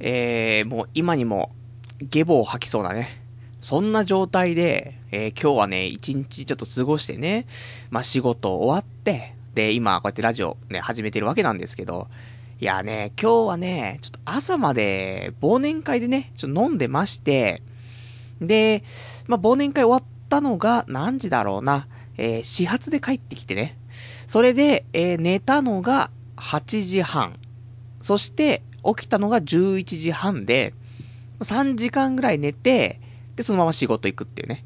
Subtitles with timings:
[0.00, 1.52] えー、もう今にも、
[2.00, 3.20] ゲボを吐きそうなね。
[3.60, 7.46] そんな状態で、えー、今日はね、一日ちょっと過ごしてね、
[7.90, 12.08] まあ仕事終わって、で、今こうやってラジオね、始めてるわけなんですけど、
[12.60, 17.62] いやね、今日はね、ちょっと朝まで忘年会でね、ちょっと飲んでまして、
[18.40, 18.82] で、
[19.26, 21.86] まあ忘年会終わったのが何時だろうな、
[22.16, 23.76] えー、始発で帰ってきてね、
[24.26, 27.38] それで、えー、寝たのが8時半、
[28.00, 30.74] そして起きたのが11時半で、
[31.40, 33.00] 3時間ぐらい寝て、
[33.36, 34.64] で、そのまま仕事行くっていうね。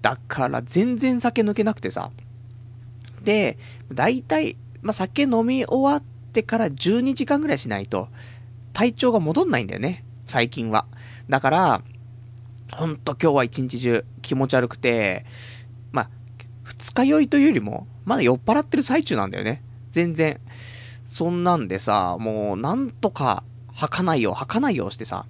[0.00, 2.10] だから全然酒抜けなくてさ。
[3.24, 3.58] で、
[3.92, 8.08] だいたい、まあ、酒飲み終わってから12時間ぐらいしないと、
[8.72, 10.04] 体調が戻んないんだよね。
[10.26, 10.86] 最近は。
[11.28, 11.82] だから、
[12.72, 15.24] ほんと今日は一日中気持ち悪くて、
[15.92, 16.10] まあ、
[16.64, 19.62] 二日酔いというよりも、まだ酔っ払ってる最中なんだよね。
[19.90, 20.40] 全然。
[21.04, 23.44] そんなんでさ、もうなんとか
[23.82, 25.26] 吐かないよ、吐かないよしてさ、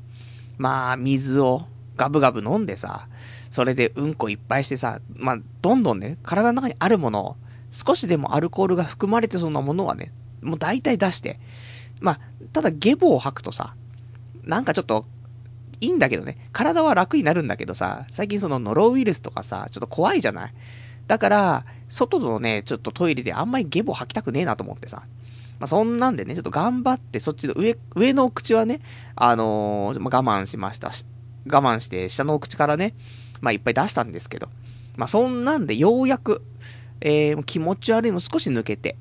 [0.58, 3.08] まあ、水をガブガブ飲んでさ、
[3.50, 7.36] それでうんこいっぱいしてさ、まあ、どんどんね、体の中にあるものを、
[7.70, 10.12] 少しでもアルコールが含まれてそうなものはね、
[10.42, 11.40] もう大体出して、
[12.00, 12.20] まあ、
[12.52, 13.74] ただゲボを吐くとさ、
[14.44, 15.06] なんかちょっと、
[15.80, 20.54] いいんだけどね、体は楽になるんだけどさ、最近そのノロウイルスとかさ、ちょっと怖いじゃない？
[21.06, 25.02] だから、外のね、ちょっとトイレであんまりゲボ吐きたくねえなと思ってさ。
[25.62, 28.80] まあ、そんなんでね、ちょっと頑張って、そっちの上、上のお口はね、
[29.14, 31.06] あのー、ま、我慢しましたし。
[31.46, 32.96] 我慢して、下のお口からね、
[33.40, 34.48] まあ、いっぱい出したんですけど。
[34.96, 36.42] まあ、そんなんで、ようやく、
[37.00, 38.96] えー、気持ち悪いも少し抜けて、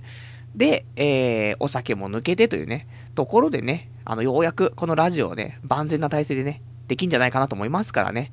[0.56, 8.32] で、えー、お酒も抜けてというね、ところでね、あの、ようやくこのラジオをね、万全な体制でね、できんじゃないかなと思いますからね。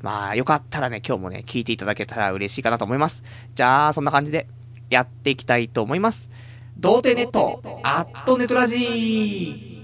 [0.00, 3.22] まあ、よかったらね、今日もね、聞いていただけたら嬉しいかなと思います。
[3.54, 4.46] じゃあ、そんな感じで、
[4.88, 6.30] やっていきたいと思います。
[6.78, 9.75] 童貞ネット、アットネトラジー。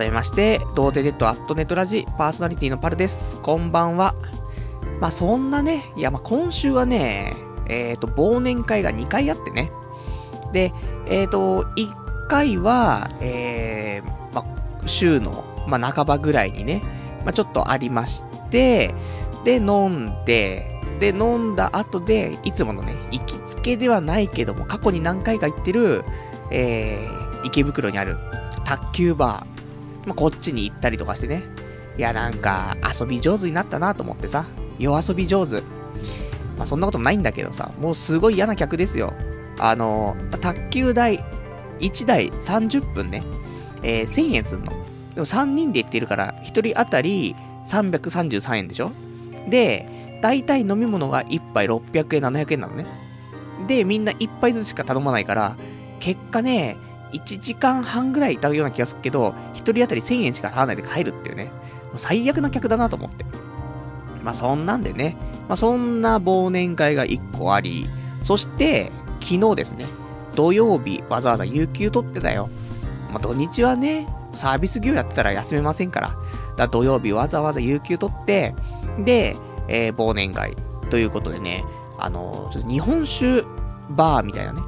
[0.00, 3.38] 改めまして、童貞ネットアットネットラジパーソナリティのパルです。
[3.42, 4.14] こんばんは。
[4.98, 9.70] まあ、そんなね、いや、まあ、今週はね、えっ、ー、と、忘年会が2回あってね。
[10.54, 10.72] で、
[11.06, 16.80] えっ、ー、と、1回は、えー、まあ、週の、まあ、半ばぐらいにね、
[17.26, 18.94] まあ、ちょっとありまして、
[19.44, 26.04] で、飲んで、で、飲んだ後で、いつものね、行きつけではないけども、過去に何回か行ってる、
[26.50, 28.16] えー、池袋にある、
[28.64, 29.49] 卓球バー、
[30.06, 31.42] まあ、こっちに行ったりとかしてね。
[31.98, 34.46] いや、なんか、遊び上手になったなと思ってさ、
[34.78, 35.62] 夜遊び上手。
[36.56, 39.14] まあ、そんなこともないんだけどさ、もうすごい嫌な客ですよ。
[39.58, 41.24] あの卓球台、
[41.80, 43.22] 1台30分ね、
[43.82, 44.72] えー、1000円すんの。
[45.14, 47.34] でも3人で行ってるから、1人当たり
[47.66, 48.92] 333円でしょ
[49.48, 52.86] で、大体飲み物が1杯600円、700円なのね。
[53.66, 55.56] で、みんな1杯ずつしか頼まないから、
[55.98, 56.76] 結果ね、
[57.12, 61.44] 1時間半ぐらいいたような気がするけど、1人当たり1000円しか払わないで帰るっていうね。
[61.44, 61.50] も
[61.94, 63.24] う最悪な客だなと思って。
[64.22, 65.16] まあそんなんでね。
[65.48, 67.86] まあそんな忘年会が1個あり、
[68.22, 69.86] そして、昨日ですね。
[70.34, 72.48] 土曜日わざわざ有給取ってたよ。
[73.12, 76.14] まあ土日はね、サービス業やってたら休めませんから。
[76.56, 78.54] だ土曜日わざわざ有給取って、
[79.04, 79.36] で、
[79.68, 80.56] えー、忘年会
[80.90, 81.64] ということでね、
[81.98, 83.44] あのー、ちょっと日本酒
[83.90, 84.60] バーみたいなね、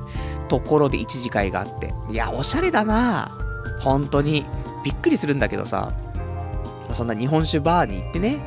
[0.52, 1.94] ところで一次会があって。
[2.10, 3.32] いや、おしゃれだな
[3.80, 4.44] 本当に。
[4.84, 5.94] びっくりするんだけどさ、
[6.92, 8.38] そんな日本酒バーに行ってね、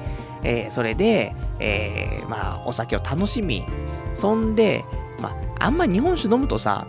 [0.44, 3.66] えー、それで、えー、まあ、お酒を楽しみ、
[4.14, 4.86] そんで、
[5.20, 6.86] まあ、あんま日本酒飲むとさ、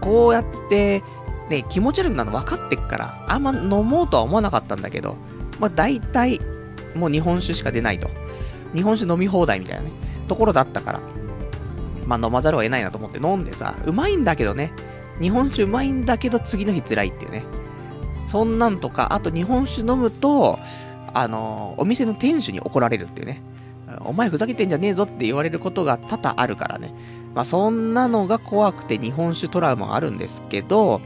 [0.00, 1.02] こうやって、
[1.50, 5.16] ね、気持ち悪くなるの分かってっから、あんま飲もうとは思わなかったんだけど、
[5.58, 6.40] まあ、大体、
[6.94, 8.08] もう日本酒しか出ないと。
[8.72, 9.90] 日本酒飲み放題みたいなね、
[10.28, 11.00] ところだったから、
[12.06, 14.72] まあ飲まざるを得ないなと思って飲んでさ、うまいんだけどね。
[15.20, 17.44] 日本酒うまいんだけど次の日辛いっていうね。
[18.26, 20.58] そんなんとか、あと日本酒飲むと、
[21.12, 23.42] あの、お店の店主に怒られるっていうね。
[24.04, 26.94] お前ふざけてんじゃねえぞって言われることが多々あるからね。
[27.34, 31.00] まあそんなのが怖くて日本酒トラウマあるんですけど、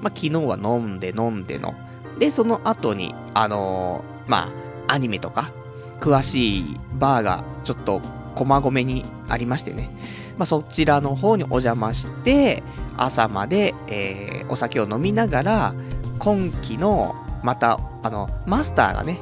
[0.00, 1.74] まあ昨日は飲んで飲んでの。
[2.18, 4.50] で、その後に、あのー、ま
[4.88, 5.52] あ、アニメとか、
[6.00, 8.00] 詳しいバーがちょっと
[8.40, 9.90] 駒込にありましてね。
[10.38, 12.62] まあ、そちらの方にお邪魔して、
[12.96, 15.74] 朝まで、えー、お酒を飲みながら、
[16.18, 19.18] 今期の、また、あの、マスターがね、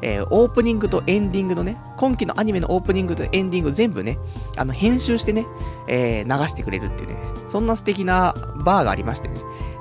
[0.00, 4.18] えー、オープニングとエンディングのね、今期のアニメのオープニングとエンディング全部ね、
[4.56, 5.46] あの、編集してね、
[5.86, 7.16] えー、流してくれるっていうね、
[7.48, 8.34] そんな素敵な
[8.64, 9.34] バーがありましてね。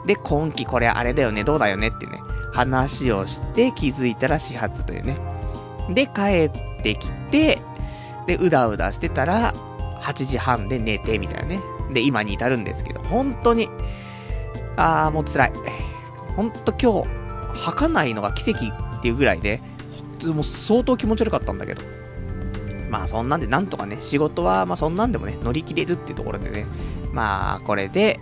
[0.06, 2.22] で、今期これあれだよね、どうだよねってね、
[2.52, 5.18] 話をして気づいたら始発というね。
[5.90, 7.62] で、帰ってきて、
[8.28, 9.54] で、うだうだしてたら、
[10.02, 11.60] 8時半で寝て、みたいなね。
[11.94, 13.70] で、今に至るんですけど、本当に、
[14.78, 15.54] あー、もう辛い。
[16.36, 17.10] 本当今日、
[17.54, 19.62] 吐かないのが奇跡っていうぐらいで、
[20.26, 21.82] もう相当気持ち悪かったんだけど。
[22.90, 26.66] まあそんなんでなんとかね、仕事はまあそんなんでもね、乗り切れるっていうところでね、
[27.14, 28.20] まあこれで、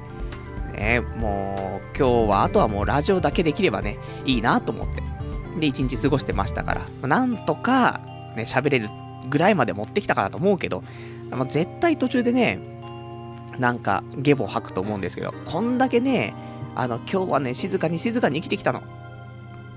[0.73, 5.01] ね、もう今日はあとはもうラジオだけできればね、いいなと思って。
[5.59, 7.99] で、一日過ごしてましたから、なんとか
[8.35, 8.89] ね、喋れる
[9.27, 10.83] ぐらいまで持ってきたかなと思うけど、
[11.31, 12.59] まあ、絶対途中でね、
[13.57, 16.33] なんかゲボ吐くと思うんですけど、こんだけね、
[16.75, 18.81] あの、今日はね、静かに静かに生きてきたの。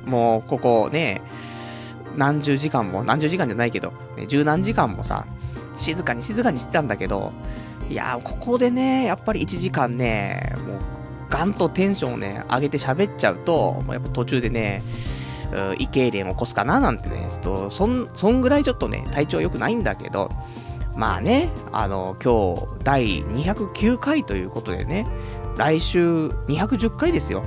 [0.05, 1.21] もう、ここね、
[2.17, 5.27] 何十時間も、何十時間じゃないけど、ね、十何時間もさ、
[5.77, 7.33] 静かに静かにしてたんだけど、
[7.91, 10.79] いやー、ここでね、やっぱり1時間ね、もう、
[11.29, 14.83] ガンとテンションをね、上げて喋っちゃうと、もうやっぱ途中でね、
[15.79, 20.31] 胃痙攣を起こすかななんてね、ちょっと、そん、そんぐらいちょっとね、体調良くないんだけど、
[20.97, 25.07] まあね、あの、今日、第209回ということでね、
[25.57, 27.43] 来週210回ですよ。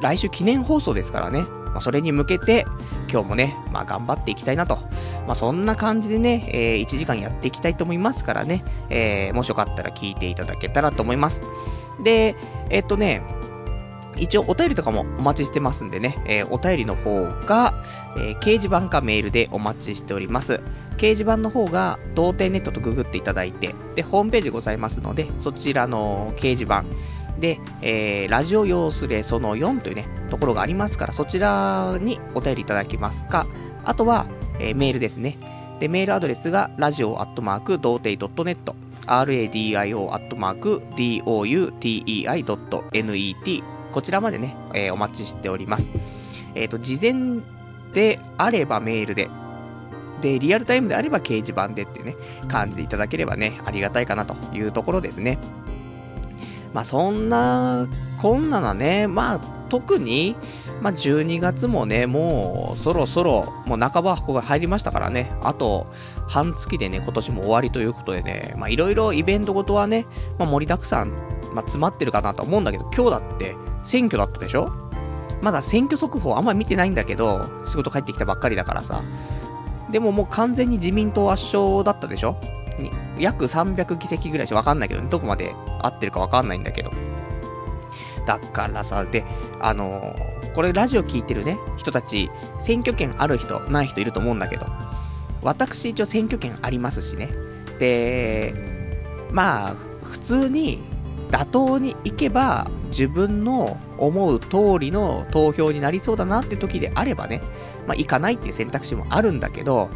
[0.00, 1.44] 来週記念放送ですからね。
[1.68, 2.66] まあ、それに向けて、
[3.10, 4.76] 今日もね、まあ、頑張っていきたいなと。
[5.26, 11.42] まあ、そんな感じでね、えー、1時間やっていきたいと思いますからね、えー、もしよかったら聞いていただけたらと思います。
[12.02, 12.36] で、
[12.70, 13.22] え、っとね、
[14.20, 17.74] 一応お便りとかもお待ちしてますんでね、えー、お便りの方が、
[18.16, 20.60] えー、掲示板かメールでお待ちしております。
[20.96, 26.84] 掲示板の方が、同点ネットとググっていただいて、で、ホームページございますので、そちらの掲示板、
[27.40, 33.46] で、えー、ラジオ用スレその4というね、ところがありますから、そちらにお便りいただけますか、
[33.84, 34.26] あとは、
[34.58, 35.36] えー、メールですね。
[35.78, 38.74] で、メールアドレスが、ラジオアットマーク、童貞 .net、
[39.06, 45.90] radio アットマーク、doutei.net、こちらまでね、えー、お待ちしております。
[46.54, 47.40] えっ、ー、と、事前
[47.92, 49.28] であればメールで、
[50.20, 52.16] で、リアルタイムであれば掲示板でってね、
[52.48, 55.38] 感じでいただければね、ありがたいかなというところですね。
[56.72, 57.86] まあそんな、
[58.20, 60.36] こんなのね、まあ特に、
[60.80, 65.86] まあ12月もね、もうそろそろ、もう半ばここが入りましたからね、あと
[66.28, 70.06] 半月でね、今年も終わりということでね、まあいろいろイベントごとはね、
[70.38, 71.10] まあ盛りだくさん、
[71.52, 74.70] まあ詰まってるかなと思うんだけど、今日だって選挙だったでしょ？
[75.40, 79.00] まだ選挙速報あんま見てないんだけど、仕事帰ってきたばっかりだからさ。
[79.90, 82.36] でももう完全に自民党圧勝だったでしょ？
[83.18, 86.92] 約300議席ぐらいしかわかんないけど、ねどこまで合ってるかわかんないんだけど。
[88.26, 89.24] だからさ、で、
[89.58, 94.66] あのー、これラジオ聞いてるね、人たち、選挙権ある人、ない人いると思うんだけど、
[95.42, 97.30] 私一応選挙権ありますしね。
[97.78, 98.54] で、
[99.30, 100.80] まあ、普通に
[101.30, 107.42] 妥当に行けば、自分の思う通りの投票になりそうだなって時であればね、
[107.86, 109.90] まあ、行かないっていう選択肢もあるんだけど、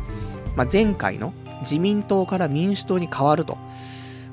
[0.57, 3.57] まあ、前回の自民党から民主党に変わると。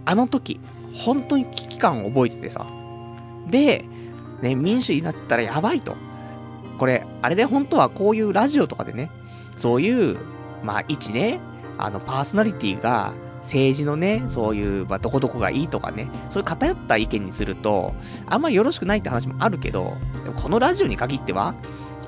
[0.06, 0.60] あの時、
[0.94, 2.66] 本当に危機感を覚えててさ。
[3.50, 3.86] で、
[4.42, 5.96] ね、民主になったらやばいと。
[6.78, 9.12] これ、あれで本当はこういうラジオとかでね、
[9.58, 10.18] そういう、
[10.64, 11.40] まあ、一ね、
[11.78, 17.94] あの、パーソナリティが、政治のね、そういう、まあ、どこどこがいいとかね、そういう偏った意見にすると、
[18.28, 19.94] あんまよろしくないって話もあるけど、
[20.42, 21.56] このラジオに限っては、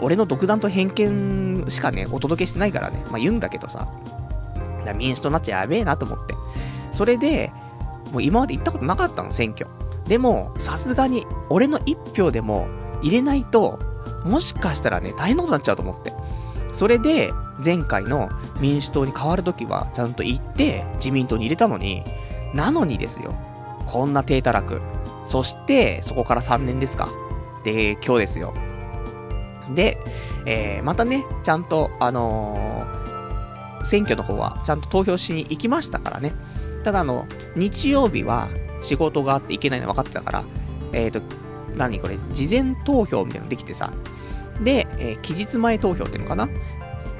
[0.01, 3.87] 俺の独断と偏見しかね、お届けしてないからね、まあ、言うんだけどさ、
[4.97, 6.35] 民主党になっちゃやべえなと思って。
[6.91, 7.51] それで、
[8.11, 9.67] もう今まで行ったことなかったの、選挙。
[10.07, 12.67] でも、さすがに、俺の一票でも
[13.01, 13.79] 入れないと、
[14.25, 16.13] もしかしたらね、大変なことになっちゃうと思って。
[16.81, 17.31] それで、
[17.63, 22.03] 前回の民主党に変わるときは、ちゃんと行って、自民党に入れたのに、
[22.55, 23.35] なのにですよ。
[23.85, 24.81] こんな低たらく。
[25.23, 27.07] そして、そこから3年ですか。
[27.63, 28.55] で、今日ですよ。
[29.75, 29.99] で、
[30.47, 33.01] えー、またね、ちゃんと、あのー
[33.83, 36.33] 選挙の方はちゃんと投票しに行きましたからね。
[36.83, 38.49] ただあの、日曜日は
[38.81, 40.43] 仕事があって行けないの分かってたから、
[40.93, 41.21] えっ、ー、と、
[41.75, 43.93] 何これ、事前投票みたいなのできてさ。
[44.61, 46.49] で、えー、期日前投票っていうのかな？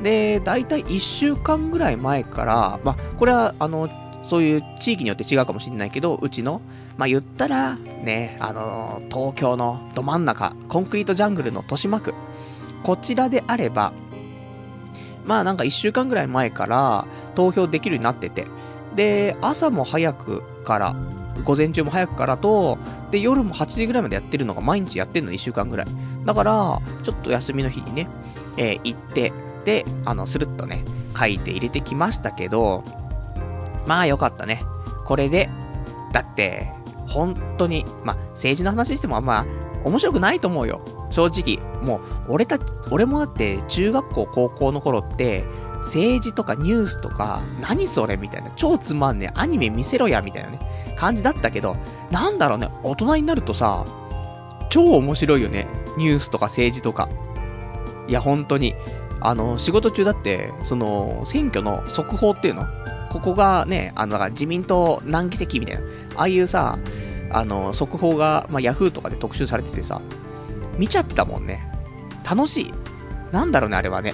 [0.01, 3.89] で、だいたい1週間ぐらい前から、まあ、これは、あの、
[4.23, 6.61] そういう地域によって違うかもしれないけど、うちの、
[6.97, 12.13] まあ、言ったら、ね、あの、東京のど真ん中、コンクリートジャングルの豊島区、
[12.83, 13.93] こちらであれば、
[15.23, 17.05] まあなんか1週間ぐらい前から
[17.35, 18.47] 投票できるようになってて、
[18.95, 20.95] で、朝も早くから、
[21.41, 22.77] 午前中も早くからと、
[23.11, 25.87] で、夜も8時ぐらいまでやってるのが毎日やってるの1週間ぐらい。
[26.25, 28.07] だから、ちょっと休みの日にね、
[28.57, 29.33] えー、行って、
[29.65, 30.83] で、あの、スルッとね、
[31.17, 32.83] 書いて入れてきましたけど、
[33.87, 34.63] まあよかったね。
[35.05, 35.49] これで、
[36.13, 36.71] だって、
[37.07, 39.45] 本当に、まあ、政治の話してもあんま
[39.83, 40.81] 面白くないと思うよ。
[41.09, 41.59] 正直。
[41.81, 45.43] もう、俺たち、俺もだって中学校、高校の頃って、
[45.79, 50.59] 政治とかニュースとか、何それみたいな、超つまんねえ、アニメ見せろや、みたいなね、
[51.01, 51.77] 感じだったけど、
[52.11, 53.87] なんだろうね、大人になるとさ、
[54.69, 55.65] 超面白いよね。
[55.97, 57.09] ニュースとか政治とか。
[58.07, 58.75] いや、本当に。
[59.19, 62.67] あの、仕事中だって、その、選挙の速報っていうの？
[63.09, 65.81] ここがね、あの、だから自民党何議席みたいな、
[66.17, 66.77] ああいうさ、
[67.31, 70.01] あの、速報が、まあ、ヤフーとかで特集されててさ、
[70.77, 71.67] 見ちゃってたもんね。
[72.23, 72.73] 楽しい。
[73.31, 74.13] なんだろうね、あれはね。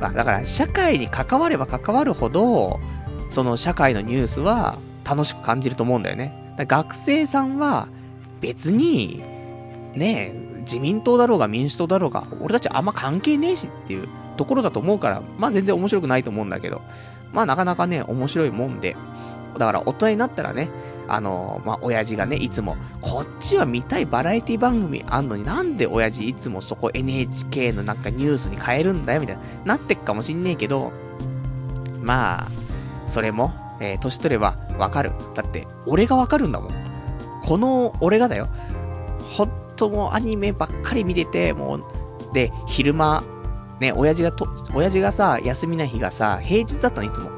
[0.00, 2.80] まあ、だから、社会に関われば関わるほど、
[3.30, 6.54] その社会のニュースは楽しく感じると思うんだよね。
[6.58, 7.88] 学生さんは、
[8.40, 9.22] 別に、
[9.94, 16.82] ね、自民党だろうが民主党だろうが、俺たちあんま関係ねえしっていうところだと思うから、まあ全然面白くないと思うんだけど、
[17.32, 18.96] まあなかなかね、面白いもんで、
[19.58, 20.68] だから大人になったらね、
[21.06, 30.92] あの、まあ、親父がね、いつも、こっちは見たいバラエティ番組あんのになんで親父いつもそこ NHK のなんかニュースに変えるんだよ、みたいな、なってっかもしんねえけど、
[32.00, 32.48] まあ、
[33.08, 35.12] それも、えー、年取ればわかる。
[35.34, 36.72] だって、俺がわかるんだもん。
[37.44, 38.48] この俺がだよ。
[39.36, 41.84] ほんともうアニメばっかり見てて、もう、
[42.32, 43.22] で、昼間、
[43.80, 47.30] ね、親父がと、親父がさ、休みな日がさ、平日だったの、いつも。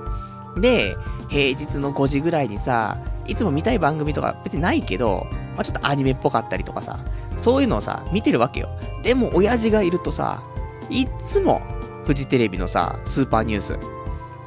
[0.61, 0.97] で、
[1.29, 5.27] 平日の5時ぐらいにさ、いつも見たい番組とか別にないけど、
[5.57, 6.99] まあ、ちょっとアニメっぽかったりとかさ、
[7.37, 8.69] そういうのをさ、見てるわけよ。
[9.03, 10.43] でも、親父がいるとさ、
[10.91, 11.61] いっつも、
[12.05, 13.79] フジテレビのさ、スーパーニュース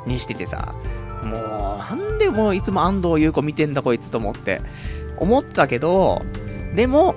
[0.05, 0.73] にしててさ、
[1.23, 4.61] もう、なんでもういつも安藤優子見てんだこいつと思って、
[5.17, 6.21] 思ったけど、
[6.75, 7.15] でも、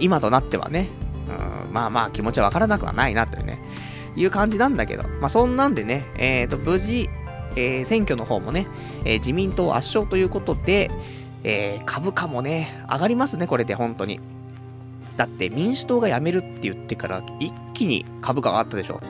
[0.00, 0.88] 今となってはね、
[1.28, 3.58] うん、まあまあ気持ちはわからなくはないなというね、
[4.14, 7.08] いう感じなんだけど、まあそんなんでね、えっ、ー、と、無事、
[7.56, 8.66] えー、選挙の方もね、
[9.04, 10.90] えー、自民党圧勝ということで、
[11.44, 14.20] えー、株価もね、上がりますね、これで、本当に。
[15.16, 19.00] だって民主党が辞めるって言ってから一気に株価が上がったでしょ。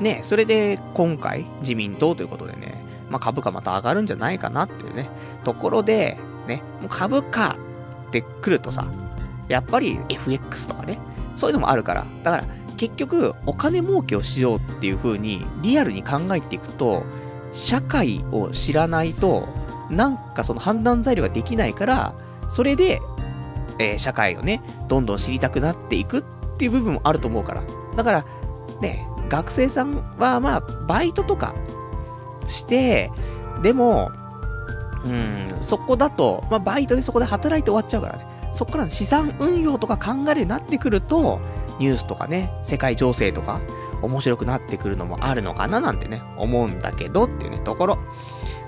[0.00, 2.81] ね、それで今回自民党ということでね、
[3.12, 5.10] まあ、株価また上がるんじゃないかなっていうね、
[5.44, 7.56] ところで、ね、もう株価
[8.08, 8.86] って来るとさ、
[9.48, 10.98] やっぱり FX とかね、
[11.36, 12.44] そういうのもあるから、だから
[12.78, 17.04] 結局お金儲けをしようっていう風にリアルに考えていくと、
[17.52, 19.46] 社会を知らないと、
[19.90, 22.14] なんかその判断材料ができないから、
[22.48, 23.00] それで、
[23.78, 27.62] えー、社会をね、どんどん知りたくなっていくっていう部分もあると思うから。
[27.94, 28.24] だから、
[28.80, 31.54] ね、学生さんはまあ、バイトとか
[32.46, 33.10] して、
[33.62, 34.10] でも、
[35.04, 38.26] うん、そこだと、まあ、バイトでそこで働いて終わっちゃうからね。
[38.52, 41.40] そこから資産運用とか考えるようになってくると、
[41.78, 43.60] ニュースとかね、世界情勢とか、
[44.02, 47.98] 面白くなってくるのもあるのかななんてね、思うんだけどっていうね、ところ。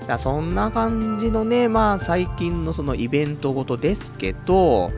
[0.07, 4.91] だそんな感じのね、まあ最近のそのイベントごとですけど、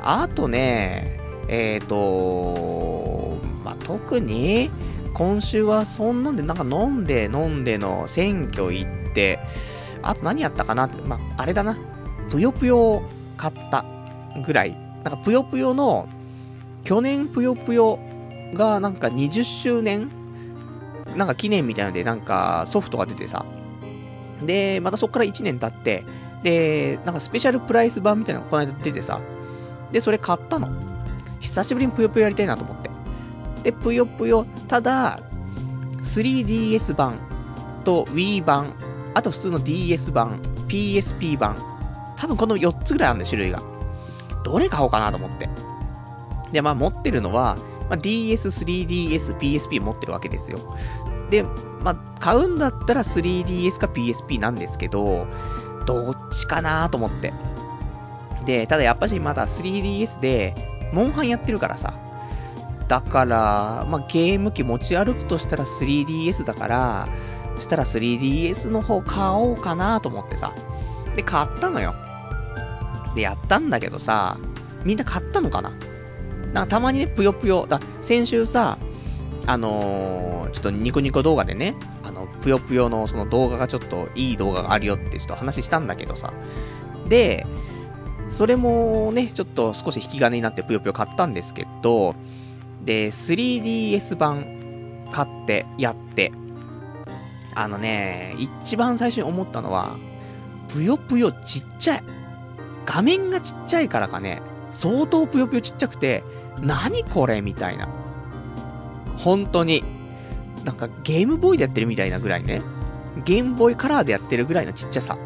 [0.00, 4.70] あとね、えっ、ー、と、まあ特に、
[5.14, 9.38] 今週はそんなんで、なんか飲んで飲んでの選挙行って、
[10.02, 11.76] あと何やったかなって、まああれだな、
[12.30, 13.02] ぷよぷよを
[13.36, 13.84] 買った
[14.44, 14.76] ぐらい。
[15.04, 16.08] なんかぷよぷよの、
[16.84, 17.98] 去年ぷよぷよ
[18.54, 20.10] がなんか20周年？
[21.16, 23.44] なんか記念みたいのでなんかソフトが出てさ。
[24.44, 26.04] で、またそっから1年経って、
[26.42, 29.20] で、なんかスペシャルプライス版みたいなのがこの間出てさ。
[29.92, 30.68] で、それ買ったの。
[31.40, 32.89] 久しぶりにぷよぷよやりたいなと思って。
[33.62, 35.20] で、ぷよぷよ、ただ、
[36.02, 37.18] 3DS 版
[37.84, 38.74] と Wii 版、
[39.14, 41.56] あと普通の DS 版、PSP 版、
[42.16, 43.62] 多分この4つぐらいあるんだ種類が。
[44.44, 45.48] どれ買おうかなと思って。
[46.52, 47.56] で、まあ持ってるのは、
[47.88, 50.58] まあ、DS、3DS、PSP 持ってるわけですよ。
[51.28, 51.42] で、
[51.82, 55.26] まあ、買うんだったら 3DS か PSP なんですけど、
[55.86, 57.32] どっちかなと思って。
[58.46, 60.54] で、ただやっぱしまだ 3DS で、
[60.92, 61.94] モンハンやってるからさ。
[62.90, 67.08] だから、まあ、ゲーム機持ち歩くとしたら 3DS だから、
[67.54, 70.52] そしたら 3DS の方買おうかなと思ってさ。
[71.14, 71.94] で、買ったのよ。
[73.14, 74.36] で、やったんだけどさ、
[74.82, 75.70] みんな買ったのかな？
[76.52, 78.76] なんかたまにね、ぷよぷよ、だ先週さ、
[79.46, 86.32] あのー、ちょっとニコニコ動画でね、あの、ぷよぷよのその動画がちょっといい動画があるよってちょっと話したんだけどさ。
[87.08, 87.46] で、
[88.28, 92.16] それもね、ちょっと少し引き金になってぷよぷよ買ったんですけど、
[92.84, 96.32] で、3DS 版買ってやって、
[97.54, 99.96] あのね、一番最初に思ったのは、
[100.68, 102.02] ぷよぷよちっちゃい。
[102.86, 106.24] 画面がちっちゃいからかね、相当ぷよぷよちっちゃくて、
[106.60, 107.88] 何これみたいな。
[109.16, 109.84] 本当に。
[110.64, 112.62] なんかゲームボーイでやってるみたいなぐらいね。
[113.24, 115.18] ゲームボーイカラーでやってるぐらいのちっちゃさ。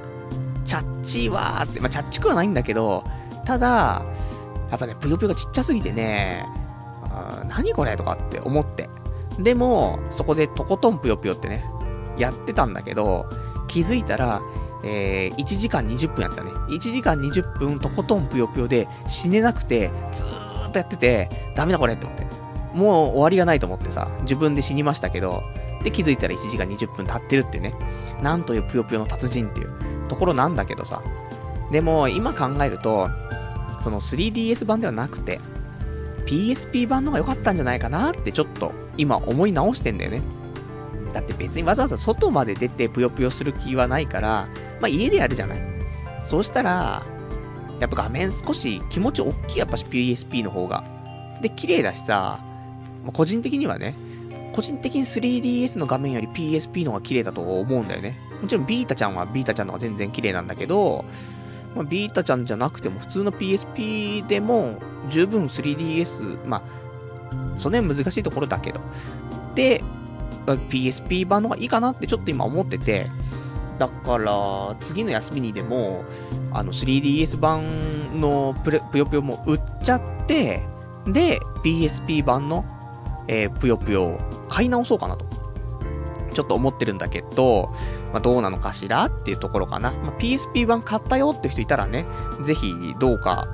[0.65, 3.05] チャッチーわーって、まあ、チャッチくはないんだけど、
[3.45, 4.03] ただ、
[4.71, 6.47] やっぱね、ぷよぷよがちっちゃすぎてね、
[7.49, 8.89] 何これとかって思って。
[9.39, 11.65] でも、そこでとことんぷよぷよってね、
[12.17, 13.27] やってたんだけど、
[13.69, 14.41] 気づいたら、
[14.85, 16.51] えー、1時間20分やったね。
[16.69, 22.27] 1時間20分とことんぷよぷよで死ねなくて、ずーっとやってて、ダメだこれって思って。
[22.75, 25.43] もう終わりがないと思ってさ、自分で死にましたけど、
[25.83, 27.75] で気づいたら1時間20分経ってるってね、
[28.23, 31.03] なんというぷよぷよの達人っていうところなんだけどさ。
[31.71, 33.09] でも、今考えると、
[33.81, 35.41] その 3DS 版ではなくて、
[36.27, 40.23] PSP 版の方が良かったんじゃないかなってちょっと今思い直してんだよね。
[41.13, 44.49] だって別にわざわざ外まで出てぷよぷよする気はないから、
[44.81, 45.59] まあ家でやるじゃない。
[46.25, 47.05] そうしたら、
[47.81, 50.85] やっぱ画面少し気持ち大きいやっぱし PSP の方が。
[51.41, 52.41] で、綺麗だしさ、
[53.05, 53.95] まあ、個人的にはね、
[54.55, 58.17] 個人的に 3DS の画面より PSP の方が綺麗だと思うんだよね。
[58.41, 61.05] もちろんビータちゃんはビータちゃんの方が全然綺麗なんだけど、
[61.75, 64.79] まあ、ビータちゃんじゃなくても普通の PSP でも
[65.09, 66.63] 十分 3DS、まあ、
[67.59, 68.81] その辺難しいところだけど。
[69.55, 69.83] で、
[70.47, 73.07] PSP 版の方がいいかなってちょっと今思ってて、
[73.79, 76.05] だから、次の休みにでも、
[76.53, 77.63] あの、3DS 版
[78.21, 80.63] のぷよぷよも売っちゃって、
[81.07, 82.65] で、PSP 版の、
[83.27, 85.44] えー、ぷよぷよを買い直そうかなと。
[86.35, 87.73] ちょっと思ってるんだけど、
[88.13, 89.93] まあ、どうなのかしらっていうところかな。
[89.93, 92.05] まあ、PSP 版買ったよって人いたらね、
[92.43, 93.49] ぜひどうか、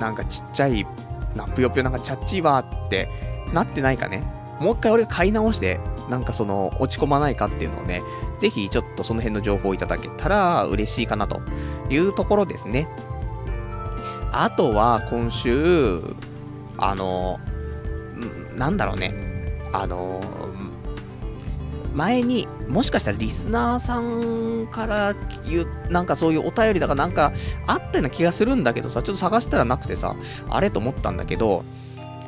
[0.00, 0.86] なんかちっちゃい、
[1.36, 3.08] な、ぷよぷよなんかチャッチーわって
[3.52, 4.24] なってないかね。
[4.60, 8.02] もう一回俺買い直して、なんかその、落ち込まないかっていうのをね、
[8.38, 11.40] ぜひちょっとその辺の情報をいただけたら嬉しいかなと
[11.90, 12.88] いうところですね。
[14.32, 16.00] あとは今週、
[16.78, 17.38] あの、
[18.56, 19.14] なんだろうね。
[19.72, 20.20] あの、
[21.94, 25.14] 前に、もしかしたらリスナーさんから
[25.48, 27.32] 言う、なんかそういうお便りだかなんか
[27.66, 30.14] あったような気がするんだけどさ、ちょっと探したらなくてさ、
[30.48, 31.64] あれと思ったんだけど、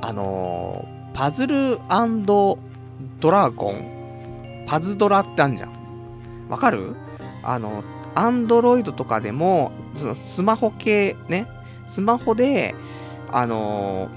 [0.00, 1.78] あのーパズル
[3.20, 6.48] ドラゴンパズドラってあんじゃん。
[6.48, 6.96] わかる？
[7.44, 11.46] あの、アンドロイドとかでも、そのスマホ系ね、
[11.86, 12.74] スマホで、
[13.30, 14.08] あの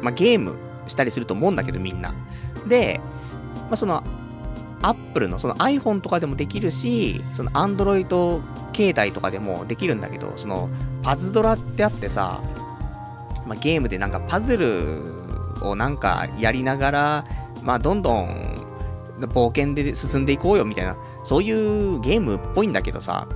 [0.00, 0.56] ー、まあ、ゲーム
[0.86, 2.14] したりすると思うんだけど、みんな。
[2.68, 3.00] で、
[3.62, 4.04] まあ、その、
[4.82, 8.42] アップルのその iPhone とかでもできるし、その Android
[8.74, 10.68] 携帯とかでもできるんだけど、その
[11.02, 12.40] パズドラってあってさ、
[13.46, 15.02] まあ、ゲームでなんかパズル
[15.62, 17.24] をなんかやりながら、
[17.62, 18.64] まあ、どんどん
[19.18, 23.26] 冒険で進んでいこうよみたいな、そういうゲームっぽいんだけどさ、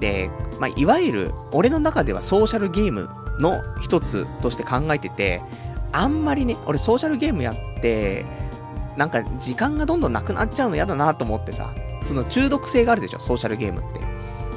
[0.00, 3.08] で、まあ、いわゆる俺の中ではソーシャルゲーム
[3.38, 5.40] の一つとして考えてて、
[5.92, 8.24] あんまりね、俺ソーシャルゲームやって、
[8.96, 14.00] なんか時間がどんどんなくなっちゃうの嫌だなと思ってさ、その中毒性があるでしょ、ソーシャルゲームって。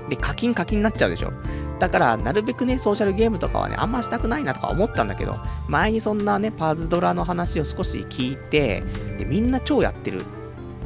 [0.09, 1.31] で、課金課金になっちゃうでしょ。
[1.79, 8.83] だから、なるべくね、ソーシャルゲームとかはね、あんましたくないなとか思ったんだけど、前にそんなね、パズドラの話を少し聞いて、
[9.17, 10.23] で、みんな超やってるっ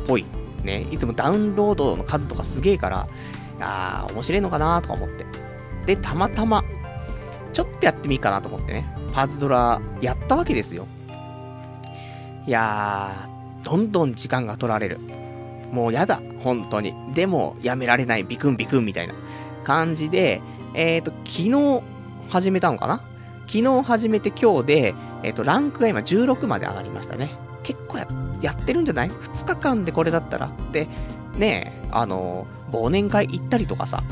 [0.08, 0.26] ぽい。
[0.64, 3.08] ね、いつもダウンロードの数とかすげえから、
[3.60, 5.26] あー、面白いのかなとか思って。
[5.86, 6.64] で、たまたま、
[7.54, 10.88] ちょっとやってみいかなと思ってね、パズドラやったわけですよ。
[12.48, 13.31] いやー、
[13.64, 15.00] どんどん時間が取られる。
[15.72, 16.94] もうやだ、本当に。
[17.14, 19.14] でも、やめられない、ビクンビクンみたいな
[19.64, 20.42] 感じで、
[20.74, 21.84] えっ、ー、と、昨日
[22.30, 23.04] 始めたのかな？
[23.48, 27.32] 昨日始めて今日で、えっ、ー、と、ランクが今16まで上がりましたね。
[27.64, 28.08] 結構や、
[28.42, 30.52] やってるんじゃない ?2 日間でこれだったら。
[30.72, 30.88] で、
[31.38, 34.04] ねえ、あの忘年会行ったりとかさ、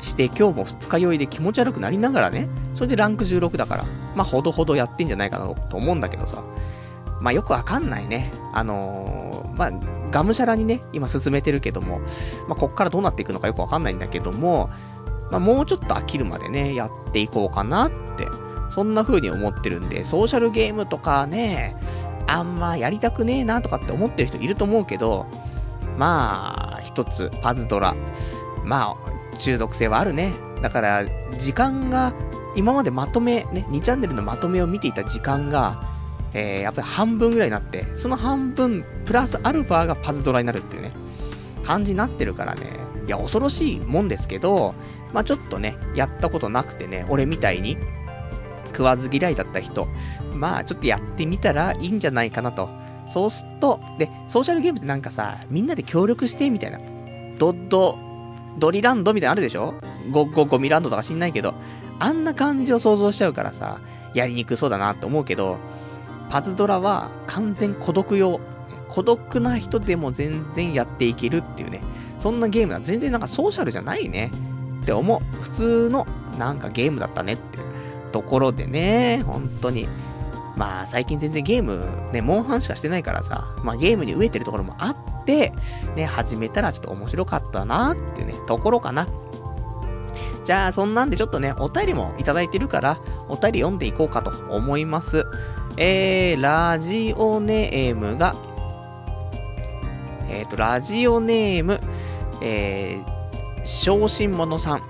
[0.00, 6.42] して今日も二日酔いで気持ち悪くなりながらね、それでランク16だから、まあ、ほどほどやってんじゃないかなと思うんだけどさ、
[7.24, 8.30] まあ、よくわかんないね。
[8.52, 9.70] あのー、まあ、
[10.10, 12.00] がむしゃらにね、今進めてるけども、
[12.48, 14.68] まあ、こっからどうなっていくのかよくわかんないんだけども、
[15.30, 18.28] まあ、もうちょっと飽きるまでね、やっていこうかなって、
[18.68, 21.76] そんな風に思ってるんで、ソーシャルゲームとかね、
[22.26, 25.26] あんまやりたくねえなとかって思ってる人いると思うけど、
[25.96, 27.94] まあ、一つ、パズドラ。
[28.64, 30.34] まあ、中毒性はあるね。
[30.60, 31.04] だから、
[31.38, 32.12] 時間が、
[32.54, 35.82] 今までまとめ、ね、2チャンネルのまとめを見ていた時間が、
[36.34, 40.92] えー、やっぱり半分ぐらいになって、その半分、プラスアルファがパズドラになるっていうね、
[41.62, 42.62] 感じになってるからね、
[43.06, 44.74] いや、恐ろしいもんですけど、
[45.12, 47.78] まあちょっとね、やったことなくてね、俺みたいに、
[48.68, 49.86] 食わず嫌いだった人、
[50.34, 52.68] まあちょっとやってみたらいいんじゃないかなと。
[53.06, 56.80] そうすっと、で、ソーシャルゲームってなんかさ、みんなで協力してみたいな。
[57.38, 57.96] ドッド、
[58.58, 59.74] ドリランドみたいなのあるでしょ？
[60.10, 61.54] ゴッゴゴミランドとか知んないけど、
[62.00, 63.78] あんな感じを想像しちゃうからさ、
[64.14, 65.58] やりにくそうだなって思うけど、
[66.30, 68.40] パズドラは完全孤独用。
[68.88, 71.82] 孤独な人でも全然やっていけるっていうね、
[72.18, 72.80] そんなゲームだ。
[72.80, 74.30] 全然なんかソーシャルじゃないね。
[74.82, 75.42] って思う。
[75.42, 76.06] 普通の
[76.38, 77.64] なんかゲームだったねっていう
[78.12, 79.88] ところでね、本当に。
[80.56, 85.52] まあ最近全然ゲームね、モンハンしかしてないからさ、まあゲームに飢えてるところもあって、
[85.96, 89.08] ね、始めたらちょっと面白かったなっていうね、ところかな。
[90.44, 95.24] じゃあ、そんなんでちょっとね、お便りもいただいてるから、お便り読んでいこうかと思います。
[95.76, 98.36] えー、ラジオネームが、
[100.28, 101.80] えっ、ー、と、ラジオネーム、
[102.40, 104.82] えー、小心者さん。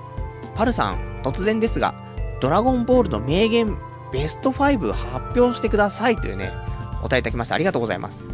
[0.55, 1.95] パルさん、突然ですが、
[2.41, 3.79] ドラゴンボールの名言、
[4.13, 6.53] ベスト5発表してくださいというね、
[7.01, 7.55] 答えいただきました。
[7.55, 8.27] ありがとうございます。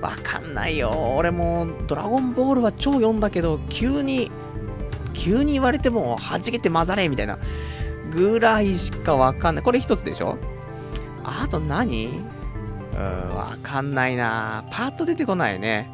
[0.00, 0.90] わかんないよ。
[1.16, 4.30] 俺も、ドラゴンボールは超読んだけど、急に、
[5.12, 7.38] 急に言われても、弾けて混ざれみたいな、
[8.12, 9.64] ぐらいしかわかんない。
[9.64, 10.38] これ一つでしょ？
[11.24, 12.06] あと何？
[12.06, 15.90] うん、わかんないなパッと出てこないね。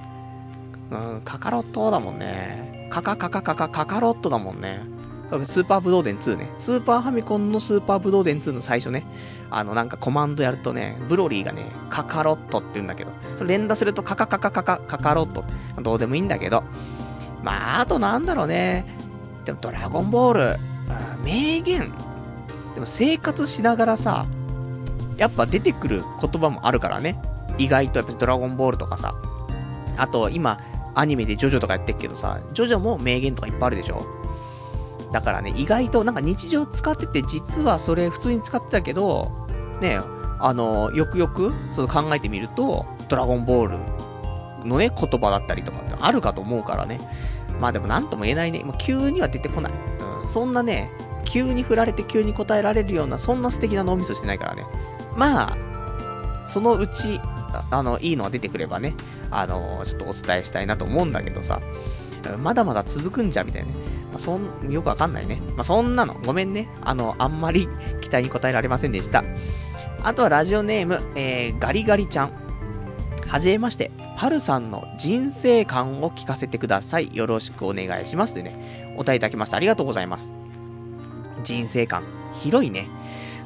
[0.90, 2.88] うん、カカロットだもんね。
[2.90, 4.82] カカカカカカカカロットだもんね。
[5.30, 6.50] それスーパーブドウ伝2ね。
[6.58, 9.06] スーパーファミコンのスーパーブドウ伝2の最初ね。
[9.48, 15.44] あの、なんかコマンドやるとね、ブロリーがね、カカロットって言うんだけど、それ連打するとカカカカカカカカロット。
[15.80, 16.64] どうでもいいんだけど。
[17.44, 18.84] まあ、あとなんだろうね。
[19.44, 20.56] でもドラゴンボール、
[21.24, 21.92] 名言。
[22.74, 24.26] でも生活しながらさ、
[25.20, 27.20] やっぱ出てくる言葉もあるからね。
[27.58, 29.14] 意外とやっぱドラゴンボールとかさ。
[29.98, 30.58] あと、今、
[30.94, 34.06] アニメでジョジョとかやってるけどさ、ジョジョも名言とかいっぱいあるでしょ
[35.12, 39.46] だからね、意外となんか日常使ってて、実はそれ普通に使ってたけど、
[39.82, 40.00] ね、
[40.38, 43.66] あの、よくよく、その考えてみると、ドラゴンボー
[44.62, 46.98] ルのね、言葉だったりとかってあるかと思うからね。
[47.60, 48.60] まあでもなんとも言えないね。
[48.64, 49.72] もう急には出てこない。
[50.22, 50.90] うん、そんなね、
[51.24, 54.64] 急に振られて急に答えられるような、そんな素敵な脳みそしてないからね。
[55.16, 55.56] まあ、
[56.44, 57.20] そのうち、
[57.70, 58.94] あの、いいのが出てくればね、
[59.30, 61.60] あの、ちょっとお伝えしたいなと思うんだけどさ、
[62.42, 63.74] まだまだ続くんじゃ、みたいなね。
[64.10, 65.40] まあ、そん、よくわかんないね。
[65.56, 66.68] まあ、そんなの、ごめんね。
[66.82, 67.68] あの、あんまり
[68.02, 69.24] 期待に応えられませんでした。
[70.02, 72.32] あとはラジオネーム、えー、ガリガリちゃん。
[73.26, 77.10] はじめまして、パルさんの人生観を聞かせてください。
[77.14, 78.34] よろしくお願いします。
[78.34, 79.56] でね、お答えいただきました。
[79.56, 80.32] ありがとうございます。
[81.44, 82.02] 人生観、
[82.42, 82.88] 広いね。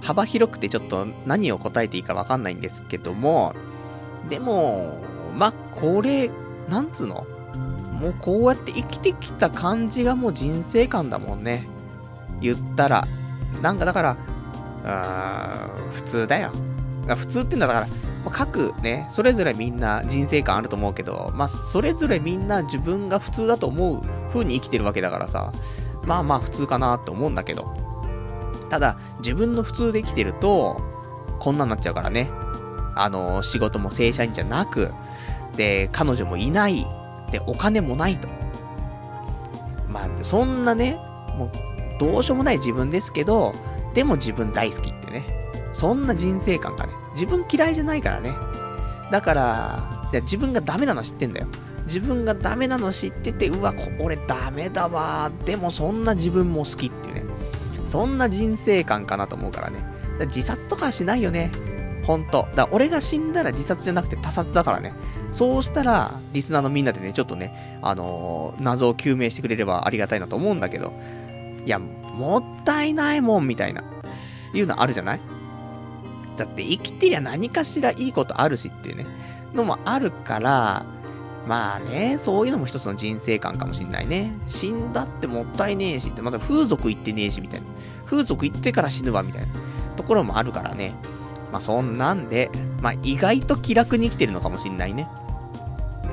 [0.04, 3.54] 幅広くてちょっと何を答えていいかわかんないんですけども、
[4.28, 5.00] でも、
[5.34, 6.30] まこれ、
[6.68, 7.26] なんつうの？
[8.00, 11.66] もうこうやって生きてきた感じがもう人生観だもんね。
[12.40, 13.06] 言ったら。
[13.62, 14.16] なんかだから、
[14.84, 16.52] あ普通だよ。
[17.06, 17.86] 普通ってんだから、
[18.30, 25.52] 各ね、それぞれみんな人生観あると思うけど、まあ、それぞれみんな自分が普通だと思う風に生きてるわけだからさ、
[26.04, 27.93] まあまあ普通かなって思うんだけど。
[28.70, 30.80] ただ、自分の普通で生きてると、
[31.38, 32.30] こんなんなっちゃうからね。
[32.94, 34.92] あの、仕事も正社員じゃなく、
[35.56, 36.86] で、彼女もいない、
[37.30, 38.28] で、お金もないと。
[39.88, 40.94] まあ、そんなね、
[41.36, 41.50] もう、
[42.00, 43.54] どうしようもない自分ですけど、
[43.94, 45.24] でも自分大好きってね。
[45.72, 48.32] そんな人生観がね、自分嫌いじゃないからね。
[49.10, 51.46] だから、いや自分がダメなの知ってんだよ。
[51.86, 55.30] 自分がダメなの知ってて、うわ、俺ダメだわ。
[55.44, 57.13] でもそんな自分も好きっていう。
[57.84, 59.78] そんな人生観かなと思うからね。
[60.18, 61.50] ら自殺とかはしないよね。
[62.06, 62.48] ほんと。
[62.54, 64.92] だ俺が死んだら自殺じゃなくて他殺だからね。
[65.32, 70.92] そうしたら、リスナーのみんなでね、ちょっとね、あのー、謎を究明してくれればありがたいなと思うんだけど、
[71.66, 73.82] いや、もったいないもん、みたいな、
[74.52, 75.20] いうのあるじゃない？
[76.36, 79.06] だって生きてりゃ何かしらいいことあるしっていうね、
[79.54, 80.86] のもあるから、
[81.46, 84.32] まあね、そういうのも一つの人生観かもしんないね。
[84.46, 87.66] 死んだってもったいねえしって、まだ風俗行ってねえしみたいな。
[88.06, 89.48] 風俗行ってから死ぬわみたいな
[89.96, 90.94] ところもあるからね。
[91.52, 95.08] まあそんなんで、まあ意外と気楽に生きてるのかもしんないね。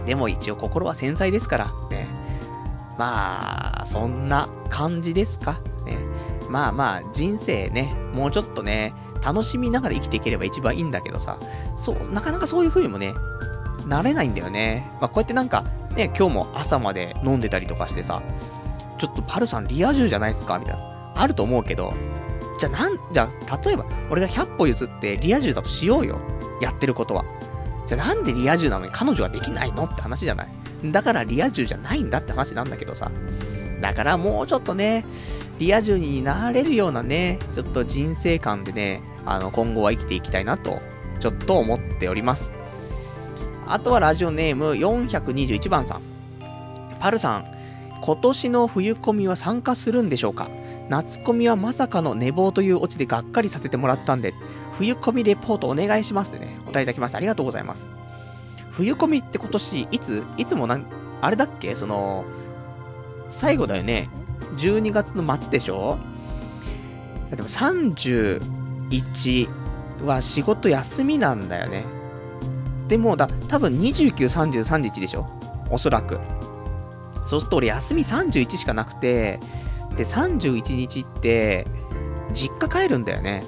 [0.06, 2.08] でも一応心は繊細ですから、ね。
[2.98, 5.60] まあ、そんな感じですか。
[5.86, 5.98] ね。
[6.50, 11.38] まあまあ、人生ね、もうちょっとね、楽しみながら生きていければ一番いいんだけどさ、
[11.78, 13.14] そう、なかなかそういう風にもね、
[13.88, 14.88] なれないんだよね。
[15.00, 15.66] まあ、こうやってなんか、
[15.96, 18.22] ね、今日も朝まで飲んでたりとかしてさ、
[18.98, 20.60] ちょっとパルさんリア充じゃないっすか？
[20.60, 21.14] みたいな。
[21.16, 21.94] あると思うけど、
[22.60, 23.28] じゃあなん、じゃ、
[23.64, 26.20] 例えば、俺が100歩譲ってリア充だとしようよ。
[26.62, 27.26] やってることは。
[27.88, 29.86] じゃあなんでリア充なのに彼女はできないの？
[29.86, 30.48] って話じゃない
[30.86, 33.12] だからリア充じゃないんだって話なんだけどさ。
[33.82, 35.04] だからもうちょっとね、
[35.58, 40.80] リア充になれるようなね、ちょっと人生観でね、あの、今後は生きていきたいなと、
[41.20, 42.52] ちょっと思っております。
[43.72, 46.02] あとはラジオネーム421番さん。
[47.00, 47.46] パルさん、
[48.02, 50.50] 今年の冬コミは参加するんでしょうか？
[50.90, 54.34] 夏コミはまさかの寝坊というオチでがっかりさせてもらったんで、
[54.74, 57.20] 冬コミレポートお願いしますってね、お答えいただきました。
[57.20, 57.90] ありがとうございます。
[58.72, 60.26] 冬コミって今年、いつ？
[60.36, 60.86] いつもなん、
[61.22, 61.78] あれだっけ？
[61.78, 62.26] その、
[63.30, 64.10] 最後だよね。
[64.58, 65.98] 12月の末でしょ？
[67.34, 69.48] でも31
[70.04, 71.86] は仕事休みなんだよね。
[72.92, 75.26] でも、だ、多分29、30、31でしょ？
[75.70, 76.20] おそらく。
[77.26, 79.40] そうすると俺休み31しかなくて、
[79.96, 81.66] で、31日って、
[82.34, 83.46] 実家帰るんだよね。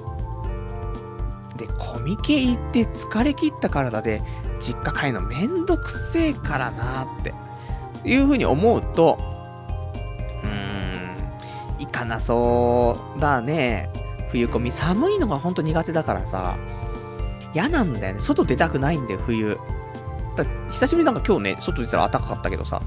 [1.58, 4.22] で、コミケ行って疲れ切った体で、
[4.58, 7.34] 実家帰るのめんどくせえからなって、
[8.02, 9.18] いう風に思うと、
[10.42, 11.16] うーん、
[11.80, 13.90] 行かなそうだね。
[14.30, 16.56] 冬コミ寒いのがほんと苦手だからさ、
[17.54, 18.20] 嫌なんだよね。
[18.20, 19.58] 外出たくないんだよ、冬。
[20.36, 22.82] だ久しぶりなんか今日ね、外出たら暖かかったけどさ、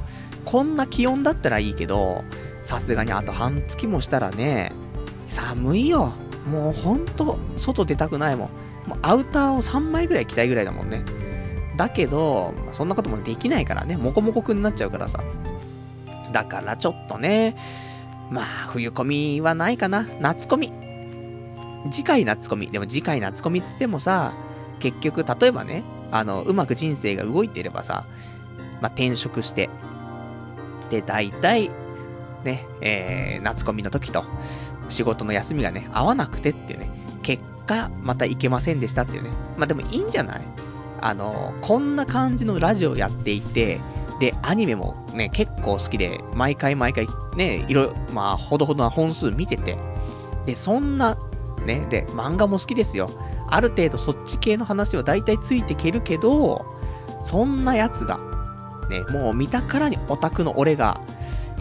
[0.46, 2.24] こんな気温だったらいいけど、
[2.64, 4.74] さすがにあと半月もしたらね、
[5.28, 6.14] 寒いよ。
[6.52, 8.90] もうほんと、外出たくないもん。
[8.90, 11.04] もうアウターを3枚ぐらい着たいぐらいだもんね。
[11.76, 15.22] だけど、そんなこともできないからね、モコモコくんになっちゃうからさ。
[16.34, 17.56] だからちょっとね、
[18.32, 20.06] まあ、冬コミはないかな。
[20.20, 20.74] 夏コミ。
[21.92, 22.68] 次回夏コミ。
[22.68, 24.34] でも次回夏コミつってもさ、
[24.80, 28.06] 結局、例えばね、あの、うまく人生が動いていればさ、
[28.82, 29.70] まあ、転職して、
[30.90, 31.72] で、大体、
[32.44, 34.24] ね、えー、夏コミの時と、
[34.90, 36.90] 仕事の休みがね、合わなくてっていうね、
[37.22, 39.30] 結果、また行けませんでしたっていうね。
[39.58, 40.42] まあ、でもいいんじゃない？
[41.02, 43.80] あの、こんな感じのラジオやっていて、
[44.20, 49.78] で、アニメもね、結構好きで、毎回毎回ね、いろいろ、まあ、ほどほどな本数見てて、
[50.46, 51.18] で、そんな、
[51.66, 53.10] ね、で、漫画も好きですよ。
[53.50, 56.66] ある程度そっち系の話は大体ついてけるけど、
[57.24, 58.20] そんなやつが、
[58.90, 61.02] ね、もう見たからにオタクの俺が、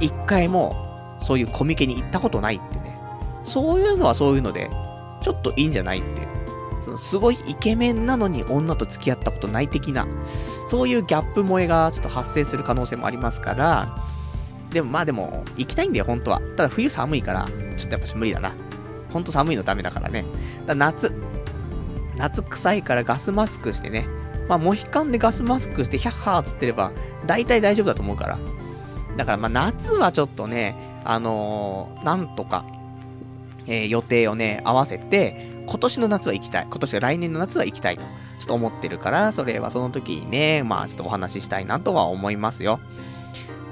[0.00, 0.84] 一回も、
[1.22, 2.98] そういうコミケに行ったことないってね。
[3.42, 4.70] そういうのはそういうので、
[5.22, 6.26] ちょっといいんじゃないって。
[6.84, 10.06] そのすごいイケメンなのに女と付き合ったことない的な、
[10.68, 13.98] そういうギャップ萌えがちょっと発生する可能性もありますから、
[14.70, 16.40] でもまあでも、行きたいんだよ、本当は。
[16.56, 17.46] ただ冬寒いから、
[17.76, 18.52] ちょっとやっぱ無理だな。
[19.12, 20.24] ほんと寒いのダメだからね。
[20.66, 21.12] だ夏。
[22.16, 24.06] 夏臭いからガスマスクしてね。
[24.48, 26.92] まあ、モヒカンでガスマスクして、ヒャッハーつってれば、
[27.26, 28.38] 大体大丈夫だと思うから。
[29.16, 32.64] だからまあ夏はちょっとね、あのー、なんとか、
[33.66, 36.66] えー、予定をね、合わせて、今年の夏は行きたい。
[36.70, 38.08] 今年来年の夏は行きたいと、ちょ
[38.44, 42.78] っと思ってるから、それはその時にね、まあちょっとお話ししたいなとは思いますよ。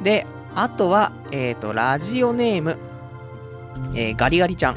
[0.03, 2.79] で、あとは、えっ、ー、と、ラジオネーム、
[3.95, 4.77] えー、ガリガリちゃん。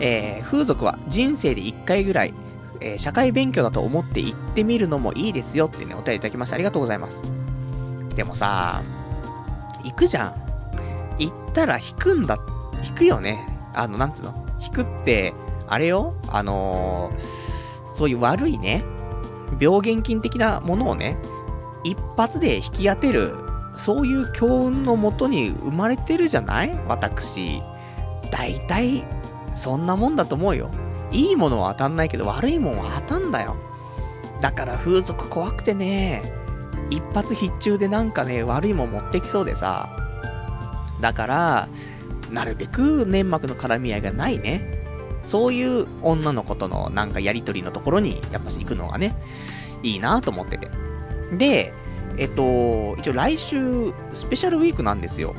[0.00, 2.34] えー、風俗は人生で一回ぐらい、
[2.84, 7.22] えー、社会勉強だと思って行ってみるのもいいですよってね、お便りいただきましてありがとうございます。
[8.16, 8.82] でもさ、
[9.84, 10.34] 行くじゃん。
[11.18, 12.38] 行ったら引くんだ、
[12.84, 13.38] 引くよね。
[13.74, 14.34] あの、なんつうの？
[14.60, 15.32] 引くって、
[15.68, 16.14] あれよ？
[16.28, 18.84] あのー、そういう悪いね、
[19.60, 21.16] 病原菌的なものをね、
[21.84, 23.34] 一発で引き当てる、
[23.76, 26.78] そういう強運のもとに生まれてるじゃない？
[26.88, 27.62] 私。
[28.30, 29.04] 大体、
[29.54, 30.70] そんなもんだと思うよ。
[31.12, 33.56] いいものは当たんないけど、悪いもんは当たんだよ。
[34.40, 36.22] だから風俗怖くてね、
[36.90, 39.96] 一発必中でなんかね、悪いもん持ってきそうでさ。
[41.00, 41.68] だから、
[42.30, 44.82] なるべく粘膜の絡み合いがないね。
[45.22, 49.16] そういう女の子とのなんかやりとりのところに、やっぱし行くのがね、
[49.82, 50.68] いいなと思ってて。
[51.36, 51.72] で、
[52.18, 55.34] えっと、一応来週、スペシャルウィークなんですよ。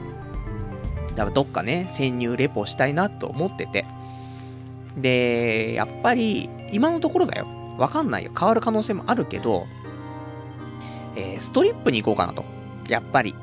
[1.09, 3.85] だからどっかね、潜入レポしたいなと思ってて。
[4.97, 7.47] で、やっぱり、今のところだよ。
[7.77, 8.31] わかんないよ。
[8.37, 9.65] 変わる可能性もあるけど、
[11.15, 12.45] えー、ストリップに行こうかなと。
[12.87, 13.35] やっぱり。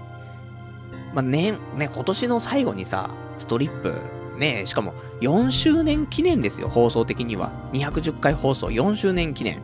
[1.14, 3.94] まあ、ね、ね、今年の最後にさ、ストリップ、
[4.38, 7.50] ね、しかも4周年記念ですよ、放送的には。
[7.72, 9.60] 210回放送4周年記念。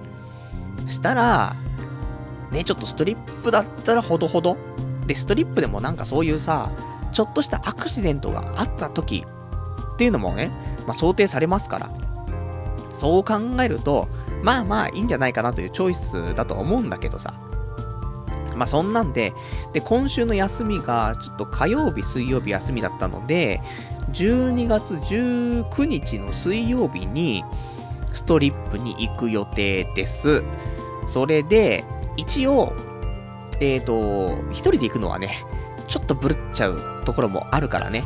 [0.86, 1.54] したら、
[2.50, 4.56] ね、ちょっとストリップだったらほどほど。
[5.06, 6.70] で、ストリップでもなんかそういうさ、
[7.12, 9.24] ちょっとしたアクシデントがあった時
[9.94, 10.50] っていうのもね、
[10.86, 11.90] まあ、想定されますから。
[12.90, 14.08] そう考えると、
[14.42, 17.34] まあまあいいんじゃないかなというチョイスだと思うんだけどさ。
[18.56, 19.34] まあそんなんで、
[19.74, 23.60] で、今週の休みが、ちょっと火曜日、水曜日休みだったので、
[24.12, 27.44] 12月19日の水曜日に、
[28.12, 30.42] ストリップに行く予定です。
[31.06, 31.84] それで、
[32.16, 32.72] 一応、
[33.60, 35.44] えっ、ー、と、一人で行くのはね、
[35.86, 38.04] ちょっとブルっちゃうところもあるからね。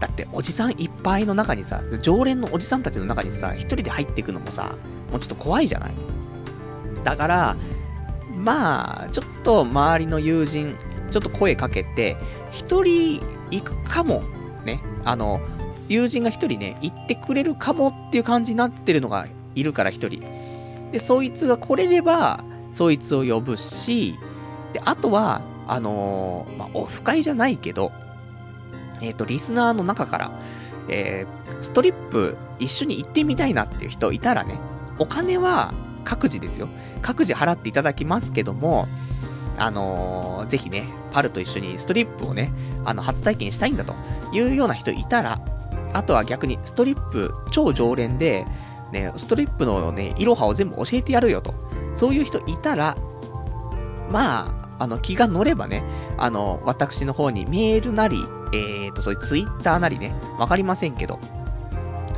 [0.00, 4.74] だって、おじさんいっぱいの中にさ、常連のおじさんたちの中にさ、一人で入っていくのもさ、
[5.10, 5.92] もうちょっと怖いじゃない？
[7.04, 7.56] だから、
[8.36, 10.76] まあ、ちょっと周りの友人、
[11.10, 12.16] ちょっと声かけて、
[12.50, 14.22] 一人行くかも、
[14.64, 15.40] ね、あの、
[15.88, 20.22] 友人が一人ね、行ってくれるかもっていう感じになってるのがいるから一人。
[20.92, 24.14] で、そいつが来れれば、そいつを呼ぶし、
[24.72, 27.92] で、あとは、あのー、まあ、オフ会じゃないけど、
[29.00, 30.32] えっ、ー、と、リスナーの中から、
[30.88, 34.58] えー、ストリップ一緒に行ってみたいなっていう人いたらね、
[34.98, 35.72] お金は
[36.04, 36.68] 各自ですよ。
[37.02, 38.86] 各自払っていただきますけども、
[39.58, 42.52] あのー、ぜひね、パルと一緒にストリップをね、
[42.84, 43.94] あの、初体験したいんだと
[44.32, 45.40] いうような人いたら、
[45.92, 48.46] あとは逆にストリップ超常連で、
[48.92, 51.54] ね、ストリップのね、いろはを全部教えてやるよと。
[51.94, 52.96] そういう人いたら、
[54.10, 55.84] まあ、あの、気が乗ればね、
[56.16, 61.20] あの、私の方にメールなり、えっ、ー、と、そういうツイッターなりね、わかりませんけど、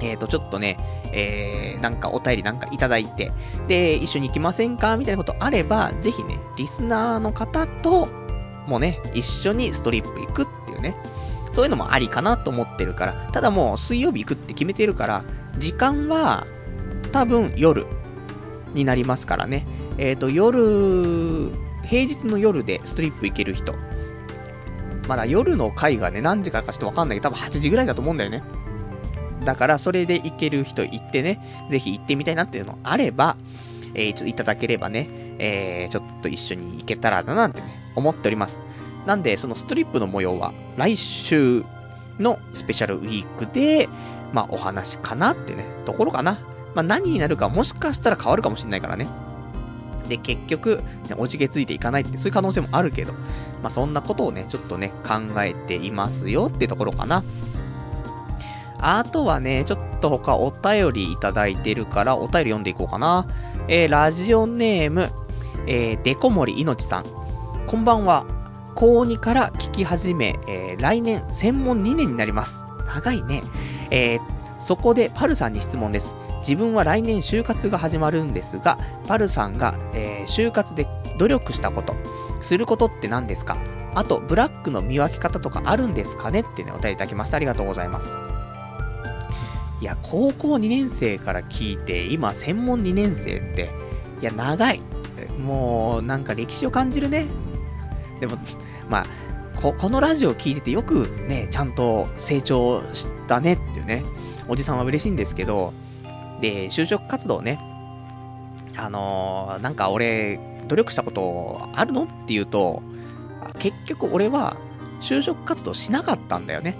[0.01, 0.79] えっ、ー、と、ちょっとね、
[1.13, 3.33] えー、なんかお便りなんかいただいて、
[3.67, 4.97] で、一緒に行きませんか？
[4.97, 8.09] みたいなことあれば、ぜひね、リスナーの方と、
[8.67, 10.97] もね、一緒にストリップ行くっていうね、
[11.51, 15.25] そういうのもありかなと思ってるから、ただもう水曜日行くって決めてるから、
[15.59, 16.47] 時間は、
[17.11, 17.87] 多分夜
[18.73, 19.67] になりますからね。
[19.99, 21.51] えっ、ー、と、夜、
[21.93, 23.75] 平日の夜でストリップ行ける人。
[25.07, 28.43] まだ夜の回がね、何時からかちょっとわかんないけど、多分8時ぐらいだと思うんだよね。
[29.45, 33.37] だから、それで行ける人行ってね、ぜひ行ってみたいなっていうのあれば、
[33.93, 35.07] えー、ちょっといただければね、
[35.39, 38.63] えー、ちょっと一緒に行けたらななんてね、思っております。
[39.05, 41.63] なんで、そのストリップの模様は、来週
[42.19, 43.91] のスペシャルウィークで、
[44.33, 46.39] まあ、お話かなってね、ところかな。
[46.75, 49.09] まあ、何になるかもしかしたら変わるかもしんないからね。
[50.13, 53.13] で、結局、ね、おじけついていかないって、そういう可能性もあるけど、
[53.63, 57.25] まあ、そんなことをね、ちょっとね、考えていますよってところかな。
[58.79, 63.27] あとはね、ちょっと他お便りいただいてるから、お便り読んでいこうかな。
[63.69, 65.09] えー、ラジオネーム、
[65.67, 67.05] えー、デコモリいのちさん。
[67.67, 68.27] こんばんは。
[68.75, 72.65] 高2から聞き始め、えー、来年専門2年になります。
[72.87, 73.43] 長いね。
[73.91, 74.21] えー、
[74.59, 76.15] そこでパルさんに質問です。
[76.43, 78.79] 自分は来年就活が始まるんですが、
[79.09, 80.87] パルさんが、えー、就活で
[81.19, 81.95] 努力したこと、
[82.41, 83.57] することって何ですか？
[83.95, 87.37] あと、ブラックの見分け方とかあるんですかねってね、お便りいただきました。
[87.37, 88.17] ありがとうございます。
[89.81, 93.71] いや、高校2年生から聞いて、今、専門2年生って、
[94.21, 94.81] いや、長い。
[95.39, 97.27] もう、なんか歴史を感じるね。
[98.21, 98.39] でも、
[98.89, 99.07] まあ、
[99.61, 104.05] こ、このラジオ聞いててよくね、ちゃんと成長したねっていうね、
[104.49, 105.75] おじさんは嬉しいんですけど、
[106.43, 107.59] で、就職活動ね、
[108.77, 112.83] あのー、なんか俺、努力したことあるのって言うと、
[113.59, 114.57] 結局俺は
[115.01, 116.77] 就職活動しなかったんだよね。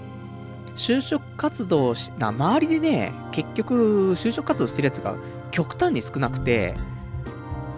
[0.75, 5.15] 就職活動し、な、周りでね、結局、就職活動してるやつが
[5.51, 6.73] 極端に少なくて、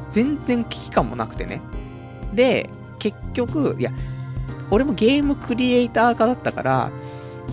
[0.10, 1.62] 全然危機感もなくてね。
[2.34, 3.92] で、結局、いや、
[4.72, 6.92] 俺もゲームクリエイター化だったから、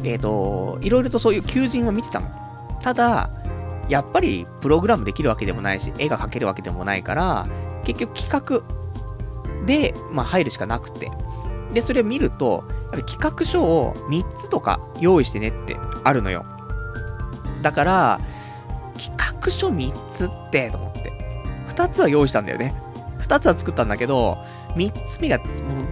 [0.05, 2.31] えっ、ー、と、いろいろとそういう求人を見てたの。
[2.81, 3.29] ただ、
[3.89, 7.47] やっぱりプログラムできるわけでもないし、絵が描けるわけでもないから、
[7.85, 11.11] 結局企画で、まあ入るしかなくて。
[11.73, 12.65] で、それを見ると、
[13.07, 16.45] 企画書を3つとか用意してねってあるのよ。
[17.63, 18.21] だから、
[18.99, 21.13] 企画書3つって、と思って。
[21.69, 22.75] 2つは用意したんだよね。
[23.21, 24.39] 2つは作ったんだけど、
[24.77, 25.41] 3つ目が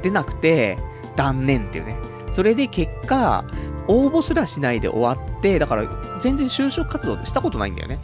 [0.03, 0.79] 出なくて、
[1.17, 1.97] 断念っていうね。
[2.31, 3.45] それで結果、
[3.91, 5.89] 応募すらしないで終わって、だから
[6.21, 7.99] 全然就職活動したことないんだよね。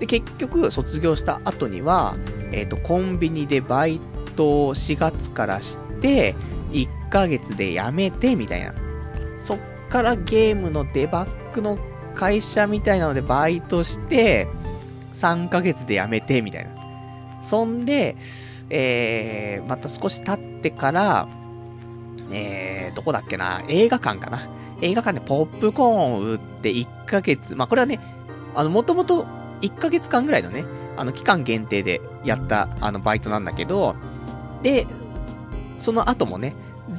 [0.00, 2.16] で、結局卒業した後には、
[2.50, 4.00] えっ、ー、と、コンビニでバイ
[4.34, 6.34] トを4月からして、
[6.72, 8.74] 1ヶ月で辞めて、みたいな。
[9.40, 11.78] そっからゲームのデバッグの
[12.16, 14.48] 会社みたいなのでバイトして、
[15.12, 16.70] 3ヶ月で辞めて、みたいな。
[17.40, 18.16] そんで、
[18.68, 21.28] えー、また少し経ってから、
[22.32, 24.48] えー、どこだっけな、映画館かな。
[24.84, 28.00] 映画館でポップコーンを売って1ヶ月、まあ、これはね、
[28.54, 29.26] あの、もともと
[29.62, 30.64] 1ヶ月間ぐらいのね、
[30.96, 33.96] あの、期間限定でやった、あの、バイトなんだけど、
[34.62, 34.86] で、
[35.80, 36.54] その後もね、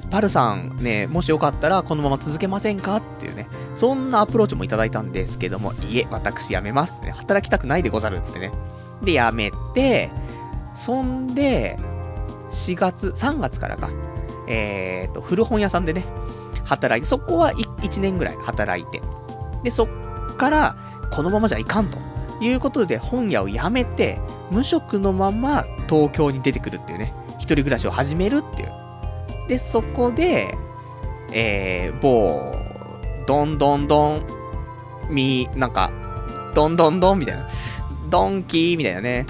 [0.09, 2.95] パルさんね、もしよかったらこのまま続けませんか？
[2.97, 7.11] っていうね、そんなアプローチもいただいたんですけども、いえ、私辞めますね。
[7.11, 8.51] 働きたくないでござるっつってね。
[9.03, 10.09] で、辞めて、
[10.73, 11.77] そんで、
[12.49, 13.89] 4月、3月からか、
[14.47, 16.03] えーと、古本屋さんでね、
[16.65, 19.01] 働いて、そこは 1, 1年ぐらい働いて、
[19.63, 20.75] で、そっから、
[21.11, 21.97] このままじゃいかんと
[22.41, 24.19] いうことで本屋を辞めて、
[24.51, 29.47] 無職のまま東京に出てくるっていうね、一人暮らしを始めるっていう。
[29.47, 30.55] で、そこで、
[31.31, 32.53] えー、某、
[33.27, 34.27] どんどんどん、
[35.09, 35.91] み、なんか、
[36.53, 37.47] どんどんどんみたいな、
[38.09, 39.25] ドンキーみたいなね、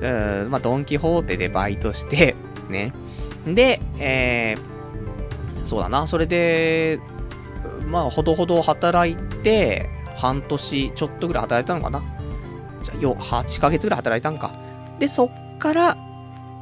[0.00, 2.34] うん、まあ、ドンキホーテでバイトして、
[2.68, 2.92] ね。
[3.46, 4.77] で、えー、
[5.68, 6.98] そうだな、それで、
[7.88, 12.02] まあ、ほどほど働いて、半年ちょっとぐらい働いたのかな。
[12.82, 14.50] じゃよ、8ヶ月ぐらい働いたんか。
[14.98, 15.98] で、そっから、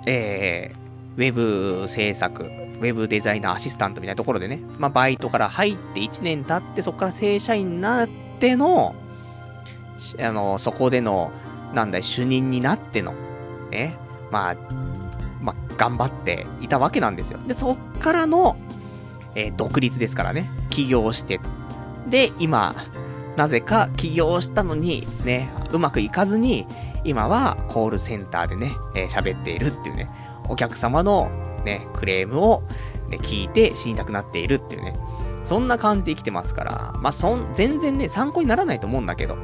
[0.07, 8.09] えー、ウェブ制作、ウェブデザイナーアシスタントみたいなところでね、まあ、バイトから入って1年経って、そこから正社員になっ
[8.41, 8.97] ての、
[10.21, 11.31] あの、そこでの、
[11.75, 13.15] なんだい、主任になっての、
[13.71, 13.97] ね、
[14.33, 14.57] まあ、
[15.41, 17.39] まあ、頑張っていたわけなんですよ。
[17.47, 18.57] で、そっからの、
[19.37, 21.39] えー、独立ですからね、起業して。
[21.39, 21.49] と。
[22.09, 22.75] で、今、
[23.37, 26.67] なぜか起業したのに、ね、うまくいかずに、
[27.05, 30.11] 今はコールセンターでね、えー、喋っているっていうね、
[30.49, 31.31] お客様の
[31.65, 32.63] ね、クレームを、
[33.09, 34.99] ね、聞いて死にたくなっているっていうね、
[35.45, 39.37] そんな感じで生きてますから、まあ、そん、全然ね、参考にならないと思うんだけど、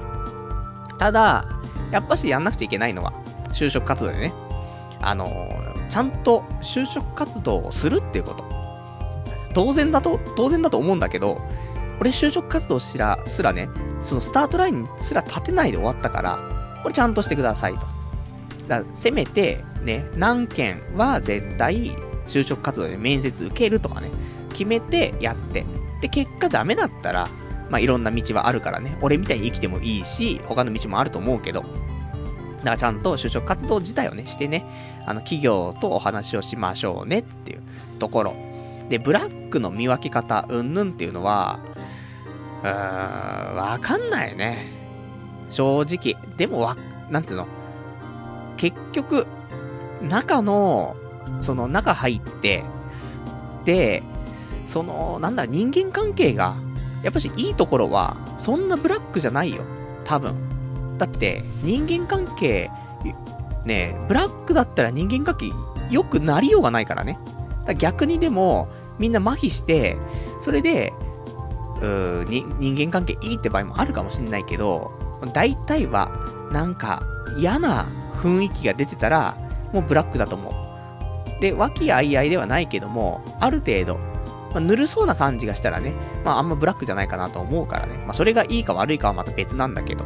[0.98, 1.44] ただ、
[1.90, 3.12] やっぱしやんなくちゃいけないのは、
[3.52, 4.32] 就職活動でね、
[5.00, 8.51] あのー、ちゃんと就職活動をするっていうこと。
[9.54, 11.40] 当然だと、当然だと思うんだけど、
[12.00, 13.68] 俺就職活動しら、すらね、
[14.02, 17.86] そのスタートラインすら立てないで終わったから、これちゃんとしてくださいと。
[18.68, 21.96] だせめて、ね、何件は絶対
[22.26, 24.10] 就職活動で面接受けるとかね、
[24.50, 25.64] 決めてやって。
[26.00, 27.28] で、結果ダメだったら、
[27.70, 34.64] まあ、いろんな道はあるからね、俺みたいに生きてもいいし、他の道もあると思うけど、だからちゃんと就職活動自体をね、してね、
[35.06, 37.62] あの、企業とお話をしましょうねっていう
[37.98, 38.51] ところ。
[38.92, 41.60] で、ブラックの見分け方、うんぬんっていうのは、
[42.62, 44.70] うーん、わかんないね。
[45.48, 46.22] 正直。
[46.36, 46.76] でもわ、
[47.08, 47.46] なんていうの？
[48.58, 49.26] 結局、
[50.02, 50.94] 中の、
[51.40, 52.64] その中入って、
[53.64, 54.02] で、
[54.66, 56.56] その、なんだ、人間関係が、
[57.02, 59.62] やっぱしいいところは、そんなブラックじゃないよ。
[60.04, 60.34] 多分。
[60.98, 62.70] だって、人間関係、
[63.64, 65.46] ねブラックだったら人間関係
[65.88, 67.18] 良くなりようがないからね。
[67.64, 68.68] だら逆にでも、
[68.98, 69.96] みんな麻痺して、
[70.40, 70.92] それで、
[71.80, 74.92] うーに人間関係いいって場合もあるかもしんないけど、
[75.32, 76.10] 大体は、
[76.52, 77.02] なんか、
[77.36, 77.86] 嫌な
[78.22, 79.36] 雰囲気が出てたら、
[79.72, 81.40] もうブラックだと思う。
[81.40, 83.98] で、和気あいあいではないけども、ある程度、
[84.52, 85.92] まあ、ぬるそうな感じがしたらね、
[86.24, 87.94] まああんまブラックじゃないかなと思うからね。
[88.04, 90.04] まあそれがいいか悪いかはまた別なんだけど。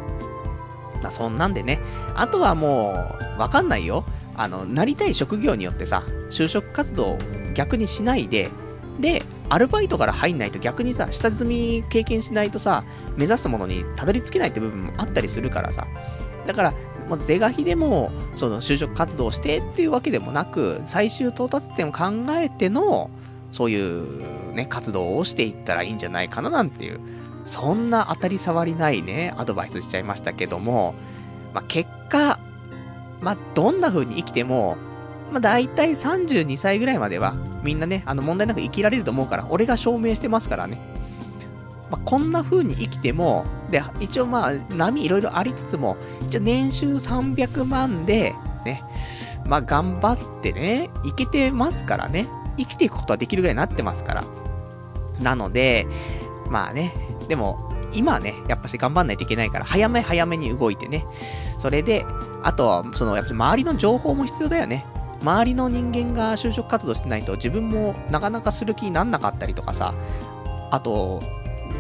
[1.03, 1.81] まあそんなんでね。
[2.15, 4.05] あとはもう、わかんないよ。
[4.37, 7.19] あの、なりたい職業によってさ、就職活動を
[7.55, 8.51] 逆にしないで、
[9.01, 12.85] で、アルバイトから入んないと逆にさ、下積み経験しないとさ、
[13.17, 15.87] 目指すものにたどり着けないって部分もあったりするからさ。
[16.47, 16.75] だから、
[17.09, 23.11] まあ、是が非でも、その就職活動をしてっていうわけでもなく、最終到達点を考えての、
[23.53, 27.01] そういうね、活動をしていったらいいんじゃないかななんていう、
[27.45, 30.95] そんな当たり障りないね、アドバイスしちゃいましたけども、
[31.55, 32.39] まあ、結果、
[33.21, 34.77] まあ、どんな風に生きても、
[35.31, 40.79] まあ、大体32歳ぐらいまでは、みんなね、あの問題なく生きられると思うから、俺が証明してますからね。
[41.91, 48.83] まあ、こんな風に生きても、で、一応まあ、波いろいろありつつも、一応年収300万で、ね、
[49.47, 52.29] まあ頑張ってね、いけてますからね。
[52.59, 54.25] 生きていくことはできるぐらいになってますから。
[55.21, 55.87] なので、
[56.51, 56.93] まあね、
[57.29, 61.07] でも、今はね、やっぱし頑張んないといけないから、早め早めに動いてね。
[61.59, 62.05] それで、
[62.43, 64.85] あとは、その、やっぱり周りの情報も必要だよね。
[65.21, 69.95] 周りの人間が就職活動してないと自分もなかなかする気になんなかったりとかさ、
[70.71, 71.23] あと、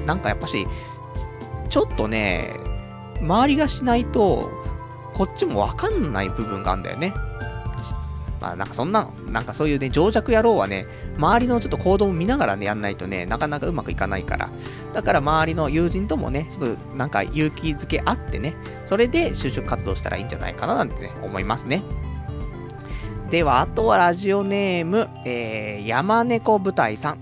[0.06, 0.66] なんかやっぱし、
[1.68, 2.54] ちょっとね、
[3.20, 4.50] 周りがしないと、
[5.14, 7.14] こっちもわかんない部分があるんだよね。
[8.40, 14.50] まあなんかそんなの、なんかそういうね、情弱野郎はね、周りのちょっと行動を見ながらね、やんないとね、なかなかうまくいかないから。
[14.92, 21.82] だから周りの友人ともね、ちょっとなんか勇気づけあってね、それで就職活動したらいいんじゃないかななんてね、思いますね。
[23.30, 27.18] では、あとはラジオネーム、えー、山猫舞台さん。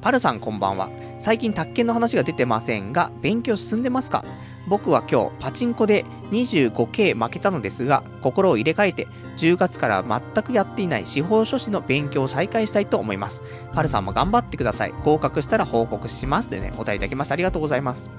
[0.00, 0.88] パルさんこんばんは。
[1.18, 4.24] 最近宅建の話が出てませんが、勉強進んでますか？
[4.68, 13.42] 僕は今日、パチンコで 25K 負けたのですが、心を入れ替えて、10月から全くやっていない司法書士の勉強を再開したいと思います。
[13.72, 14.94] パルさんも頑張ってください。
[15.02, 16.48] 合格したら報告します。
[16.50, 17.32] でね、お便りいただきました。
[17.32, 18.10] ありがとうございます。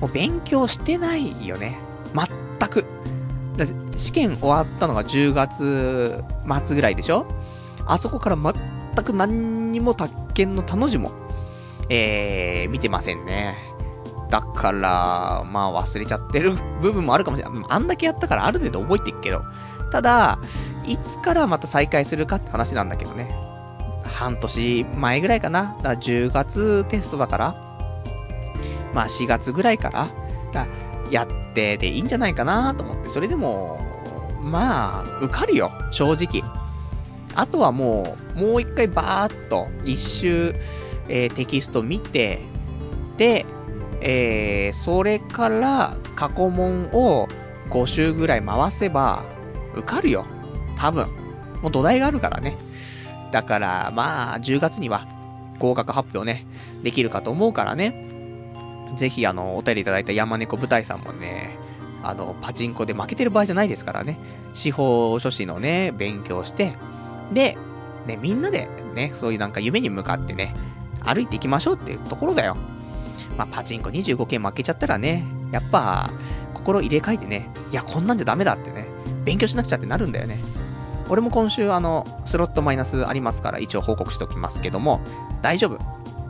[0.00, 1.78] もう勉強してないよね。
[2.14, 2.84] 全く。
[3.64, 6.22] だ試験終わったのが10月
[6.64, 7.26] 末ぐらいでしょ？
[7.86, 11.12] あそこから全く何にも宅建の楽しも、
[11.88, 13.56] えー、見てませんね。
[14.30, 17.64] だから、まあ忘れちゃってる部分もあるかもしれない。
[17.68, 19.42] あんだけやったからある程度覚えていくけど。
[19.90, 20.38] ただ、
[20.86, 23.34] いつからまた再開するかって話なんだけどね。
[24.04, 25.74] 半年前ぐらいかな。
[25.78, 27.54] だから10月テストだから。
[28.94, 30.06] まあ4月ぐらいから。
[30.52, 30.66] だ
[31.10, 33.10] やってでいいんじゃないかなと思って。
[33.10, 33.80] それでも、
[34.42, 35.72] まあ、受かるよ。
[35.90, 36.42] 正直。
[37.34, 40.54] あとはもう、もう一回バーっと一周、
[41.08, 42.40] えー、テキスト見て、
[43.16, 43.44] で、
[44.00, 47.28] えー、それから過去問を
[47.70, 49.24] 5周ぐらい回せば、
[49.74, 50.26] 受かるよ。
[50.76, 51.06] 多分。
[51.62, 52.56] もう土台があるからね。
[53.30, 55.06] だから、まあ、10月には
[55.58, 56.46] 合格発表ね、
[56.82, 58.09] できるかと思うからね。
[58.94, 61.58] ぜひ、あの、お便りいただいた山猫舞台さんもね、
[62.02, 64.18] あの、パチンコで負けてる場合じゃないですからね。
[64.54, 66.74] 司法書士のね、勉強して、
[67.32, 67.56] で、
[68.06, 70.54] ね、みんなでね、そういうなんか夢に向かってね、
[71.04, 72.56] 歩いていきましょうっていうところだよ。
[73.36, 76.10] まあ、パチンコ25件負けちゃったらね、やっぱ、
[76.54, 78.86] 心入れ替えてね、いや、こんなんじゃダメだってね、
[79.24, 80.38] 勉強しなくちゃってなるんだよね。
[81.08, 85.00] 俺も今週、あの、スロットマイナスありますから、一応報告しておきますけども、
[85.42, 85.78] 大丈夫。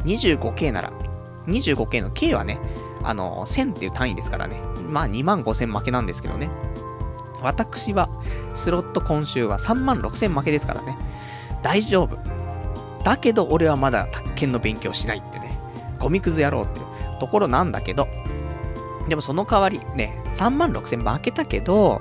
[0.04, 0.92] 25K なら、
[1.46, 2.58] 25K の K はね、
[3.02, 4.60] あの、1000っていう単位ですからね。
[4.88, 6.50] まあ2万5000負けなんですけどね。
[7.42, 8.08] 私は、
[8.54, 10.96] スロット今週は3万6000負けですからね。
[11.62, 12.18] 大丈夫。
[13.04, 15.58] だけど俺はまだ宅建の勉強しないってね。
[15.98, 16.86] ゴミくずやろうっていう
[17.18, 18.08] ところなんだけど。
[19.08, 22.00] でもその代わり、ね、3万6000負けたけど、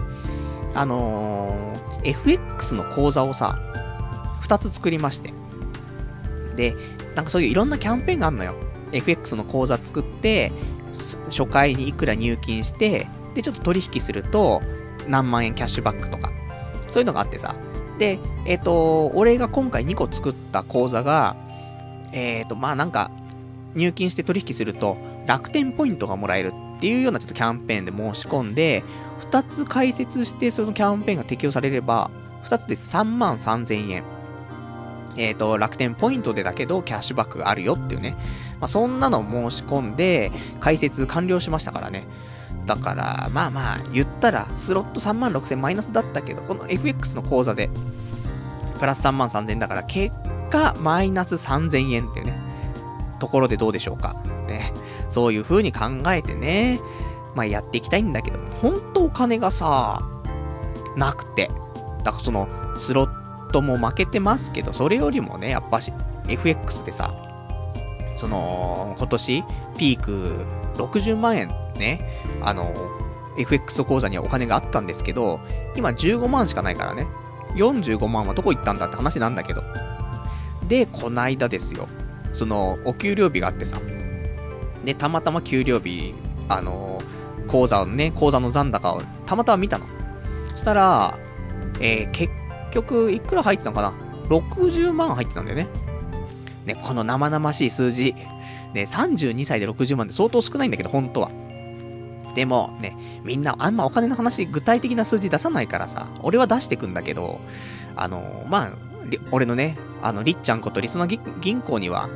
[0.75, 3.57] あのー、FX の講座をさ、
[4.43, 5.33] 2つ作りまして。
[6.55, 6.75] で、
[7.15, 8.55] なんかそういういろんなキャンペーンがあるのよ。
[8.91, 10.51] FX の口座作って、
[11.25, 14.61] 初回にいくら入金して、で、ちょっと取引すると、
[15.07, 16.31] 何万円キャッシュバックとか、
[16.87, 17.55] そういうのがあってさ。
[17.97, 21.35] で、えっ、ー、と、俺が今回2個作った口座が、
[22.11, 23.11] えっ、ー、と、まあなんか、
[23.75, 28.83] 入金して取引すると、楽天ポイントがもらえるっていうようなちょっとキャンペーンで申し込んで、
[29.31, 32.09] 2つ解説してそのキャンペーンが適用されれば、
[32.45, 34.03] 2つで3万3000円。
[35.17, 38.15] えっ、ー、と、楽天ポイントでだけどキャッシュバックがあるよっていうね。
[38.59, 42.05] まあ、そんなの申し込んで、解説完了しましたからね。
[42.65, 47.69] だから、まあまあ、言ったら、スロット3万6000マイナスだったけど、この FX の口座で、
[48.79, 50.15] プラス3万3000だから、結
[50.49, 52.39] 果、マイナス3000円っていうね、
[53.19, 54.15] ところでどうでしょうか。
[54.47, 54.73] ね。
[55.07, 56.79] そういう風に考えてね、
[57.35, 60.01] まあやっていきたいんだけど、本当お金がさ、
[60.95, 61.51] なくて。
[62.03, 62.47] だからその、
[62.77, 65.93] スロットも負けてますけど、それよりもね、やっぱし、
[66.27, 67.13] FX でさ、
[68.19, 69.43] その、今年、
[69.77, 70.45] ピーク
[70.75, 72.73] 60万円ね、あの、
[73.37, 75.39] FX 口座にはお金があったんですけど、
[75.77, 77.07] 今15万しかないからね、
[77.55, 79.63] 45万はどこ行ったんだって話なんだけど。
[80.67, 81.87] で、こないだですよ。
[82.33, 83.79] その、お給料日があってさ。
[84.83, 86.13] で、たまたま給料日、
[86.49, 87.01] あの、
[87.47, 89.85] 口座をね、口座の残高をたまたま見たの。
[90.55, 91.17] したら、
[91.79, 92.33] えー、結
[92.71, 93.93] 局、いくら入ってたのかな
[94.27, 95.67] ?60 万入ってたんだよね。
[96.69, 98.15] ね、この生々しい数字。
[98.73, 101.31] ね、32歳で60万って相当少ないんだけど、本当は。
[102.35, 107.41] でも、ね、みんなあんまお金の話、具体的な数字出さないからさ、俺は出してくんだけど、
[107.95, 108.73] あの、まあ、
[109.31, 112.07] 俺のね、あの、りっちゃんことリスナー銀行には、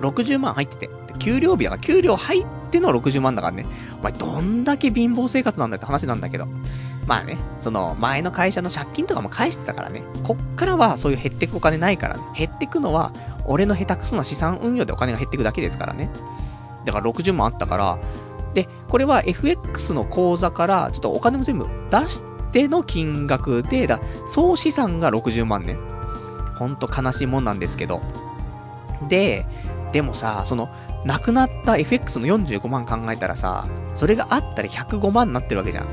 [0.00, 3.66] 60万入ってて、給料日だから、給料入っての60万だからね、
[4.00, 6.46] お前どんだけ貧乏生活なんだって話なんだけど。
[7.08, 13.12] まあね、その前の会社の借金とかも返してたからね、こっからはそういう減ってくお金ないからね、減ってくのは、
[13.48, 16.10] 俺の下手くそな資産運用でお金が減っていくだけですからね。
[16.84, 17.98] だから60万あったから、
[18.54, 22.22] で、これは FX の口座から、ちょっとお金も全部出し
[22.52, 25.76] ての金額で、だ、総資産が60万ね。
[26.58, 28.00] ほんと悲しいもんなんですけど。
[29.08, 29.46] で、
[29.92, 30.68] でもさ、その、
[31.04, 35.84] 亡くなった FX の45万考えたらさ、それがあったら105万になってるわけじゃん。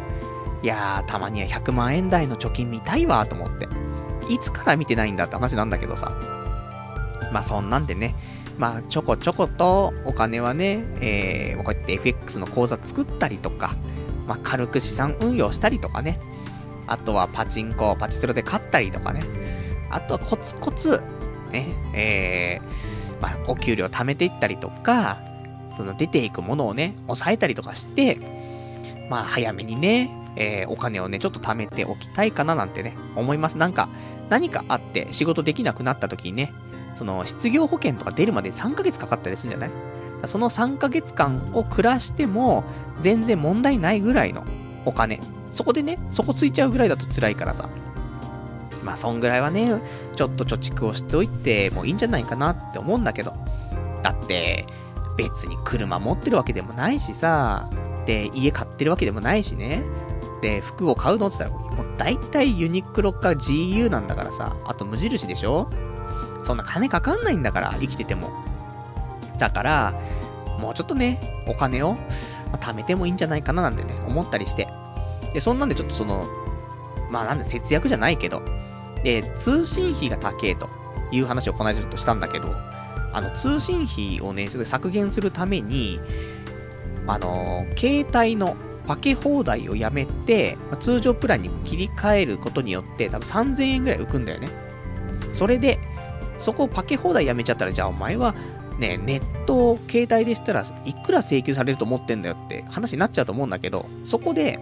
[0.63, 3.67] いやー、たまには100万円台の貯金見たいわ、と思って。
[4.29, 6.11] いつから見てないんだって話なんだけどさ。
[7.35, 8.15] まあそんなんでね、
[8.57, 13.75] まあちょこちょことお金はね、えー、こうやって FX の口座作ったりとか、
[14.25, 16.17] まあ軽く資産運用したりとかね。
[16.87, 19.21] あとはパチンコ、パチスロで勝ったりとかね。
[19.89, 21.01] あとはコツコツ、
[21.51, 25.19] ね、えー、まあお給料貯めていったりとか、
[25.73, 28.17] その出ていくものをね、抑えたりとかして、
[29.09, 33.57] まあ早めにね、えー、お金をね、ちょっと貯めておきたいかななんてね、思います。
[33.57, 33.89] なんか、
[34.29, 36.53] 何かあって仕事できなくなった時にね、
[36.95, 39.71] その失業保険とか出るまで3ヶ月かかったりするんじゃない？
[40.25, 42.63] その3ヶ月間を暮らしても、
[43.01, 44.43] 全然問題ないぐらいの
[44.85, 45.21] お金。
[45.51, 47.69] そこでね、そこついちゃうぐらいだと辛いからさ。
[48.83, 49.81] まあ、そんぐらいはね、
[50.15, 53.33] ちょっと貯蓄をしておいてもいいんじゃないかなって思うんだけど。
[54.03, 54.65] だって、
[55.17, 57.69] 別に車持ってるわけでもないしさ、
[58.05, 59.83] で、家買ってるわけでもないしね。
[60.41, 65.69] で、服を買うのって言ったら、もう大体ユニクロか GU なんだからさ、あと無印でしょ？
[66.45, 68.29] そんな金かかんないんだから、生きてても。
[69.37, 70.01] だから、
[70.59, 71.95] もうちょっとね、お金を、
[72.51, 74.67] ま貯めてもいいんじゃないかななんてね、思ったりして。
[75.33, 76.25] で、そんなんでちょっとその、
[77.09, 78.41] まあなんで節約じゃないけど、
[79.03, 80.69] で、通信費が高えと
[81.11, 82.55] いう話をこの間ちょっとしたんだけど、
[83.13, 85.99] あの、通信費をね、ちょっと削減するために、
[87.07, 88.55] あの、携帯の
[88.87, 94.49] パケ放題をやめて、ま、通常プランに切り替えることによって、多分3000円ぐらい浮くんだよね。
[95.31, 95.79] それで、
[96.45, 98.35] そこをパケ放題やめちゃったら、じゃあお前は、
[98.77, 104.59] ね、ネット、携帯でしたらいくら請求されると思ってんだよって話になっちゃうと思うんだけど、そこで、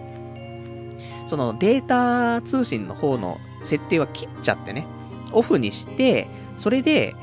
[1.26, 4.86] そのデータ通信の方の設定は切っちゃってね、
[5.32, 6.26] オフにして、
[6.56, 7.14] それで、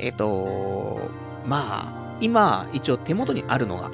[0.00, 0.98] えっ、と、
[1.46, 3.90] まあ、今、一応手元にあるのが、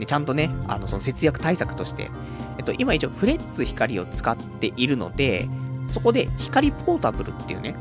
[0.00, 2.10] ね、ちゃんとね、あの、その節約対策として、
[2.58, 5.48] えっと、今一応フレッツ光を使っているので、
[5.86, 7.76] そこで光ポータブルっていうね、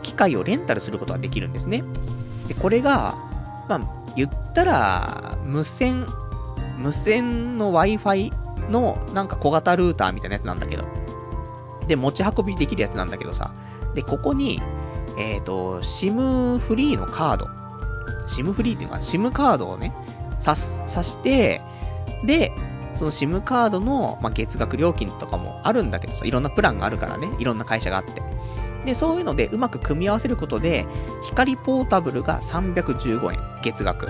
[0.00, 1.84] 機械をレンタルすることができるんですね。
[2.48, 3.14] で、これが、
[3.68, 3.80] まあ、
[4.16, 6.06] 言ったら、無線、
[6.78, 10.84] 無線の Wi-Fi のなんか小型ルーターみたいなやつなんだけど。
[11.86, 13.52] で、持ち運びできるやつなんだけどさ。
[13.94, 14.62] で、ここに、
[15.18, 17.48] えっ、ー、と、SIM フリーのカード。
[18.26, 19.94] SIM フリーっていうか、SIM カードをね、
[20.44, 21.60] 刺す、刺して、
[22.24, 22.52] で、
[22.94, 28.22] その SIM カードの、まあ、月額料金とかもあるんだけどさ、いろんなプランがあるからね、いろんな会社があって。
[28.84, 30.86] で、そういうのでうまく組み合わせることで、
[31.22, 34.06] 光ポータブルが315円、月額。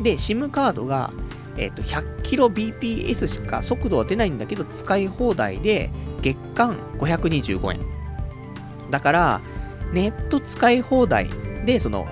[0.00, 1.10] で、SIM カードが、
[1.56, 5.90] えっ、ー、と、100kbps しか速度は出ないんだけど、使い放題で、
[6.20, 7.80] 月間525円。
[8.90, 9.40] だから、
[9.92, 11.28] ネット使い放題
[11.64, 12.08] で、その、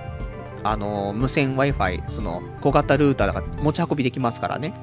[0.63, 4.73] あのー、無線 Wi-Fi、その、小型ルーターだから持ち運びできますからね。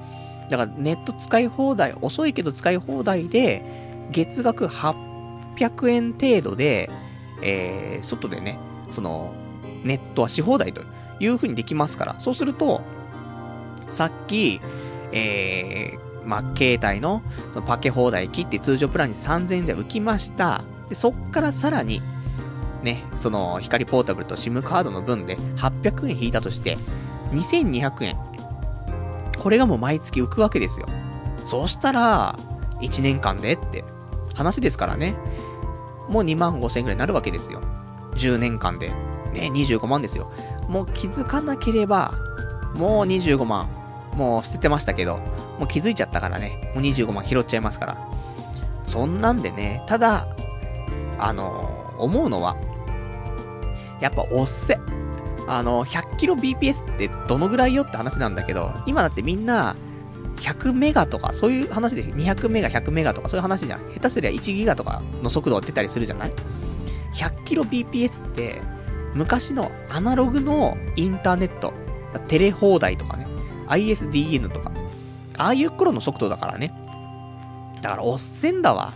[0.50, 3.62] だからネット使い放題、遅いけど使い放題で、
[4.11, 5.09] 月額800
[5.68, 6.90] 600円程度で、
[7.42, 8.58] えー、外でね、
[8.90, 9.34] その、
[9.84, 10.82] ネットはし放題と
[11.20, 12.82] いう風にできますから、そうすると、
[13.88, 14.61] さっき、
[15.12, 20.62] えー、まあ、携帯のそのパケ放題切って通常プランに3000円で浮きました。
[20.88, 22.00] で、そっからさらに、
[22.82, 26.76] ね、その光ポータブルと SIM カードの分で800円引いたとして、
[27.32, 28.16] 2200円
[29.38, 30.86] これがもう毎月浮くわけですよ。
[31.46, 32.38] そうしたら、
[32.80, 33.84] 1年間でって
[34.34, 35.14] 話ですからね。
[36.11, 37.62] もう2万5千円くらいになるわけですよ。
[38.14, 38.88] 10年間で。
[39.32, 40.30] ね、25万ですよ。
[40.68, 42.12] もう気づかなければ、
[42.74, 43.68] もう25万。
[44.14, 45.18] もう捨ててましたけど、
[45.58, 46.72] もう気づいちゃったからね。
[46.74, 48.08] もう25万拾っちゃいますから。
[48.86, 50.26] そんなんでね、ただ、
[51.18, 52.56] あの、思うのは、
[54.00, 54.78] やっぱおっせ。
[55.46, 59.76] あの、100kbps ってどのぐらいよって話なんだけど、今だってみんな、
[60.41, 63.80] 100メガとか、そういう話でしょ ?200 メガ、100メガとか、そういう話じゃん。
[63.93, 66.32] 下手すりゃ1ギガとかの速度が出たりするじゃない
[67.14, 68.61] ?100kbps って、
[69.14, 71.74] 昔のアナログのインターネット、
[72.28, 73.26] テレ放題とかね、
[73.68, 74.72] ISDN とか、
[75.36, 76.72] ああいう頃の速度だからね。
[77.82, 78.93] だからおっせんだわ。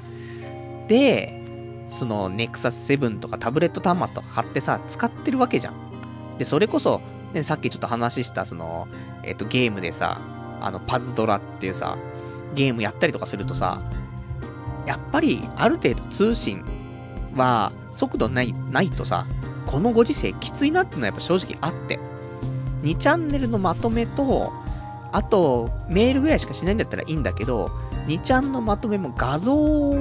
[0.89, 1.43] で、
[1.91, 5.75] その Nexus 7とかタブレット端末とか買ってさ、使ってるわけじゃん。
[6.39, 7.01] で、それこそ、
[7.33, 8.89] ね、さっきちょっと話した、その、
[9.23, 10.21] えっ、と、ゲームでさ、
[10.65, 11.99] あの、パズドラっていうさ、
[12.55, 13.83] ゲームやったりとかするとさ、
[14.87, 16.65] やっぱり、ある程度通信
[17.37, 19.27] は、速度ない、ないとさ、
[19.67, 21.99] このご時世きついなってのはやっぱ正直あって。
[22.83, 24.53] 2チャンネルのまとめと、
[25.13, 27.71] あと、メールぐらいしかしないんだったらいいんだけど、
[28.07, 29.95] 2ちゃんのまとめも画像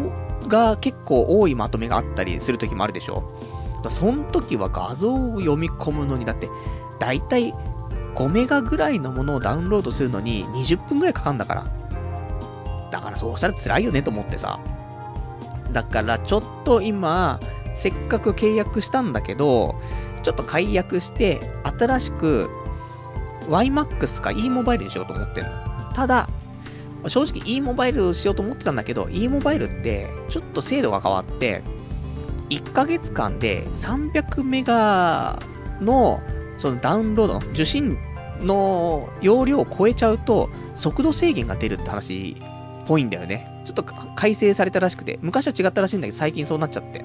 [0.47, 3.23] が結構多いまとめがあったりする時もあるでしょ
[3.83, 6.49] だその時は画像を読み込むのに、だって、
[6.99, 7.53] だいたい
[8.15, 11.65] 5メガぐらいのものをダウンロードするのに20分ぐらいかかんだから。
[12.91, 14.59] だからそうしたら辛いよねと思ってさ。
[15.71, 17.39] だからちょっと今、
[17.73, 19.75] せっかく契約したんだけど、
[20.21, 21.41] ちょっと解約して、
[21.79, 22.49] 新しく
[23.47, 25.51] YMAX か e モバイルにしようと思ってんの。
[25.93, 26.27] ただ、
[27.07, 31.63] 正直 e モバイルをしようと思ってたんだけど、e モバイルってちょっと精度が変わって、
[32.49, 35.39] 1ヶ月間で300メガ
[35.81, 36.21] の
[36.63, 37.97] そのダウンロードの受信
[38.39, 43.61] の容量を超えちゃうと速度制限が出るって話っぽいんだよね。
[43.65, 47.03] ちょっと改正されたらしくて、昔は違ったらしいんだけど最近そうなっちゃって。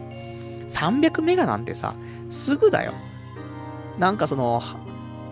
[0.68, 1.96] 300メガなんてさ、
[2.30, 2.92] すぐだよ。
[3.98, 4.62] なんかその、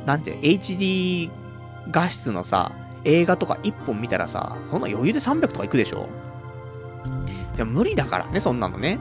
[0.07, 1.31] なんて、HD
[1.93, 2.73] 画質のさ、
[3.05, 6.09] 映画とか1本見たらさ、そんな余裕で300とかいくでしょ
[7.55, 8.99] いや、無理だからね、そんなのね。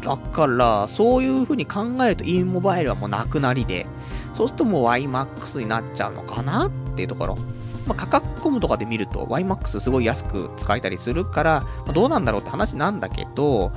[0.00, 3.86] だから、そういう風に考えると e モバイルはもうなくなりで、
[4.34, 7.38] そうするともう YMAX になっちゃうのかなっていうところ。
[7.86, 13.72] まあ、価格コムとかで見ると YMAX すごい安く使えたりするから、まあ、どうなんだろうって話なんだけど、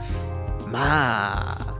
[0.68, 1.76] まあ、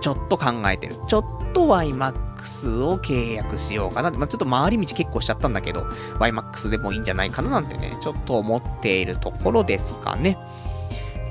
[0.00, 0.96] ちょっと考えてる。
[1.08, 4.10] ちょっと YMAX を契約しようかな。
[4.10, 5.82] まあ、ちょっと回り道結構しちゃったんだけど、
[6.18, 10.38] YMAX でもいいんじゃないかななんてね、ちょっと思っているところですかね。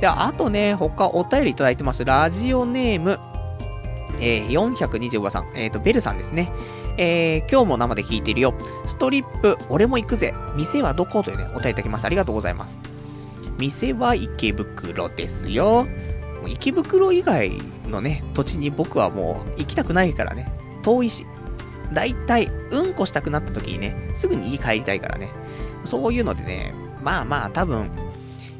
[0.01, 2.03] で、あとね、他お便りいただいてます。
[2.03, 3.19] ラジオネーム、
[4.19, 6.51] えー、425さん、えっ、ー、と、ベルさんですね。
[6.97, 8.55] えー、今日も生で聞いてるよ。
[8.87, 10.33] ストリップ、俺も行くぜ。
[10.55, 12.07] 店はどこというね、お便りいただきました。
[12.07, 12.79] ありがとうございます。
[13.59, 15.87] 店は池袋ですよ。
[16.47, 20.51] 池袋以外のね、土地に僕はもう行きたくないからね。
[20.81, 21.27] 遠いし。
[21.93, 25.29] だいたい、うんこしたくなった時にね、すぐに家帰りたいからね。
[25.83, 26.73] そういうのでね、
[27.03, 27.91] まあまあ多分、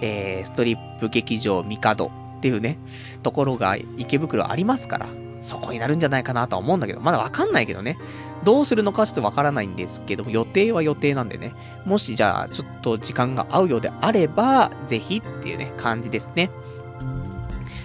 [0.01, 2.77] えー、ストリップ劇場ミカドっていうね、
[3.23, 5.07] ところが池袋ありますから、
[5.41, 7.97] そこになるんじゃないかなとは思うんだけど、まだわかんないけどね。
[8.43, 11.53] どうするのかちょっとわからないんですけど、予定は予定なんでね。
[11.85, 16.49] もしじゃあ、ちょっと時間が合うようであれば、ぜひっていうね、感じですね。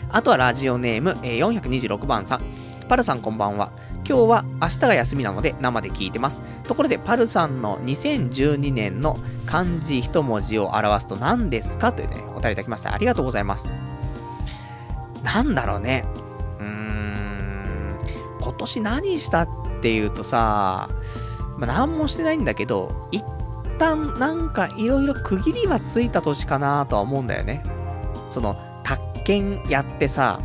[0.09, 2.43] あとはラジオネーム、え、426番さん。
[2.89, 3.73] パルさんこんばんは。
[4.09, 6.41] 今日は明日が休みなので生で聞いてます。
[6.63, 12.95] ところで、パルさんの2012年の漢字一文字を表すと何ですかというね、お便りいただきました。
[12.95, 13.73] ありがとうございます。
[15.25, 16.05] なんだろうね。
[16.61, 17.99] うーん、
[18.41, 19.49] 今年何したっ
[19.83, 20.89] ていうとさ、
[21.59, 23.25] まあ、何もしてないんだけど、一
[23.81, 27.65] 旦なんかいろいろ区切りはついた年かなとは思うんだよね。
[28.31, 30.41] その、宅建やってさ、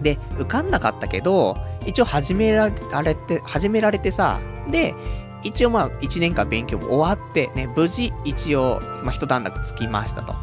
[0.00, 2.70] で、受かんなかったけど、一応始めら
[3.02, 4.94] れて、始められてさ、で、
[5.42, 10.34] 一応まあ、1年間勉強も終わって、ね、無事、一応、まあ、一段落つきましたと。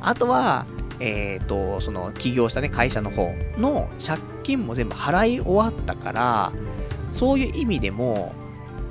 [0.00, 0.66] あとは、
[1.00, 6.52] えっ、ー、と、その、起業したね、会社の方の借金も全部払い終わったから、
[7.12, 8.34] そういう意味でも、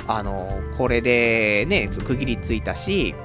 [0.08, 3.16] あの、これでね、区切りついたし、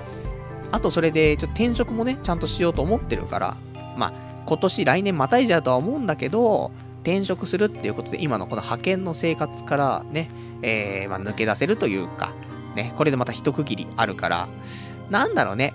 [0.72, 3.57] あとそれで、ちょっと転職もね、ちゃんとしようと思ってるから、
[3.97, 4.12] まあ、
[4.47, 6.70] 今年、来年またいじゃうとは思うんだけど、
[7.07, 10.28] 転職するっていうことで、今のこの派遣の生活からね、
[10.62, 12.34] えー、まあ、抜け出せるというか、
[12.74, 14.48] ね、これでまた一区切りあるから、
[15.09, 15.72] なんだろうね、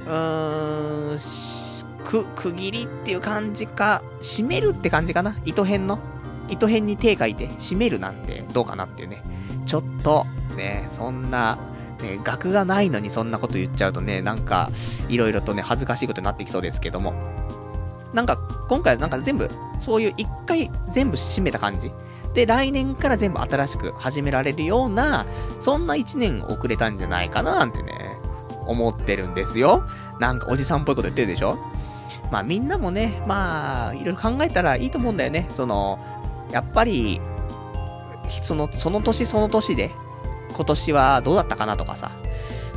[0.00, 5.98] うーん、く、区切りっていう感じか、締めるって感じかな糸編の。
[6.48, 9.22] 糸編に手書いて締めるなんてどうかなっていうね。
[9.66, 10.24] ちょっと、
[10.56, 11.58] ね、そんな、
[12.00, 14.70] ね、学がないのにそんなこと言っちゃうとね、なんか、
[15.10, 17.12] いろいろとね、恥ずかしいことになってきそうですけども。
[18.12, 18.38] なんか、
[18.68, 19.48] 今回なんか全部、
[19.78, 21.92] そういう一回全部締めた感じ。
[22.34, 25.26] で、来年から全部新しく始められるような、
[25.60, 28.18] そんな一年遅れたんじゃないかななんてね、
[28.66, 29.84] 思ってるんですよ。
[30.18, 31.58] なんかおじさんっぽいこと言ってるでしょ
[32.30, 35.48] まあみんなもね、まあ、いろいろ考えたらいいと思うんだよね。
[35.50, 35.98] その、
[36.52, 37.20] やっぱり、
[38.28, 39.90] その、その年その年で、
[40.54, 42.12] 今年はどうだったかなとかさ、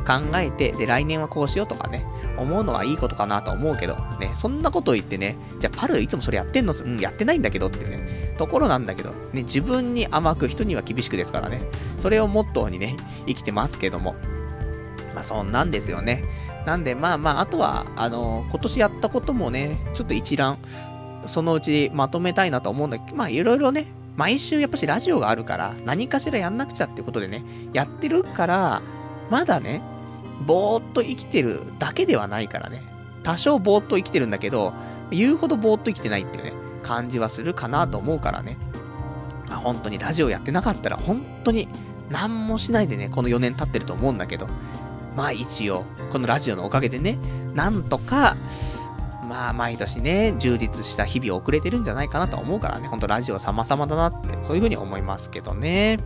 [0.04, 2.04] 考えて、で、来年はこうしようとかね、
[2.36, 6.72] 思うのはいいことかなと思うけど、ね、そんなこと言ってね、じゃあパルいつもそれやってんの？
[6.72, 11.62] うん、やってないんだけどってね、ところなんだけど、ね、自分に甘く人には厳しくですからね、
[11.98, 12.96] それをモットーにね、
[13.26, 14.14] 生きてますけども。
[15.14, 16.24] まあそんなんですよね。
[16.66, 20.58] なんでまあまあ、あとは、あのー、今年やったこともね、ちょっと一覧、
[21.26, 23.86] そのうちまとめたいなと思うんだけど、まあいろいろね、
[24.16, 28.82] 毎週やっぱしラジオがあるから、何かしらやんなくちゃってことでね、やってるから、
[29.30, 29.82] まだね、
[30.46, 32.82] ぼーっと生きてるだけではないからね。
[33.22, 34.72] 多少ぼーっと生きてるんだけど、
[35.10, 38.58] 言うほどぼーっと生きてないっていうね、感じはするかなと思うからね。
[39.48, 41.68] まあ、本当にラジオやってなかったら、本当に
[42.10, 44.48] 何もしないでね、この4年経ってると思うんだけど、
[45.16, 47.18] まあ一応、このラジオのおかげでね、
[47.54, 48.36] なんとか、
[49.28, 55.98] まあ毎年ね、充実した日々を送れてるんじゃないかなと思うからね、ほんとラジオ様々だなって、そういう風に思いますけどね。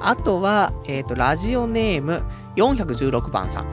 [0.00, 2.22] あとは、えっ、ー、と、ラジオネーム
[2.56, 3.66] 416番さん。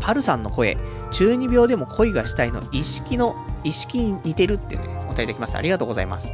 [0.00, 0.76] パルさんの声、
[1.12, 5.58] 中二病でも恋がしたいの意識の、意識に似てるってね、お答えできました。
[5.58, 6.32] ありがとうございます。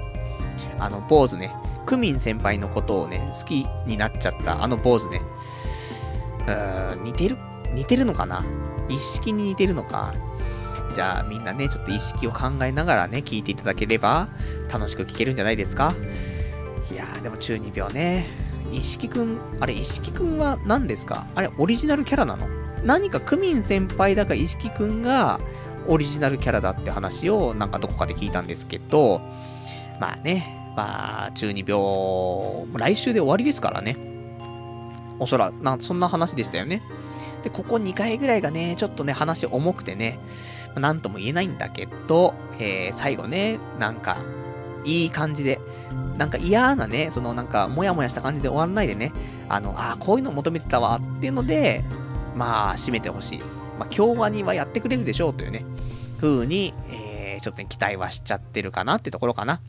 [0.79, 1.55] あの、坊主ね、
[1.87, 5.21] クミン先輩のことをね、好きになっちゃったあの坊主ね。
[6.47, 7.37] うーん、似てる
[7.75, 8.45] 似てるのかな？
[8.89, 10.15] 意識に似てるのか？
[10.95, 14.29] じゃあみんなね、ちょっと意識を考えながらね、聞いていただければ
[14.73, 15.95] 楽しく聞けるんじゃないですか？
[16.91, 18.50] いやー、でも中二病ね。
[18.73, 21.27] 石木くん、あれ、石木くんは何ですか？
[21.35, 22.47] あれ、オリジナルキャラなの？
[22.85, 25.41] 何かクミン先輩だか石木くんが
[25.87, 29.21] オリジナルキャラだって話をなんかどこかで聞いたんですけど、
[30.01, 31.81] まあね、まあ、中二病、
[32.75, 33.97] 来週で終わりですからね。
[35.19, 36.81] おそらく、な、そんな話でしたよね。
[37.43, 40.19] で、ここ2回ぐらいがね、ちょっとね、話重くてね、
[40.77, 44.19] なんとも言えないんだけど、えー、最後ね、なんか、
[44.85, 45.61] いい感じで、
[46.19, 49.13] なんか嫌なね、そのなんか、もやもやした感じで終わらないでね、
[49.49, 51.83] あの、ああ、こういうの求めてたわっていうので、
[52.37, 53.39] まあ、締めてほしい。
[53.79, 55.65] まあ、京和にはやってくれるでしょうというね、
[56.21, 59.61] 風に、えー、ちょっとね、期待はしちゃってるかなってところかな。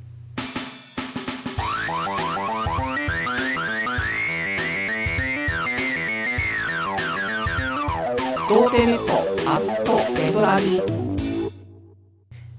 [8.49, 10.81] 童貞ネットアットエドラジ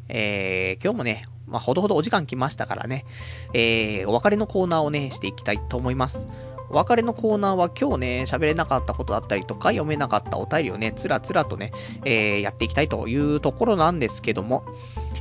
[0.08, 3.04] えー、今日もね、まあ、ほどほどお時間来ましたからね、
[3.52, 6.26] えー、お別れのコーナーをね、していきたいと思います。
[6.70, 11.70] お別れのコーナーは今日ね、喋れなかったことだったりとか、読めなかったお便りをね、つらつらとね、
[12.06, 14.64] えー、やっていきたいというところなんですけども、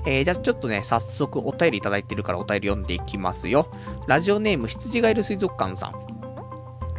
[0.06, 3.68] えー、じゃあちょっとね、早速お便りいただいてるからお便り読んでいきますよ。
[4.08, 6.11] ラジオネーム、羊がいる水族館さん。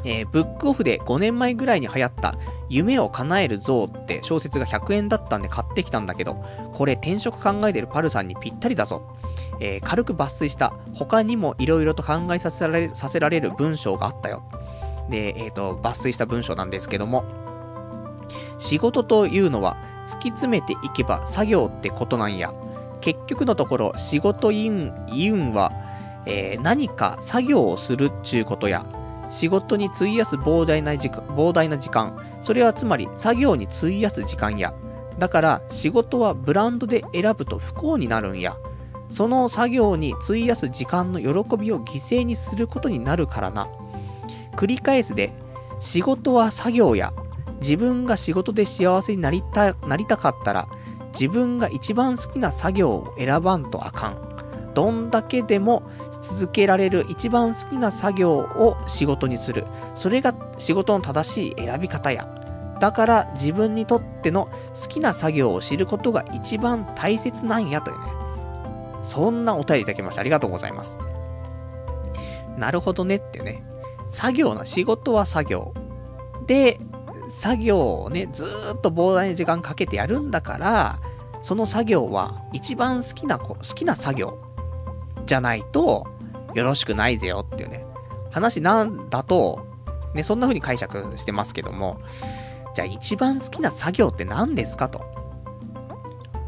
[0.05, 2.35] えー、ブックオフで5年前ぐらいに流行った
[2.69, 9.17] 夢を叶える像って小説が100円だったんで買ってきたんだけど、これ転職考えてるパルさんにぴったりだぞ。
[9.61, 14.43] えー、軽く抜粋した他にも色々と考えさせられさせられる文章があったよ。
[15.09, 17.25] で、えっ、ー、と、抜粋した文章なんですけども、
[18.59, 19.77] 仕事というのは
[20.07, 22.53] 突き詰めていけば作業ってことなんや。
[23.01, 25.73] 結局のところ仕事いうん、は、
[26.25, 28.87] えー、何か作業をするっちゅうことや、
[29.33, 34.75] 仕事に費やす膨大な時間、膨大な時間、それはつまり作業に費やす時間や、
[35.19, 38.57] だから仕事はブランドで選ぶと不幸になるんや。
[39.09, 43.69] その作業に費やす時間の喜びを犠牲にすることになるからな。
[44.55, 45.33] 繰り返すで、
[45.81, 47.15] 仕事は作業や、
[47.61, 50.69] 自分が仕事で幸せになりた、なりたかったら、
[51.13, 54.32] 自分が一番好きな作業を選ばんとあかん。
[54.75, 55.83] どんだけでも
[56.23, 59.67] 続けられる一番好きな作業を仕事にする。
[59.95, 62.29] それが仕事の正しい選び方や。
[62.81, 68.07] だから自分にとっての好きな作業を知ることが一番大切なんやというね。
[69.03, 70.21] そんなお便りいただきました。
[70.21, 70.99] ありがとうございます。
[72.57, 73.63] なるほどねってね。
[74.07, 75.75] 作業な、仕事は作業。
[76.47, 76.81] で、
[77.29, 78.47] 作業をね、ず
[78.77, 80.99] っと膨大な時間かけてやるんだから、
[81.43, 84.39] その作業は一番好きな、好きな作業
[85.27, 86.07] じゃないと、
[86.55, 87.85] よろしくないぜよっていうね、
[88.31, 89.67] 話なんだと、
[90.15, 92.01] ね、そんな風に解釈してますけども、
[92.75, 95.05] じゃあ一番好きな作業って何ですかと。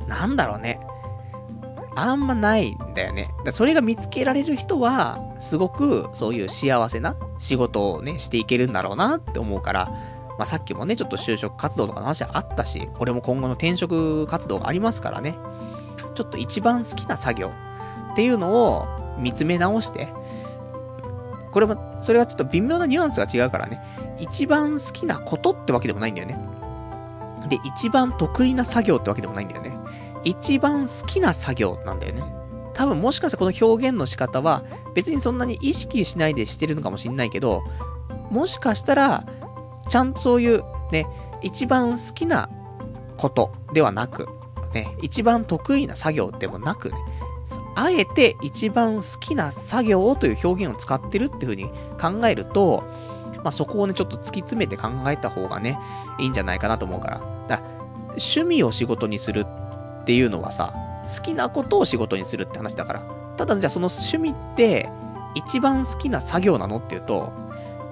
[0.09, 0.81] なんだろうね。
[1.97, 3.31] あんまないんだよね。
[3.45, 9.87] だそれが見つけられる人は、すごくそういう幸せな仕事をね、していけるんだろうなって思うから、
[10.37, 15.37] まあ、さっきもね、ちょっと就職活動とかの話あったし、俺も今後の転職活動がありますからね、
[16.15, 17.51] ちょっと一番好きな作業
[18.15, 18.87] っていうのを
[19.19, 20.09] 見つめ直して、
[21.51, 23.83] これも、それはちょっと微妙なニュアンスが違うからね、
[24.21, 26.39] 一番好きなことってわけでもないんだよね。
[27.49, 29.77] で、一番得意な作業ってわけでもないんだよね。
[30.23, 32.23] 一番好きな作業なんだよね。
[32.73, 37.63] 多分もしかしたらこの表現の仕方は別にそんなに意識しないでしてるのかもしんないけど、
[38.31, 39.25] もしかしたら
[39.89, 41.07] ちゃんとそういうね、
[41.43, 42.49] 一番好きな
[43.17, 44.29] ことではなく、
[44.73, 46.97] ね、一番得意な作業でもなくね、
[47.75, 52.85] あえて一番好きな作業という表現を使ってるっていう風に考えると、
[53.37, 55.79] まあ、そこをね、ちょっと突き詰めて考えた方がね、
[56.19, 57.21] いいんじゃないかなと思うから。
[57.49, 57.69] だから
[58.11, 60.73] 趣味を仕事にするっていうのはさ、
[61.07, 63.03] 好きなことを仕事にするって話だから。
[63.37, 64.89] ただじゃあその趣味って
[65.35, 67.33] 一番好きな作業なのっていうと、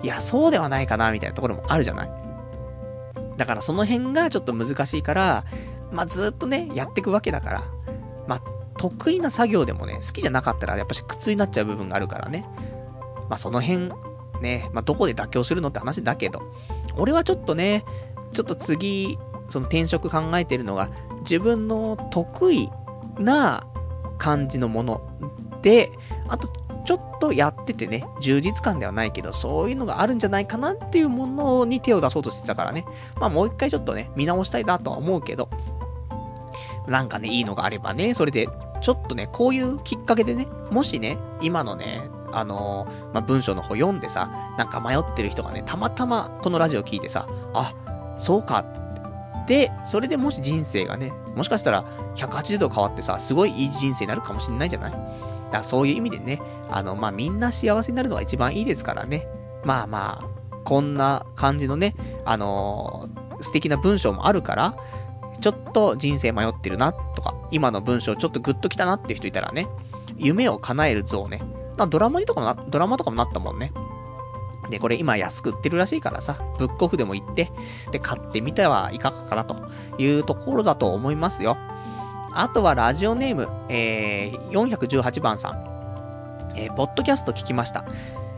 [0.02, 2.10] いや、そうではないかな、みたいなところもあるじゃない？
[3.36, 5.44] だからその辺がちょっと難しいから、
[5.90, 7.62] まあ、ずっとね、やっていくわけだから、
[8.26, 8.42] まあ、
[8.78, 12.46] 得意な作業でもね、好きじゃなかったらやっぱし苦痛になっちゃう部分があるからね。
[13.28, 13.90] まあ、その辺、
[14.40, 16.42] ね、まあ、どこで妥協するのって話だけど、
[16.96, 17.84] 俺はちょっとね、
[18.32, 19.18] ちょっと次、
[19.48, 22.70] その転職考えてるのが、自分の得意
[23.18, 23.66] な
[24.18, 25.00] 感じのもの
[25.62, 25.90] で、
[26.28, 26.48] あと
[26.84, 32.84] ちょっとやっててね、充実感ではないけど、そういうのがあるんじゃないかなっていうものに手を出そうとしてたからね。
[33.20, 35.48] まあもう一回ちょっとね、見直したいなとは思うけど、
[36.86, 38.48] なんかね、いいのがあればね、それで、
[38.80, 47.74] ちょっとね、こういうきっかけでね、もしね、今のね、あのー、まあ、文章の方読んでさ、なんか迷ってる人がね、たまたまこのラジオ聞いてさ、あ、
[48.18, 48.64] そうか。
[49.46, 51.84] で、それでもし人生がね、もしかしたら
[52.16, 54.92] 180度変わってさ、すごいいい人生になるかもしんないじゃない？
[54.92, 55.08] だか
[55.58, 59.26] らそういう意味でね、あの、まあ、みんな幸せになるのが一番いいですからね。
[59.64, 64.76] まあまあ、こんな感じのね、あのー、素敵な文章もあるから、
[65.42, 69.66] ちょっと人生迷ってるな、とか、今の文章ちょっとグッときたなっていう人いたらね、
[70.16, 71.42] 夢を叶える像ね。
[71.88, 73.72] ドラマにとかもな、ドラマとかもなったもんね。
[74.70, 77.50] で、これ今安く売ってるらしいからさ、ブックオフでも行って、
[77.90, 79.56] で、買ってみてはいかがかなと
[79.98, 81.56] いうところだと思いますよ。
[82.32, 86.52] あとはラジオネーム、えー、418番さん。
[86.54, 87.84] えー、ポッドキャスト聞きました。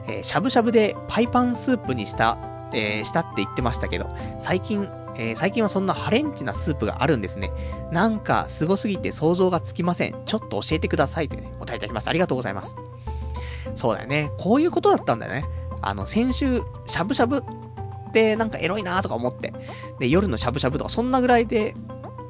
[0.06, 2.38] えー、しゃぶしゃぶでパイパンスープにした、
[2.72, 7.50] えー、したって言ってましたけど、最近、えー、最近はそんなハレンチなスープがあるんですね。
[7.92, 10.16] なんか、すすぎて想像がつきません。
[10.26, 12.10] ちょっと教えてくださいというね、お便りいただきました。
[12.10, 12.76] ありがとうございます。
[13.74, 14.30] そうだよね。
[14.38, 15.44] こういうことだったんだよね。
[15.82, 17.42] あの、先週、しゃぶしゃぶっ
[18.12, 19.52] てなんかエロいなとか思って。
[19.98, 21.74] で、夜のしゃぶしゃぶとか、そんなぐらいで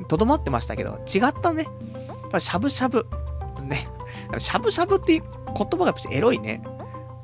[0.09, 1.67] とどまってましたけど、違ったね。
[2.39, 3.07] しゃぶしゃぶ。
[3.63, 3.89] ね。
[4.39, 5.23] しゃぶしゃぶっていう
[5.57, 6.63] 言葉がやっぱエロいね。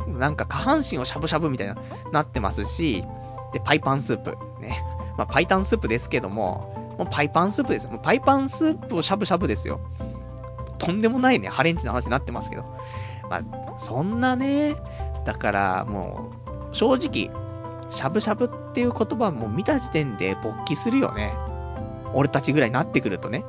[0.07, 1.77] なんか下半身をしゃぶしゃぶみたいな、
[2.13, 3.05] なってますし、
[3.53, 4.37] で、パイパンスープ。
[4.61, 4.83] ね。
[5.21, 7.91] まあ、パイタンスープですけども、もうパイパンスープですよ。
[7.91, 9.79] もうパイパンスープをしゃぶしゃぶですよ。
[10.79, 12.65] とんでもないね、ハレンチな話になってますけど。
[13.29, 13.43] まあ、
[13.77, 14.77] そんなね、
[15.27, 16.31] だからも
[16.73, 17.31] う、正直、
[17.91, 21.35] しゃぶしゃぶっていう言葉も見た時点で勃起するよね。
[22.15, 23.45] 俺たちぐらいになってくるとね。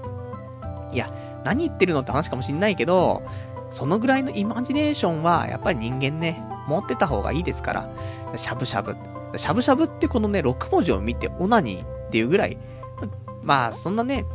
[0.91, 1.09] いや、
[1.45, 3.21] 何言ってるのって話かもしんないけど、
[3.69, 7.89] そのぐらいのイマジネーションは、やっぱり人間ね、持ってた方がいいですから。
[8.35, 8.97] しゃぶしゃぶ。
[9.37, 12.57] しゃぶしゃぶってこのね、6文字を見てオナニーっていうぐらい、
[13.41, 14.25] まあ、そんなね、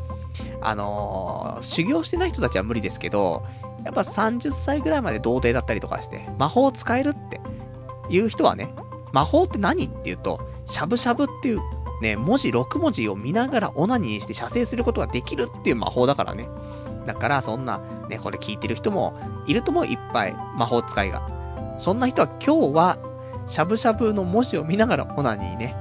[0.60, 3.44] あのー、修行してない人たちは無理ですけど、
[3.84, 7.40] やっぱ30歳ぐらいまで童貞だったりとかして、魔法使えるって
[8.08, 8.74] いう人はね、
[9.12, 11.60] 魔法って何っていうと、しゃぶしゃぶっていう
[12.00, 16.48] ね、文字6文字を見ながらオナニーして射精することができるっていう魔法だからね。
[17.06, 21.26] だからそんな、ね、これ聞いてる人もいるともいっぱい魔法使いが。
[21.78, 22.98] そんな人は今日は、
[23.46, 25.76] しゃぶしゃぶの文字を見ながらオナニーね、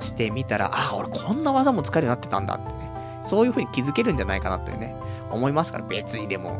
[0.00, 2.90] してみたら、ああ、俺こんな技も使えるようになってたんだってね。
[3.22, 4.94] そういう風に気づけるんじゃないかなというね、
[5.30, 6.58] 思いますから、別にでも。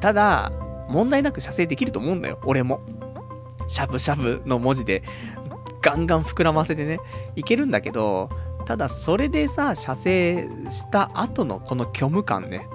[0.00, 0.52] ただ、
[0.88, 2.80] 問題なく射精できると思うんだよ、俺も。
[3.66, 5.02] しゃぶしゃぶの文字で、
[5.80, 7.00] ガンガン膨らませてね、
[7.34, 8.28] いけるんだけど、
[8.66, 12.68] ただそれでさ、射精した後のこの虚無感ね、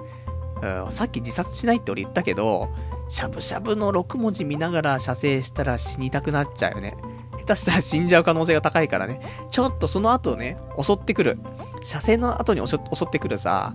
[0.62, 2.70] うん、さっき自殺しないって俺言ったけど、
[3.12, 6.96] しゃぶしゃぶの6文字見ながら射精したら死にたくなっちゃうよね。
[7.40, 9.20] 下手したら死んじゃう可能性が高いからね。
[9.50, 11.38] ちょっとその後ね、襲ってくる。
[11.82, 12.78] 射精の後に襲っ
[13.10, 13.74] てくるさ、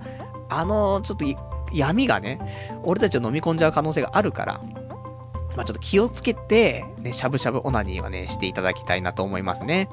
[0.49, 1.25] あの、ちょっと
[1.71, 2.39] 闇がね、
[2.81, 4.59] 俺たちを飲み込んじゃう可能性があるから、
[5.55, 9.87] まあ、ちょっと気をつけて、ね、しゃぶしゃぶオナニーはね、していただきたいなと思いますね。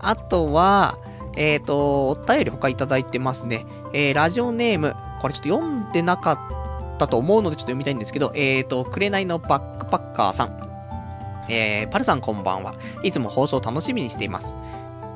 [0.00, 0.98] あとは、
[1.34, 3.64] えっ、ー、と、お便り他いただいてますね。
[3.94, 6.65] えー、ラジオネーム、これちょっと読んでなかっ
[6.96, 10.66] たと思うのでちょっと読みたいんですけど、えっ、ー、と、くれないのバックパッカーさん。
[11.48, 12.74] えー、パルさんこんばんは。
[13.02, 14.56] いつも放送楽しみにしています。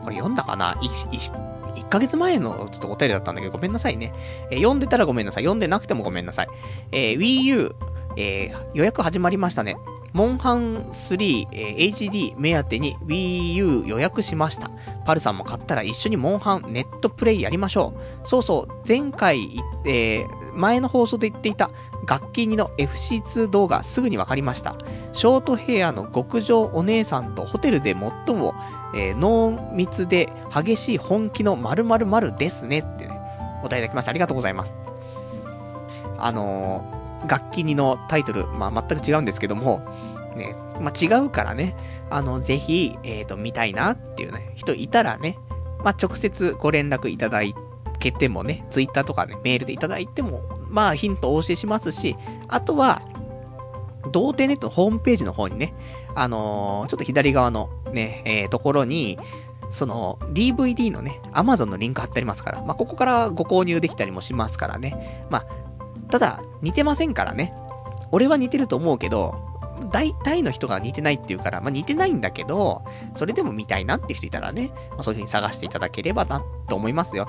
[0.05, 4.12] これ読んだかな？1, ヶ月前のちょっとお便りだったんだけど、ごめんなさいね。
[4.51, 5.45] えー、読んでたらごめんなさい。
[5.45, 6.49] 読んでなくてもごめんなさい。
[6.93, 7.74] えー、Wii U、
[8.21, 9.79] えー、予約始まりましたね。
[10.12, 14.71] モンハン3、えー、HD 目当てに Wii U 予約しました。
[15.07, 18.29] パルさんも買ったら一緒にモンハンネットプレイやりましょう。
[18.29, 21.71] そうそう、前回、えー、前の放送で言っていた
[22.07, 24.77] 楽器2の FC2 動画すぐにわかりました。
[25.12, 27.95] ショートヘアの極上お姉さんとホテルで
[28.27, 28.55] 最も、
[28.95, 33.18] えー、濃密で激しい本気の〇〇〇ですねってね、
[33.61, 34.11] お答えいただきました。
[34.11, 34.77] ありがとうございます。
[36.18, 39.81] あのー楽器にのタイトル、まあ、全く違うんですけども、
[40.37, 41.75] ね、まあ、違うからね、
[42.11, 45.39] あの、ぜひ、えっ、ー、と、見たいなっていうね、人いたらね、
[45.85, 47.41] まあ、直接ご連絡いただ
[47.99, 52.16] けてもね、ツイッターとかね、メールでいただいても、まあ、ヒントお教えしますし、
[52.49, 53.03] あとは、
[54.12, 55.75] 童貞ネットのホームページの方にね、
[56.14, 59.18] あのー、ちょっと左側のね、えー、ところに、
[59.71, 65.27] その DVD のね、Amazon のリンク貼ってありますから、まあ、ここからご購入できたりもしますからね。
[65.31, 65.47] まあ、
[66.11, 67.55] ただ、似てませんからね。
[68.13, 69.51] 俺は似てると思うけど、
[69.93, 72.83] 大体の人が似てないっていうから、まあ、似てないんだけど、
[73.15, 77.29] それでも見たいなって人いたらね、まあ、そういう風に探していただければな、と思いますよ。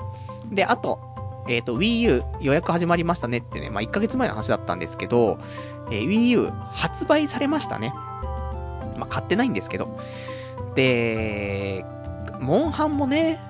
[0.50, 1.00] で、あと、
[1.48, 5.38] えっ、ー、と、Wii U 予約始まりましたねってね、まあ、1ヶ月前の話だったんですけど、
[5.90, 7.92] えー、Wii U 発売されましたね。
[8.96, 9.98] まあ、買ってないんですけど。
[10.74, 11.84] で、
[12.40, 13.40] モンハンもね、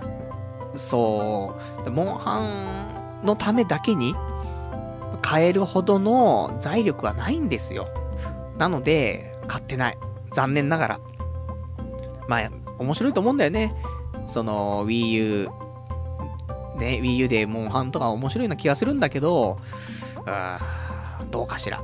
[0.75, 1.55] そ
[1.85, 2.41] う、モンハ
[3.23, 4.15] ンのためだけに、
[5.23, 7.89] 買えるほどの財力はないんですよ。
[8.59, 9.99] なので、買ってない。
[10.33, 11.01] 残念ながら。
[12.29, 13.75] まあ、面白いと思うんだよね。
[14.27, 15.49] その、Wii U、
[16.79, 19.59] ね、Wii U でモンハンとか面白いような気がするんだけど、
[20.27, 21.83] うんどうかしら。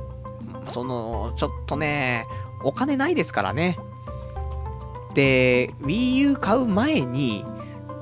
[0.69, 2.25] その、ちょっとね、
[2.63, 3.77] お金ないですからね。
[5.13, 7.45] で、Wii U 買う前に、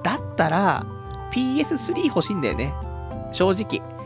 [0.04, 0.86] だったら
[1.32, 2.74] PS3 欲しいんだよね。
[3.32, 3.97] 正直。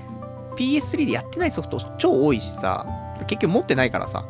[0.58, 2.86] PS3 でやってないソフト超多いしさ、
[3.28, 4.26] 結局持ってないからさ。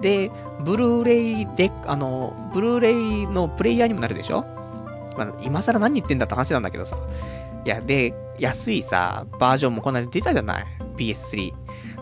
[0.00, 4.44] で、ブルーレイで、あの、ブルーレイのプレイヤーにもなるでしょ？
[5.16, 6.98] まあ、今更何言ってんだって話なんだけどさ。
[7.64, 10.66] いや、で、安いさ、バージョンもこんなに出たじゃない
[10.96, 11.54] ?PS3。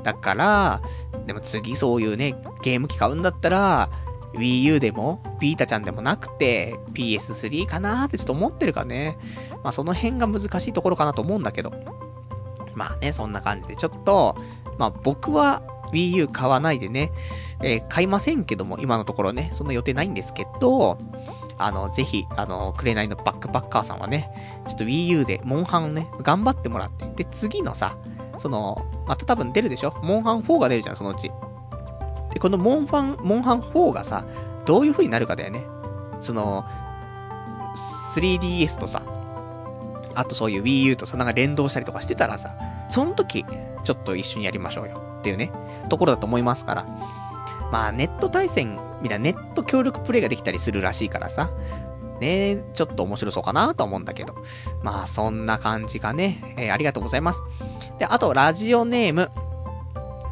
[0.03, 0.81] だから、
[1.27, 3.91] でも次そういうね、ゲーム機買うんだったら、
[4.35, 9.19] Wii U でも、ビータちゃんでもなくて、PS3 かなーってちょっと思ってるからね。
[9.63, 11.71] まあその辺が難しいところかなと思うんだけど。
[12.75, 14.37] まあね、そんな感じで、ちょっと、
[14.79, 15.63] まあ僕は
[15.93, 17.13] Wii U 買わないでね、
[17.63, 20.99] えー、買いませんけども、今のところね、そんな予定ないんですけど、
[21.59, 24.31] あの、ぜひ、あの、くれないのバックパッカーさんはね、
[24.67, 27.97] ちょっと Wii U で、モンハンをね、頑張ってもらって、で、次のさ、
[28.39, 29.95] その、また多分出るでしょ？
[30.03, 31.31] モンハン4が出るじゃん、そのうち。
[32.33, 34.25] で、このモンファン、モンハン4がさ、
[34.65, 35.65] どういう風になるかだよね。
[36.21, 36.65] その、
[38.15, 39.03] 3DS とさ、
[40.15, 42.55] あとそういう Wii U とさ、なんか連動したりとかしてたらさ、
[42.89, 43.45] その時、
[43.85, 45.01] ちょっと一緒にやりましょうよ。
[45.21, 45.51] っていうね、
[45.89, 46.87] ところだと思いますから。
[47.71, 51.51] まあ、ネット対戦みたいなネット協力プレイができたりするらしいからさ、
[52.21, 54.35] ねちょっと面白そうかなと思うんだけど。
[54.83, 57.43] まあ、そんな感じがね、えー、ありがとうございます。
[57.99, 59.31] で、あと、ラジオネーム、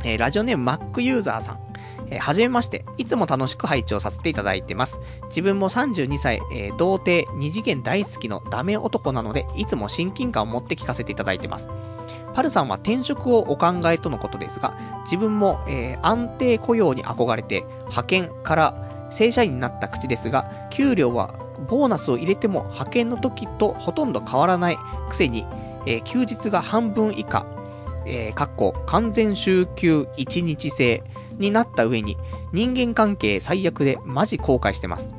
[0.05, 1.70] えー、ラジオネーム Mac ユーザーさん。
[2.11, 2.85] えー、はじめまして。
[2.99, 5.01] いつも楽しく拝聴させていただいてます。
[5.25, 11.69] 自分も32歳、えー、童貞、二次元大好きのダメ男なので、いつも親近感を持って聞かせていただいてます。
[12.35, 21.35] パルさんは転職をお考えとのことですが、自分も、えー、安定雇用に憧れて、派遣から正社員になった口ですが、給料は
[21.69, 25.47] ボーナスを入れても派遣の時とほとんど変わらないくせに、
[25.87, 27.47] えー、休日が半分以下、
[28.07, 31.03] えー、かっこ完全週休1日制
[31.41, 32.17] になった上に、
[32.53, 35.15] 人間関係最悪でマジ後悔してます。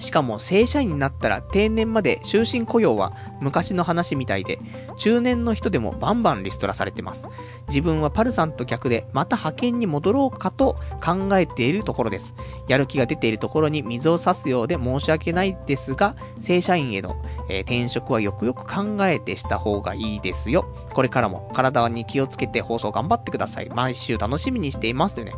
[0.00, 4.58] しかも正社員になったら定年まで終身雇用は昔の話みたいで、
[4.96, 7.26] 中年の人でもバンバンリストラされてます。
[7.68, 12.34] 自分はパルさんと逆でまた派遣に戻ろうかと考えているところです。
[12.68, 17.16] やる気が出ているところに水を差すようで申し訳ないですが、正社員への、
[17.48, 20.66] えー、転職はよくよく考えてした方がいいですよ。
[20.92, 23.68] これからも体に気をつけて放送頑張ってください。
[23.68, 25.14] 毎週楽しみにしています。
[25.14, 25.34] というね、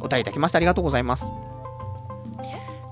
[0.00, 1.30] お便りいただきましてありがとうございます。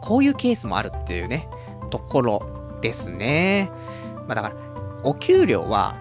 [0.01, 1.49] こういうケースもあるっていうね、
[1.91, 3.71] ところですね。
[4.27, 4.55] まあだから、
[5.05, 5.95] お給料は、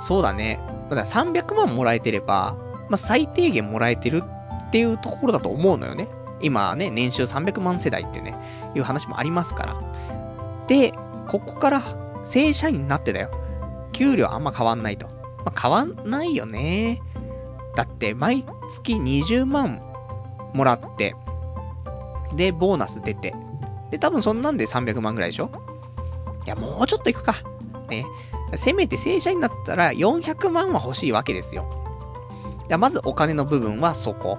[0.00, 0.60] そうだね。
[0.90, 2.56] だから300万もらえてれば、
[2.88, 4.22] まあ最低限もらえてる
[4.68, 6.08] っていうところだと思うのよね。
[6.40, 8.36] 今ね、年収300万世代ってね、
[8.74, 9.80] いう話もありますから。
[10.68, 10.92] で、
[11.28, 11.82] ここから
[12.24, 13.30] 正社員になってだよ。
[13.92, 15.06] 給料あんま変わんないと。
[15.44, 17.00] まあ、変わんないよね。
[17.74, 19.80] だって、毎月20万
[20.52, 21.14] もらって、
[22.36, 23.34] で、ボーナス出て。
[23.90, 25.50] で、多分そんなんで300万ぐらいでしょ？
[26.44, 27.34] いや、もうちょっといくか。
[27.88, 28.04] ね。
[28.54, 31.68] せめて正社員だったら400万は欲しいわけですよ。
[32.78, 34.38] まずお金の部分はそこ。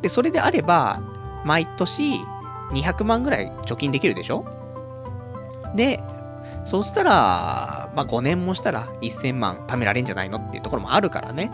[0.00, 1.00] で、それであれば、
[1.44, 2.20] 毎年
[2.70, 4.44] 200万ぐらい貯金できるでしょ？
[5.74, 6.02] で、
[6.64, 11.50] そしたら、まあ、5年もしたら1000万貯められんじゃないのっていうところもあるからね。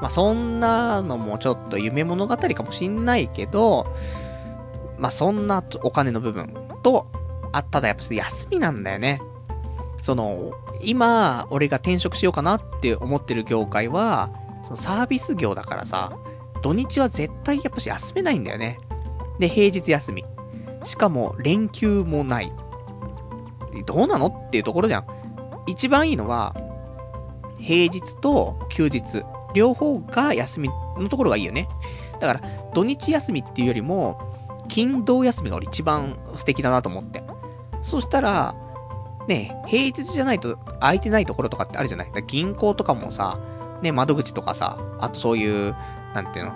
[0.00, 3.86] まあ、そんなのもちょっと夢物語かもしんないけど、
[5.04, 7.04] まあ、そんなお金の部分と、
[7.52, 9.20] あっただやっぱ休みなんだよね。
[9.98, 14.30] その、今、俺が転職しようかなって思ってる業界は、
[14.64, 16.16] そのサービス業だからさ、
[16.62, 18.80] 土日は絶対やっぱし休めないんだよね。
[19.38, 20.24] で、平日休み。
[20.84, 22.50] しかも、連休もない。
[23.84, 25.06] どうなのっていうところじゃん。
[25.66, 26.56] 一番いいのは、
[27.58, 31.68] 平日と休日、両方が休みのところがいいよね。
[32.20, 32.40] だから、
[32.72, 34.32] 土日休みっていうよりも、
[34.68, 37.22] 金土休みが俺一番素敵だなと思って。
[37.82, 38.54] そしたら、
[39.28, 42.08] ね、平日じゃないと空いてないところとかってあるじゃない？
[42.26, 43.38] 銀行とかもさ、
[43.82, 45.74] ね、窓口とかさ、あとそういう、
[46.14, 46.52] なんていうの、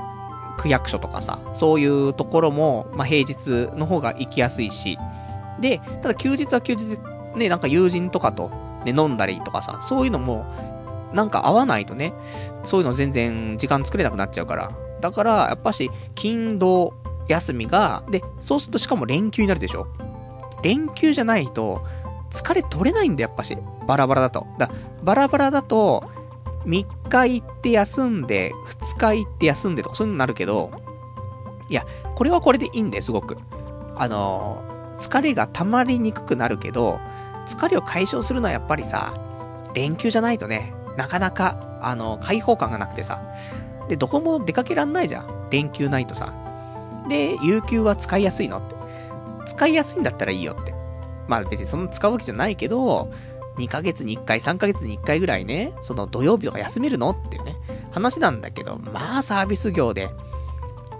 [0.59, 4.99] 区役所とかさ、そういうところも、まあ、平日の方が行きやすいし、
[5.61, 6.99] で、ただ休日は休日、
[7.37, 8.51] ね、なんか友人とかと、
[8.85, 10.47] ね、飲んだりとかさ、そういうのも、
[11.13, 12.13] なんか合わないとね、
[12.65, 14.73] そういうの全然時間作れなくなっちゃうから。
[15.01, 16.93] だから、やっぱし、金土
[17.29, 19.87] 休みが、で、そうするとしかも連休になるでしょ？
[20.63, 21.85] 連休じゃないと、
[22.31, 23.57] 疲れ取れないんだ、やっぱし。
[23.87, 24.47] バラバラだと。
[24.59, 24.71] だ
[25.03, 26.11] バラバラだと、
[26.65, 30.71] 3日行って休んで、2日行って休んでとかそういうのになるけど、
[31.69, 31.85] いや、
[32.15, 33.37] これはこれでいいんだよ、すごく。
[33.97, 34.63] あの、
[34.99, 36.99] 疲れが溜まりにくくなるけど、
[37.47, 39.15] 疲れを解消するのはやっぱりさ、
[39.75, 43.23] 連休じゃないとね、なかなか、あのー、解放感がなくてさ。
[43.89, 45.49] で、どこも出かけらんないじゃん。
[45.51, 46.35] 連休ないとさ。
[47.09, 48.77] で、有給は使いやすいのって。
[49.47, 50.75] 使いやすいんだったらいいよって。
[51.27, 53.11] まあ別にそんな使うわけじゃないけど、
[53.57, 57.57] 2ヶ月に1回、3ヶ月に1回ぐらいね、その土曜日とか休めるのっていうね、
[57.91, 60.11] 話なんだけど、まあサービス業で、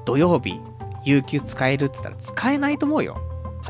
[0.05, 0.61] 土曜日、
[1.05, 3.17] 有給使えるって言ったら使えないと思うよ。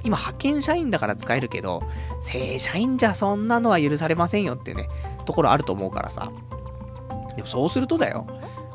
[0.04, 1.82] 今派遣社員だから使えるけど、
[2.20, 4.88] 正社員じゃそんなのは許されませんよっていうね、
[5.24, 6.30] ところあると思うからさ。
[7.36, 8.26] でもそうするとだよ。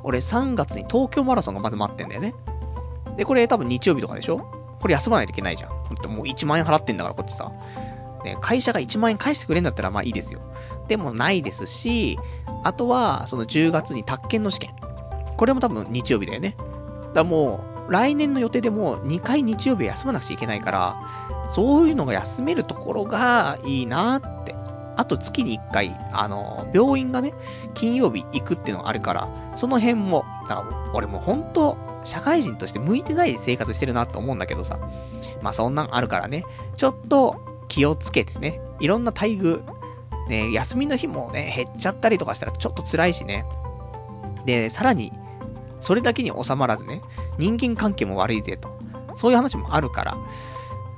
[0.03, 2.35] 俺3月に東京マラソンがまず待ってんだよね。
[3.17, 4.39] で、これ多分日曜日とかでしょ？
[4.79, 5.71] これ休まないといけないじゃん。
[5.71, 7.51] もう1万円払ってんだからこっちさ。
[8.23, 10.41] ね、会社が1万円返してくれんだったらまあいいですよ。
[10.87, 12.17] でもないですし、
[12.63, 14.75] あとは、その10月に宅建の試験。
[15.35, 16.55] これも多分日曜日だよね。
[16.59, 24.55] だからもう、来年の予定でも2回日曜日休まなくちゃいけないから、そういうのが休めるところがいいなって
[24.95, 27.33] あと月に1回、あの、病院がね、
[27.73, 34.77] 金曜日行くっていうのがあるから、その辺も、だから俺も本当社会人として向いてない生活してるなって思うんだけどさ。
[35.41, 36.43] まあそんなんあるからね、
[36.75, 37.35] ちょっと
[37.67, 39.61] 気をつけてね、いろんな待遇、
[40.27, 43.45] ね、休みの日もね、減っちゃったりとかしたらちょっと辛いしね。
[44.45, 45.11] で、さらに、
[45.79, 47.01] それだけに収まらずね、
[47.37, 48.69] 人間関係も悪いぜと。
[49.15, 50.17] そういう話もあるから。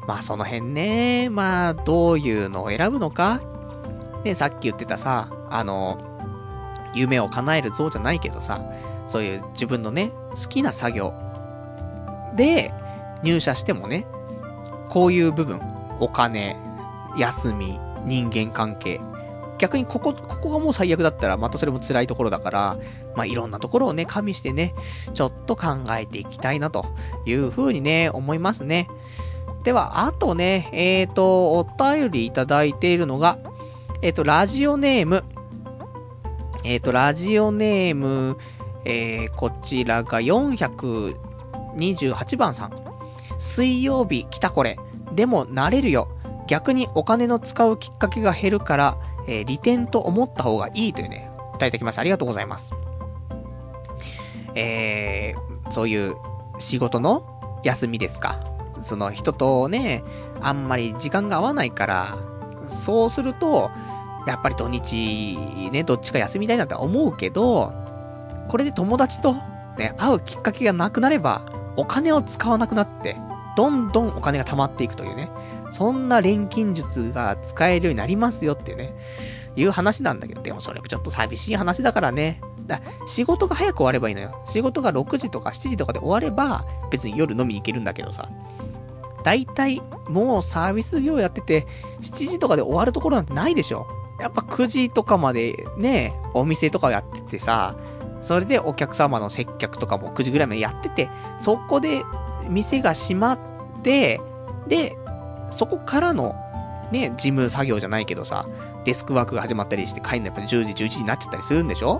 [0.08, 3.42] まあその辺ね、まあどういうのを選ぶのか。
[4.26, 5.99] ね、さっき言ってたさ、あの、
[6.95, 8.60] 夢を叶える像じゃないけどさ、
[9.07, 11.14] そういう自分のね、好きな作業
[12.35, 12.73] で
[13.23, 14.07] 入社してもね、
[14.89, 15.61] こういう部分、
[15.99, 16.57] お金、
[17.18, 18.99] 休み、人間関係、
[19.60, 22.77] 逆にここ、ここがもう最悪だったら、またそれも辛いところだから、
[23.15, 24.73] まあ、いろんなところをね、加味してね、
[25.14, 26.88] ちょっと考えていきたいな、と
[27.26, 28.89] いうふうにね、思いますね。
[29.64, 33.38] では、あとね、えっ、ー、と、お便りいただいているのが、
[34.02, 35.24] えっ、ー、と、ラジオネーム、
[36.64, 38.38] えっ、ー、と、ラジオネーム、
[38.86, 42.86] えー、こちらが428番さん。
[43.40, 44.78] 水曜日来たこれ。
[45.14, 46.10] でも慣れるよ。
[46.48, 48.98] 逆にお金の使うきっかけが減るから、
[49.28, 52.02] えー、利点と思った方がいいというね、答えてきました。
[52.02, 52.74] ありがとうございます。
[54.54, 56.16] えー、そういう
[56.60, 58.40] 仕事の休みですか。
[58.82, 60.04] その人とね、
[60.42, 62.18] あんまり時間が合わないから、
[62.70, 63.72] そうすると、
[64.28, 65.38] やっぱり土日
[65.72, 67.74] ね、どっちか休みたいなって思うけど、
[68.48, 69.36] これで友達と
[69.78, 71.46] ね、会うきっかけがなくなれば、
[71.78, 73.18] お金を使わなくなって、
[73.56, 75.30] どんどんお金が溜まっていくというね、
[75.70, 78.94] そんな錬金術が使えるようになりますよっていうね、
[79.56, 82.42] いう話なんだけど、でもそれもちょっと寂しい話だからね。
[82.66, 84.42] だ仕事が早く終わればいいのよ。
[84.46, 88.30] 仕事が6時とか7時とかで終われば、別に夜飲みに行けるんだけどさ。
[89.26, 91.65] 大体、もうサービス業やってて、
[91.99, 93.88] 7時とかで終わるところなんてないでしょ。
[94.19, 97.76] やっぱ9時とかまでね、お店とかやっててさ、
[98.22, 102.03] それでお客様の接客とかも9時ぐらいまでやってて、そこで
[102.47, 103.39] 店が閉まっ
[103.81, 104.22] て、
[104.68, 104.95] で、
[105.49, 106.35] そこからの、
[106.91, 108.47] ね、事務作業じゃないけどさ、
[108.84, 111.99] デスクワークが始まったりして帰るのやっぱ10時、11時になっちゃったりするんでしょ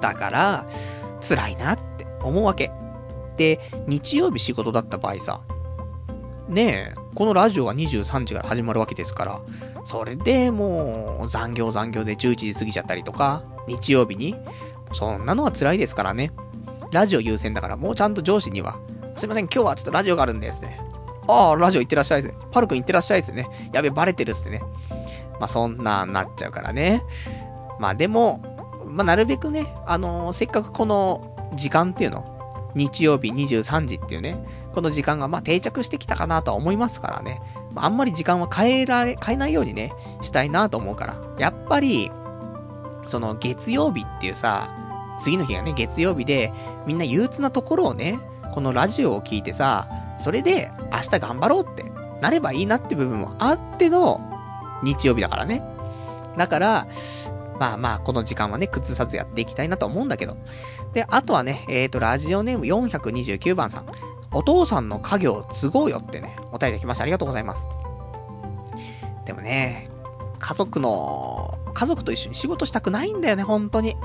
[0.00, 0.66] だから、
[1.20, 2.72] 辛いなって思うわけ。
[3.36, 5.40] で、日曜日仕事だった場合さ、
[6.50, 9.40] ねえ、このラジオが23時から始まるわけですから、
[9.84, 14.34] それでもう残業残業で11時過ぎちゃったりとか、日曜日に、
[14.92, 16.32] そんなのは辛いですからね。
[16.90, 18.80] ラジオ優先だからもうちゃんと上司には、
[19.14, 20.80] すいません、今日はちょっとラジオがあるんですね。
[21.28, 22.38] ああ、ラジオ行ってらっしゃいですね。
[22.50, 23.48] パル君行ってらっしゃいですね。
[23.72, 24.60] やべ、バレてるっすね。
[25.38, 27.04] まあ、そんな、なっちゃうからね。
[27.78, 28.42] まあ、でも、
[28.86, 32.40] まあ、なるべくね、あのー、せっかくこの時間っていうの、
[32.74, 34.44] 日曜日23時っていうね、
[34.74, 37.42] この時間がま定着してきたかなとは思いますからね。
[37.74, 39.92] あ、あんまり時間は変えられ、変えないようにね、
[40.22, 41.16] したいなと思うから。
[41.38, 42.10] やっぱり、
[43.06, 44.70] その月曜日っていうさ、
[45.18, 46.52] 次の日がね、月曜日で、
[46.86, 48.20] みんな憂鬱なところをね、
[48.52, 49.88] このラジオを聞いてさ、
[50.18, 51.84] それで明日頑張ろうって
[52.20, 54.20] なればいいなって部分もあっての
[54.82, 55.62] 日曜日だからね。
[56.36, 56.86] だから、
[57.58, 60.36] まあまあ、この時間はね、崩さずやっていきたいなと思うんだけど。
[60.94, 63.86] で、あとはね、えっ、ー、と、ラジオネーム429番さん。
[64.32, 67.02] お父さんの家業を継ごうよってね、お便りきました。
[67.02, 67.68] ありがとうございます。
[69.26, 69.90] でもね、
[70.38, 73.96] 家族の、家族と一緒に仕事したくないんだよね、本当に。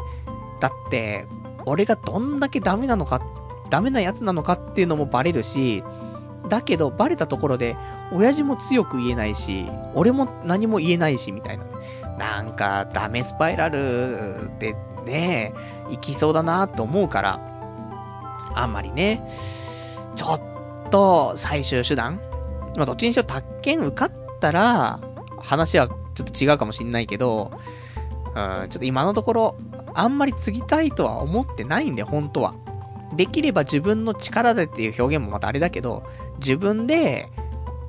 [0.59, 1.25] だって、
[1.65, 3.21] 俺がどんだけダメなのか、
[3.69, 5.83] ダメなやつなのかっていうのもバレるし、
[6.49, 7.75] だけど、バレたところで、
[8.11, 11.65] 親父も強く言えないし、俺も何も言えないし、みたいな。
[12.17, 14.75] なんか、ダメスパイラルで
[15.05, 15.53] ね、
[15.89, 17.39] 行きそうだなと思うから、
[18.53, 19.27] あんまりね、
[20.15, 22.19] ちょっと、最終手段
[22.75, 24.99] まあ、どっちにしろ、宅建受かったら、
[25.39, 27.51] 話はちょっと違うかもしんないけど、
[28.35, 29.57] うん、ちょっと今のところ、
[29.93, 32.55] あんまり継ぎたいとは思ってないんで、本当は。
[33.15, 36.03] できれば自分の力でっていう表現もまたあれだけど、
[36.39, 37.29] 自分で、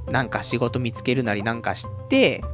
[0.07, 2.45] なんか仕事見つけるなりなんかして、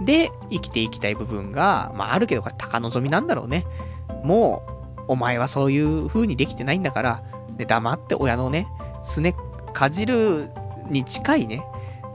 [0.00, 3.66] で、生きていきたい部分が、まああるけど、これ高望みなんだろうね。
[4.22, 4.62] も
[4.98, 7.22] う、お前はそういう風にできてないんだから、
[7.56, 8.68] で、黙って親のね、
[9.02, 9.34] すね、
[9.72, 10.50] かじる
[10.88, 11.64] に近いね、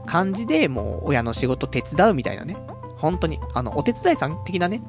[0.06, 2.56] 感じでもう親の仕事手伝うみたいなね。
[2.96, 4.82] 本当に、あの、お手伝いさん的なね。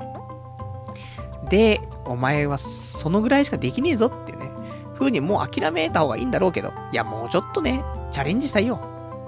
[1.49, 4.49] で、お前はそのぐらいしかできねえぞっていうね。
[4.95, 8.79] 風にもう諦めた方がいいんだろうけど、いやもうちょっとね、チャレンジしたいよ。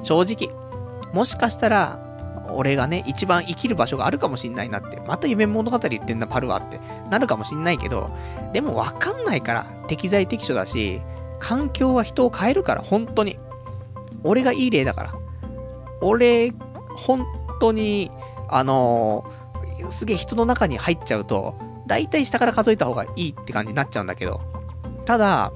[0.04, 0.54] 正直。
[1.14, 2.00] もしかしたら、
[2.54, 6.80] 俺がね、一番生きる場所があるかもしんないなって、また夢物語言ってんな、パルはって、
[7.10, 8.12] なるかもしんないけど、
[8.54, 11.02] でもわかんないから、適材適所だし、
[11.42, 13.38] 環境は人を変えるから、本当に。
[14.24, 15.14] 俺がいい例だから。
[16.02, 16.54] 俺、
[16.96, 17.26] 本
[17.60, 18.12] 当に、
[18.48, 19.24] あの
[19.90, 21.56] すげえ人の中に入っちゃうと、
[21.88, 24.40] 大体下から数えた方がいいって感じになっちゃうんだけど、
[25.06, 25.52] ただ、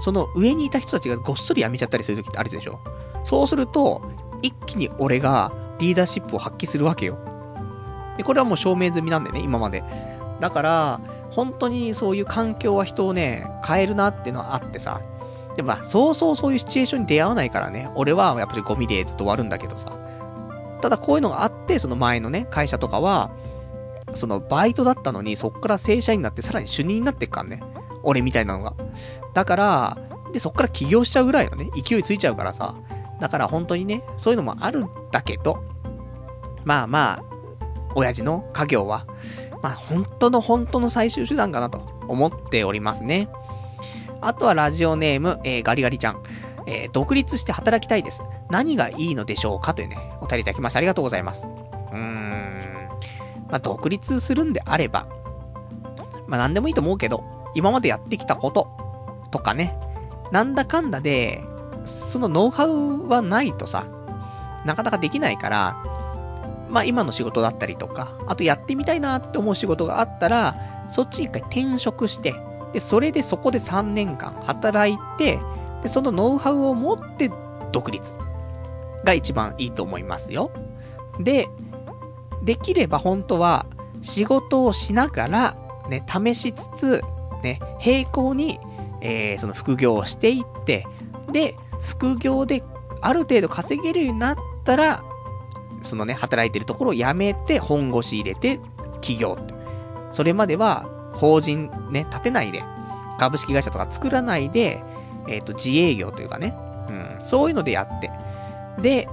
[0.00, 2.80] その上にいた人たちがごっそり辞めちゃったりする時ってあるでしょ
[3.24, 4.02] そうすると、
[4.40, 7.18] 一気に俺がリーダーシップを発揮するわけよ。
[8.16, 9.84] で、これはもう証明済みなんでね、今まで。
[10.40, 11.00] だから、
[11.32, 15.00] 本当にそういう環境は人をね、変えるなっていうのはあってさ。
[15.56, 19.92] で、まあ、そうそうそういうシチュエーションに出会わないからね、俺はやっぱりゴミでずっと終わるんだけどさ。
[20.80, 23.30] ただこういうのがあって、その前のね、会社とかは、
[24.14, 27.62] そのバイトだったのに、そっから正社員になってさらに主任になってっからね。
[28.02, 28.74] 俺みたいなのが。
[29.32, 29.98] だから、
[30.32, 32.74] で、そっから起業しちゃうぐらいのね、勢いついちゃうからさ。
[33.20, 35.62] だから本当にね、そういうのもあるんだけど、
[36.64, 37.24] まあまあ、
[37.94, 39.06] 親父の家業は、
[39.62, 41.78] まあ本当の本当の最終手段かなと
[42.08, 43.28] 思っておりますね。
[44.20, 46.22] あとはラジオネーム、えー、ガリガリちゃん。
[46.66, 48.22] えー、独立して働きたいです。
[48.50, 51.48] 何がいいのでしょうかというね、お便りいただきましてありがとうございます。
[51.48, 52.52] うーん。
[53.48, 55.06] まあ、独立するんであれば、
[56.26, 57.24] まあ、何でもいいと思うけど、
[57.54, 58.68] 今までやってきたこと
[59.30, 59.78] とかね、
[60.30, 61.42] なんだかんだで、
[61.84, 63.86] そのノウハウはないとさ、
[64.64, 65.84] なかなかできないから、
[66.72, 70.56] まあ今の仕事だったりとか、あとやってみたいなって思う仕事があったら、
[70.88, 72.34] そっちに一回転職して、
[72.72, 75.38] で、それでそこで3年間働いて、
[75.82, 77.30] で、そのノウハウを持って
[77.72, 78.16] 独立
[79.04, 80.50] が一番いいと思いますよ。
[81.20, 81.48] で、
[82.42, 83.66] できれば本当は
[84.00, 85.56] 仕事をしながら、
[85.90, 87.02] ね、試しつつ、
[87.42, 88.58] ね、並行に、
[89.02, 90.86] えー、その副業をしていって、
[91.30, 92.62] で、副業で
[93.02, 95.04] ある程度稼げるようになったら、
[95.82, 98.60] そのね、働いてるところを辞めて、本腰入れて、
[99.00, 99.38] 起業。
[100.10, 102.64] それまでは、法人ね、立てないで、
[103.18, 104.82] 株式会社とか作らないで、
[105.28, 106.56] えっ、ー、と、自営業というかね、
[106.88, 108.10] うん、そういうのでやって、
[108.80, 109.08] で、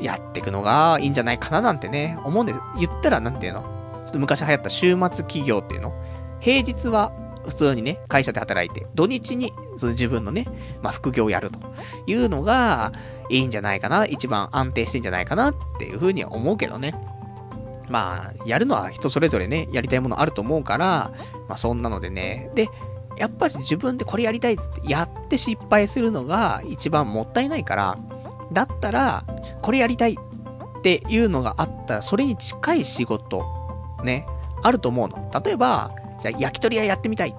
[0.00, 2.60] やっていくのがいいんじゃないかななんてね、思うんです。
[2.78, 3.62] 言ったらなんていうの？
[3.62, 5.92] ちょっと昔流行った週末企業っていうの？
[6.40, 7.12] 平日は
[7.46, 10.46] 普通にね、会社で働いて、土日にその自分のね、
[10.82, 11.58] まあ、副業をやると
[12.06, 12.92] いうのが
[13.30, 16.94] いいんじゃないかな、一番安定してんじゃないかなっていうふうには思うけどね。
[17.88, 21.12] まあ、やるのは人それぞれね、やりたいものあると思うから、
[21.48, 22.68] まあそんなのでね、で、
[23.16, 27.98] やっぱし自分でこれやりたいっつってやって失敗するのが一番もったいないから、
[28.52, 29.24] だったら、
[29.62, 33.44] これやりたいっていうのがあったら、それに近い仕事、
[34.04, 34.26] ね、
[34.62, 35.30] あると思うの。
[35.44, 35.90] 例えば、
[36.22, 37.34] じゃあ焼き鳥屋やってみたい。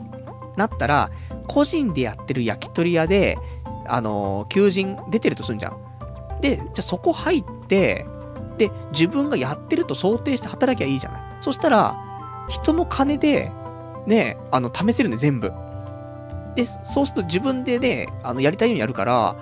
[0.57, 1.10] なったら、
[1.50, 3.38] 個人でやってる焼き鳥屋で、
[3.88, 5.78] あのー、求人出てるとするんじゃん。
[6.42, 8.06] で、じゃあそこ入って、
[8.58, 11.22] で、自分がやってると想定して働きゃいいじゃない。
[11.42, 11.98] そしたら、
[12.48, 13.52] 人の金で、
[14.06, 15.52] ね、あの、試せるね、全部。
[16.56, 19.36] で、そうすると自分でね、あの、やりたいようにやるから、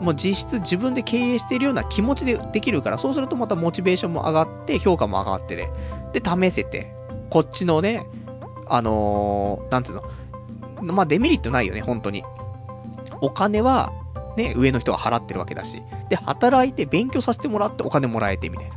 [0.00, 5.70] もう実質自分で経営しているような気持ちでできるから、そうするとまたモチベーションも上がって、評価も上がってね。
[6.12, 6.94] で、試せて、
[7.28, 8.06] こっちのね、
[8.68, 10.02] あのー、なんつうの？
[10.82, 12.24] まあ、デメリットないよね、本当に。
[13.20, 13.92] お金は、
[14.36, 15.82] ね、上の人が払ってるわけだし。
[16.08, 18.76] で、働いて勉強させてもらってお金もらえてみたいな。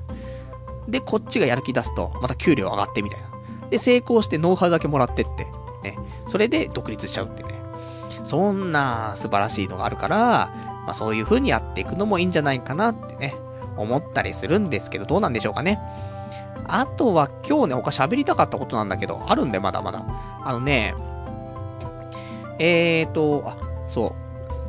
[0.87, 3.27] で、こっちがやる気出すと、また給料上がってみたいな。
[3.69, 5.47] で、成功してノウハウだけもらってって、
[5.83, 5.97] ね。
[6.27, 7.49] それで独立しちゃうってね。
[8.23, 10.17] そんな素晴らしいのがあるから、
[10.85, 13.35] まあそういう風にやっていくのもいいんじゃないかなってね、
[13.77, 15.79] 思ったりするんですけど、どうなんでしょうかね。
[16.67, 20.05] あとは今日ね、他喋りたかったことなんだけど、あるんでまだまだ。
[20.43, 20.95] あのね、
[22.59, 23.57] えーと、あ、
[23.87, 24.15] そ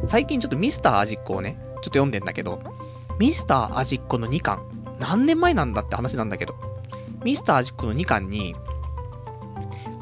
[0.04, 0.08] う。
[0.08, 2.60] 最近ちょっとミスター味っ子をね、ちょっと読んでんだけど、
[3.18, 4.62] ミスター味っ子の2巻、
[4.98, 6.54] 何年前なんだって話なんだけど、
[7.22, 8.54] ミスター味っ子の2巻に、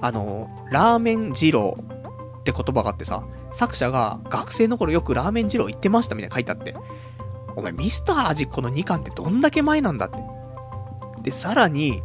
[0.00, 1.76] あの、ラーメン二郎
[2.38, 3.22] って言葉があってさ、
[3.52, 6.74] 作者が学生の頃よくラーメン二郎行ってましたみたいな書いてあって、
[7.54, 10.16] お前ミスター味っ子の2巻ってどんだけ前なんだって。
[11.22, 12.02] で、さらに、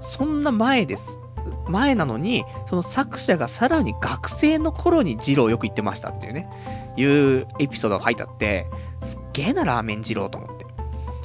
[0.00, 1.20] そんな前です。
[1.68, 6.48] 前なのに、その作者がさらに学生の頃に二郎よく言ってましたっていうね、
[6.96, 8.66] いうエピソードが書いてあって、
[9.00, 10.64] すっげえなラーメン二郎と思って。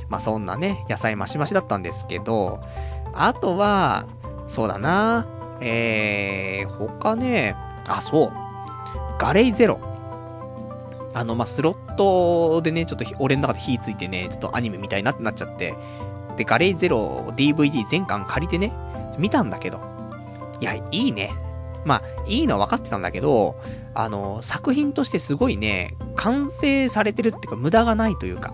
[0.10, 2.60] まあそんなね、野菜マシマシだったんですけど、
[3.14, 4.08] あとは、
[4.48, 5.28] そうだな、
[5.62, 7.56] えー、他ね、
[7.88, 8.32] あ、そう、
[9.20, 9.80] ガレイゼロ。
[11.14, 15.76] あの、まあ、スロットでね、ちょっと俺の中で火ついてね、ちょっとアニメみたいなってなっちゃって、
[16.38, 18.72] で、ガレイゼロ DVD 全巻借りてね、
[19.18, 19.80] 見たんだけど、
[20.62, 21.34] いや、いいね。
[21.86, 23.56] まあ、いいのは分かってたんだけど、
[23.94, 28.54] あの、作品としてすごいね、完成されてるっていうか、無駄がないというか、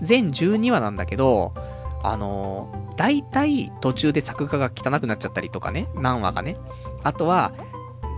[0.00, 1.52] 全12話なんだけど、
[2.02, 6.56] あの、大体途中で作画が汚くなっちゃったりとかね、何話かね。
[7.02, 7.52] あとは、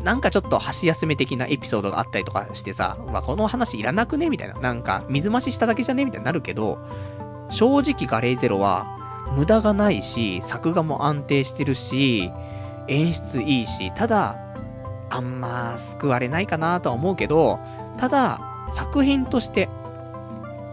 [0.02, 4.54] なんかちょっと箸休め的なエピソードがあったりとかしてさ、まあ、この話いらなくねみたいな。
[4.60, 6.78] なんか、水増ししただけじゃねみたいになるけど、
[7.50, 8.86] 正直ガレーゼロは、
[9.36, 12.30] 無駄がないし、作画も安定してるし、
[12.88, 14.36] 演出いいし、ただ、
[15.10, 17.58] あんま救われないかなとは思うけど、
[17.96, 18.40] ただ、
[18.70, 19.68] 作品として、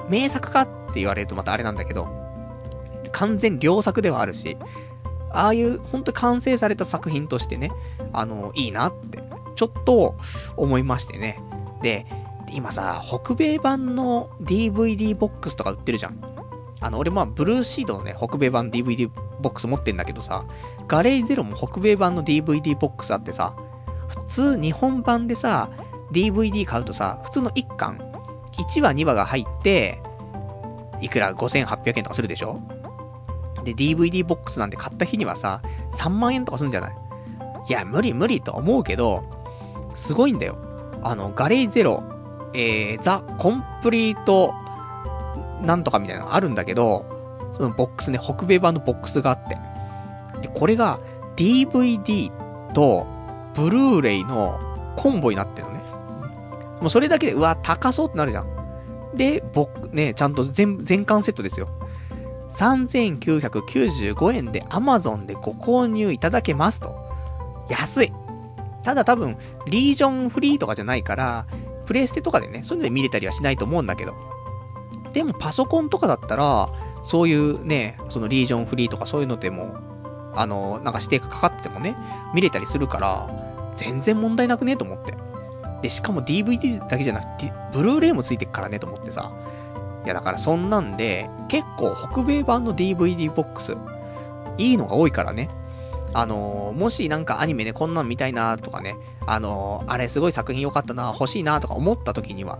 [0.09, 2.07] 名作かって言われるとまたあれなんだけど、
[3.11, 4.57] 完全良作ではあるし、
[5.31, 7.71] ああいう、ほんと完成された作品としてね、
[8.11, 9.19] あの、いいなって、
[9.55, 10.15] ちょっと
[10.57, 11.41] 思いましてね。
[11.81, 12.05] で、
[12.51, 16.19] 今さ、北米版の DVD ボックスとか売ってるじゃん。
[16.79, 19.09] あの、俺まあ、ブルーシードのね、北米版 DVD
[19.41, 20.45] ボックス持ってんだけどさ、
[20.87, 23.55] ガレイゼロも北米版の DVD ボックスあってさ、
[24.07, 25.69] 普通日本版でさ、
[26.11, 27.97] DVD 買うとさ、普通の1巻、
[28.57, 30.01] 1話2話が入って、
[31.01, 32.59] いくら？5800円とかするでしょ？
[33.63, 35.61] で、DVD ボックスなんて買った日にはさ、
[35.93, 36.95] 3万円とかするんじゃない？
[37.69, 39.23] いや、無理無理と思うけど、
[39.95, 40.57] すごいんだよ。
[41.03, 42.03] あの、ガレイゼロ、
[42.53, 44.53] えー、ザ・コンプリート、
[45.61, 47.05] なんとかみたいなのあるんだけど、
[47.55, 49.57] そのボックスね、北米版のボックスがあって。
[50.43, 50.99] で、これが
[51.35, 52.31] DVD
[52.73, 53.07] と
[53.55, 54.59] ブルーレイの
[54.95, 55.83] コンボになってるのね。
[56.81, 59.15] もうそれだけで、うわ、高そうってなるじゃん。
[59.15, 61.69] で、僕、ね、ちゃんと全、全巻セットですよ。
[62.49, 66.95] 3995円で Amazon でご購入いただけますと。
[67.69, 68.13] 安い。
[68.83, 69.37] ただ多分、
[69.67, 71.47] リージョンフリーとかじゃないから、
[71.85, 74.13] プレステとかでね、そういうので見れたりはしないと思うんだけど。
[75.13, 76.69] でもパソコンとかだったら、
[77.03, 79.75] そういうね、そのリージョンフリーとかそういうのでも、
[80.35, 81.95] あの、なんか指定がかかっててもね、
[82.33, 83.27] 見れたりするから、
[83.75, 85.13] 全然問題なくねと思って。
[85.81, 89.31] で、しかも DVD だけじゃなくて、ブルーレイもついてくからねと思ってさ。
[90.05, 93.75] いや、だからそんなんで、結構北米版の DVD ボックス、
[94.57, 95.49] いいのが多いからね。
[96.15, 98.95] あのー、もしなんかアニメね、こんなん見たいなとかね、
[99.25, 102.59] あのー、あれすごい作品良かったな、欲しいなとか思った時には、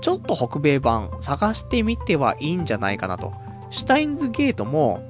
[0.00, 3.32] ちょっと北米版探してみてはいいんじゃないかなと。
[3.70, 5.06] シュタインズゲートも、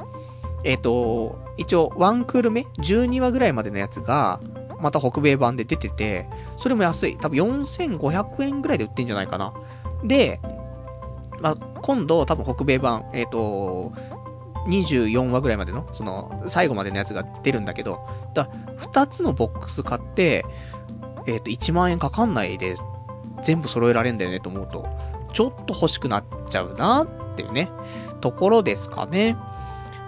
[0.64, 4.40] えっ、ー、と、一応、ワンクール目 ?12 話ぐらいまでのやつが、
[4.80, 6.28] また北米版で出てて、
[6.58, 7.16] それも安い。
[7.16, 9.54] 多分4500円ぐらいで売ってんじゃないかな。
[10.02, 10.40] で、
[11.40, 13.92] まあ、今度多分北米版、えっ、ー、と、
[14.66, 18.00] 24話ぐらいまでの、その、最後までのやつが出るんだけど、
[18.34, 18.48] だ
[18.78, 20.44] 2つのボックス買って、
[21.26, 22.76] えっ、ー、と、1万円かかんないで、
[23.42, 24.86] 全部揃えられんだよねと思うと、
[25.32, 27.70] ちょっと欲しくなっちゃうなっていうね、
[28.20, 29.36] ところですかね。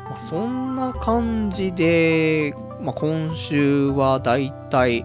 [0.09, 5.05] まあ、そんな感じで、まあ、今週はだいたい、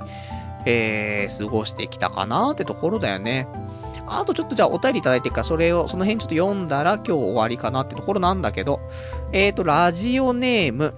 [0.65, 3.47] えー、過ごしてきたかなってところだよね。
[4.07, 8.81] あとちょっとじゃあお便りいただいてから、それを、その辺ちょっと読んだら今日終わりかなってところなんだけど、
[9.31, 10.93] えーと、ラジオネーム、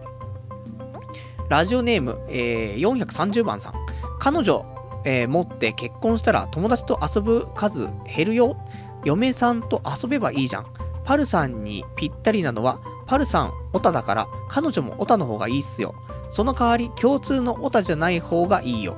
[1.49, 3.73] ラジオネーム、えー、430番さん。
[4.19, 4.65] 彼女、
[5.05, 8.57] えー、持って結婚したら友達と遊ぶ数減るよ。
[9.05, 10.65] 嫁さんと遊べばいいじゃん。
[11.03, 15.95] パルさんにぴったりなのは、パルさん、オタだから、彼女もオタの方がいいっすよ。
[16.29, 18.97] その代わり、共通のオタじゃない方がいいよ。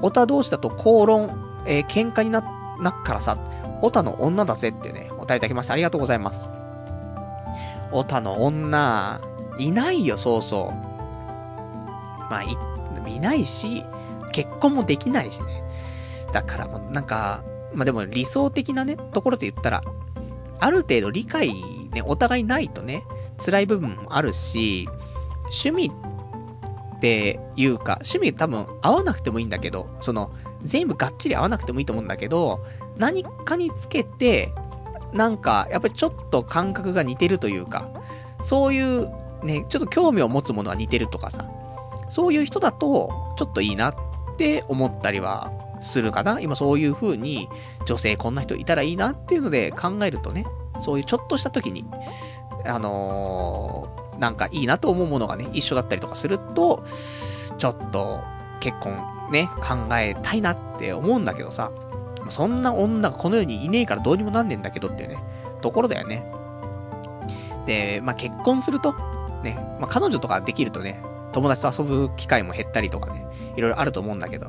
[0.00, 2.40] オタ同士だと口論、えー、喧嘩にな、
[2.80, 3.38] なっからさ、
[3.82, 6.48] オタの女だぜってね、お便りいただきましてありがとうございます。
[7.92, 9.20] オタの女、
[9.58, 10.74] いないよ、そうそう。
[12.30, 12.56] まあ、い、
[13.14, 13.84] いないし、
[14.32, 15.62] 結婚もできないしね。
[16.32, 19.82] だからもうなんか、まあでも理想的なね、ところで言ったら、
[20.58, 21.52] ある程度理解
[21.92, 23.04] ね、お互いないとね、
[23.44, 24.88] 辛い部分もあるし、
[25.44, 25.92] 趣味
[26.96, 30.32] っていうか、趣味多分合わなくてもいいんだけど、その、
[30.62, 32.64] 全部がっちり合わなくてもいいと思うんだけど、
[32.96, 34.52] 何かにつけて、
[35.12, 37.88] なんか、やっぱりちょっと感覚が似てるというか、
[38.42, 39.10] そういう、
[39.42, 41.50] ね、ちょっと興味を持つものは似てるとかさ、
[42.08, 43.94] そういう人だと、ちょっといいなっ
[44.36, 45.50] て思ったりは
[45.80, 46.40] するかな。
[46.40, 47.48] 今そういう風に、
[47.86, 50.46] 女性こんな人いたらいいなっていうので考えるとね、
[50.78, 51.84] そういうちょっとした時に、
[52.64, 56.84] あのー、なんかいいなと思うものがね、一緒だったりとかすると、
[57.58, 58.20] ちょっと
[58.60, 58.96] 結婚
[59.30, 61.70] ね、考えたいなって思うんだけどさ、
[62.28, 65.18] そんな女がこの世にいねえからどうにもなんねえんだけどっていうね、
[65.60, 66.24] ところだよね。
[67.66, 68.92] で、まあ、結婚すると、
[69.42, 71.02] ね、まあ、彼女とかできるとね、
[71.32, 73.26] 友達と遊ぶ機会も減ったりとかね、
[73.56, 74.48] いろいろあると思うんだけど。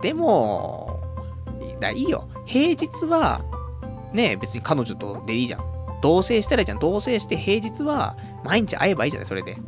[0.00, 1.00] でも、
[1.80, 2.28] だいいよ。
[2.46, 3.42] 平日は、
[4.12, 5.75] ね、別に彼女とでいいじゃん。
[6.06, 6.78] 同棲したらいいじゃん。
[6.78, 9.58] 同棲して平日は毎日会えばいいじゃない、それで。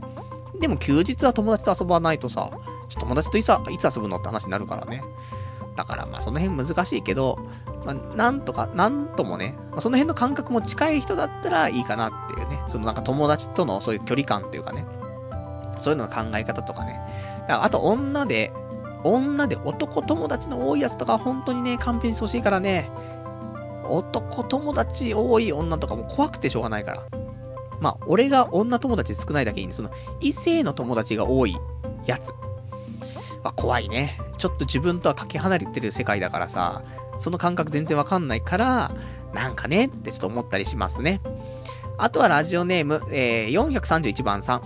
[0.60, 2.48] でも休日は友達と遊ばないとさ、
[3.00, 5.02] 友達といついつ遊ぶのって話になるからね。
[5.74, 7.40] だからまあその辺難しいけど、
[7.84, 14.86] まあなんとか、なんともね、まあ、その辺の感覚も近い人だったらいいかなっていうね、そのなんか友達とのそういう距離感っていうかね、
[15.80, 17.00] そういうのの考え方とかね。
[17.48, 18.52] かあと女で、
[19.02, 22.92] 女で男友達の多いやつとか本当にね、勘弁してほしいからね、
[23.90, 27.06] 男友達多い女とかも怖くてしょうがないから。
[27.80, 29.90] まあ、俺が女友達少ないだけに、その、
[30.20, 31.56] 異性の友達が多い
[32.06, 32.32] やつ。
[33.42, 34.18] は怖いね。
[34.38, 36.82] ちょっと自分とはかけ離れてる世界だからさ、
[37.18, 38.90] その感覚全然わかんないから、
[39.32, 41.20] なんかねってちょっと思ったりしますね。
[41.98, 44.62] あとはラジオネーム、えー、431番さん。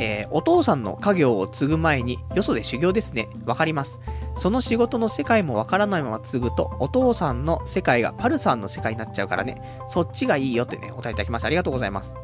[0.00, 3.28] えー、お父さんの家業を継ぐ前に、よそで修行ですね。
[3.46, 4.00] わかります。
[4.38, 11.48] その仕事の世界もわからないまま継ぐと、お父さんの世界がパルさんの世界になっちゃうからね、そっちがいいよってね、お答えいただきました。
[11.48, 12.14] ありがとうございます。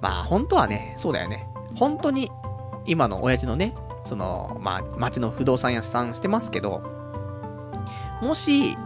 [0.00, 1.48] まあ、本当はね、そうだよね。
[1.76, 2.32] 本当に、
[2.84, 6.82] 今の親父のね、その、まあ、町の不動産屋さんしてますけど、
[8.20, 8.76] もし、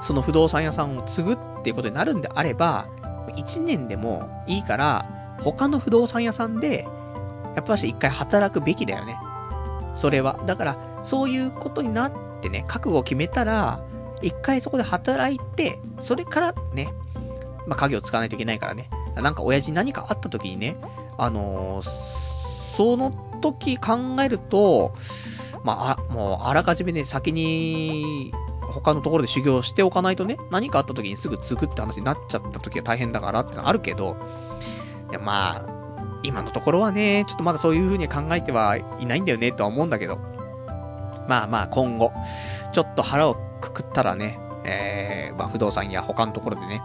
[0.00, 2.86] その不動産屋さんを継ぐっていうことになるんであれば、
[3.34, 5.06] 1年でもいいから、
[5.42, 6.86] 他の不動産屋さんで、
[7.56, 9.18] やっぱし一回働くべきだよね。
[9.96, 10.38] それは。
[10.46, 13.80] だから、そういうことになってね、覚悟を決めたら、
[14.22, 16.92] 一回そこで働いて、それからね、
[17.66, 18.90] まあ、家業を使わないといけないからね。
[19.14, 20.76] なんか親父に何かあった時にね、
[21.16, 23.10] あのー、その
[23.40, 24.94] 時考えると、
[25.64, 34.16] まあ、もう、あらかじめね、先に、他のところで修行しておかないとね、何かあった時にすぐ継ぐって話になっちゃった時は大変だからってのはあるけど、
[35.10, 40.18] でまあ、今のところはね、ちょっとまだそういう風に考えてはいないんだよね、とは思うんだけど。
[41.28, 42.12] まあまあ、今後、
[42.72, 46.82] ちょっと腹をくくったらね、えー、まあ不動産や他のところでね、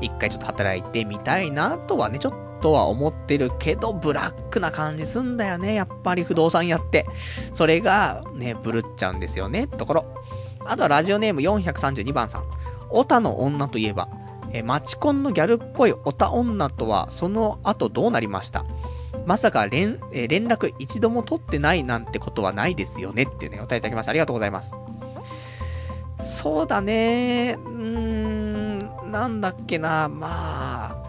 [0.00, 7.06] 一回ちょっと働いてみたいなとはね、ちょっとは思ってるけど、ブラックな感じすんだよね、やっぱり不動産やって。
[7.52, 10.04] それが、ね、ブルっちゃうんですよね、ところ。
[10.66, 12.44] あとはラジオネーム432番さん。
[12.90, 14.08] オタの女といえば、
[14.52, 18.64] えマチコンのギャルっぽいオタ女とは、その後どうなりました？
[19.30, 24.10] まさか連、え連絡一度も取ってないなんてことはないですよねっていうね、お答えいただきました。
[24.10, 24.76] ありがとうございます。
[26.20, 31.06] そうだねうーん、なんだっけな、まあ、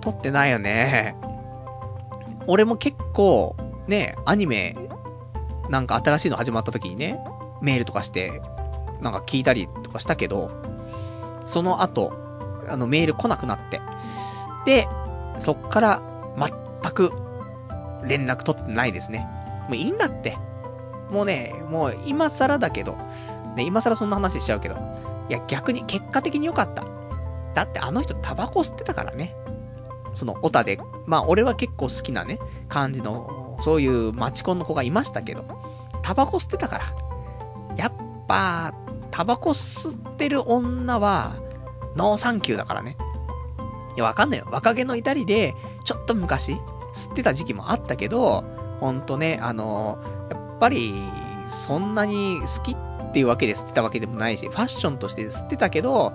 [0.00, 1.16] 取ってないよね。
[2.46, 3.54] 俺も結構、
[3.88, 4.74] ね、アニメ、
[5.68, 7.20] なんか新しいの始まった時にね、
[7.60, 8.40] メールとかして、
[9.02, 10.50] なんか聞いたりとかしたけど、
[11.44, 12.14] その後、
[12.70, 13.82] あの、メール来なくなって。
[14.64, 14.88] で、
[15.40, 16.07] そっから、
[16.90, 17.12] く、
[18.04, 19.28] 連絡取ってないですね。
[19.68, 20.36] もういいんだって。
[21.10, 22.96] もうね、もう今更だけど、
[23.56, 24.76] ね、今更そんな話しちゃうけど、
[25.28, 26.84] いや、逆に結果的に良かった。
[27.54, 29.34] だってあの人タバコ吸ってたからね。
[30.14, 32.38] その、オタで、まあ俺は結構好きなね、
[32.68, 35.44] 感じの、そういうマチコンの子がいましたけど、
[36.02, 36.94] タバコ吸ってたから。
[37.76, 37.92] やっ
[38.26, 38.74] ぱ、
[39.10, 41.36] タバコ吸ってる女は、
[41.96, 42.96] ノーサンキューだからね。
[43.96, 44.46] いや、わかんないよ。
[44.50, 45.54] 若気の至りで、
[45.84, 46.56] ちょっと昔、
[46.92, 48.44] 吸ってた時期もあったけど、
[48.80, 49.98] ほんとね、あの
[50.30, 50.94] やっぱり、
[51.46, 56.12] そんなに好きっていうわけで吸ってたわけでもないし、ファッションとして吸ってたけど、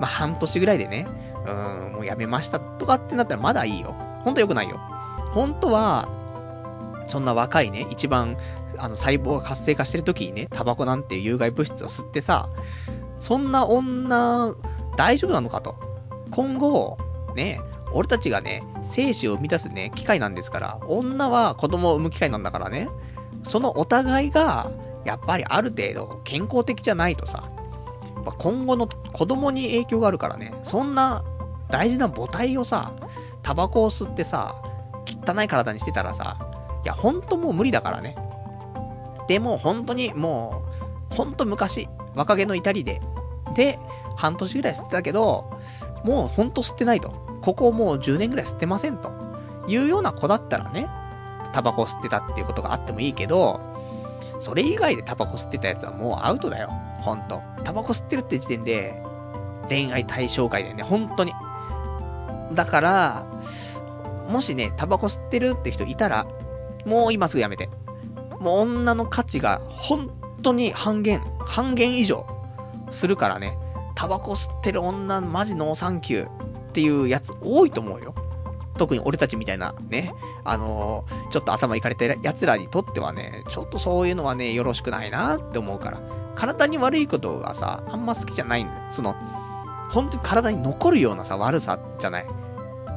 [0.02, 1.06] あ、半年ぐらいでね、
[1.46, 3.94] うん、もうやめましたとかってなったらまだいいよ。
[4.24, 4.78] ほんと良くないよ。
[5.32, 6.08] 本当は、
[7.06, 8.36] そんな若いね、一番、
[8.78, 12.48] あの、細胞が活性化してる時にね、タバコなんていう有害物質を吸ってさ、
[13.20, 14.54] そんな女、
[14.96, 15.76] 大丈夫なのかと。
[16.30, 16.98] 今後、
[17.34, 17.60] ね、
[17.94, 22.88] 俺たちがね、精子を生み出すね、機会なんですから、女は子供を産む機会なんだからね、
[23.48, 24.70] そのお互いが、
[25.04, 27.50] やっぱりある程度健康的じゃないとさ、
[28.38, 31.24] 今後の子供に影響があるからね、そんな
[31.68, 32.92] 大事な母体をさ、
[33.42, 34.54] タバコを吸ってさ、
[35.06, 36.36] 汚い体にしてたらさ、
[36.84, 38.16] いや、ほんともう無理だからね。
[39.28, 40.64] でも、本当にも
[41.10, 43.00] う、ほんと昔、若気の至りで、
[43.54, 43.78] で、
[44.16, 45.60] 半年ぐらい吸ってたけど、
[46.04, 47.23] もうほんと吸ってないと。
[47.44, 49.12] ここもう10年ぐらい吸ってませんと。
[49.68, 50.88] いうような子だったらね、
[51.52, 53.60] タバコ吸ってたっていうことがあってもいいけど、
[54.40, 56.70] それ以外でタバコ吸ってたやつはもうアウトだよ。
[57.00, 57.42] ほんと。
[57.62, 59.02] タバコ吸ってるって時点で、
[59.68, 60.82] 恋愛対象外だよね。
[60.82, 61.34] 本当に。
[62.54, 63.26] だから、
[64.28, 66.26] もしね、タバコ吸ってるって人いたら、
[66.86, 67.68] もう今すぐやめて。
[68.40, 70.10] もう女の価値が本
[70.42, 72.26] 当に半減、半減以上
[72.90, 73.58] するからね。
[73.94, 78.16] タバコ吸ってる女、マジノーサンキューっていうやつ多いと思うよ。
[78.76, 86.00] 特に俺たちみたいなね、あのー、ちょっと頭いかれてる奴らにとってはね、ちょっとそういうのはね、よろしくないなって思うから。
[86.34, 88.80] 体に悪いことがさ、あんま好きじゃないんだよ。
[88.90, 89.14] その、
[89.90, 92.26] 本当に体に残るようなさ、悪さじゃない。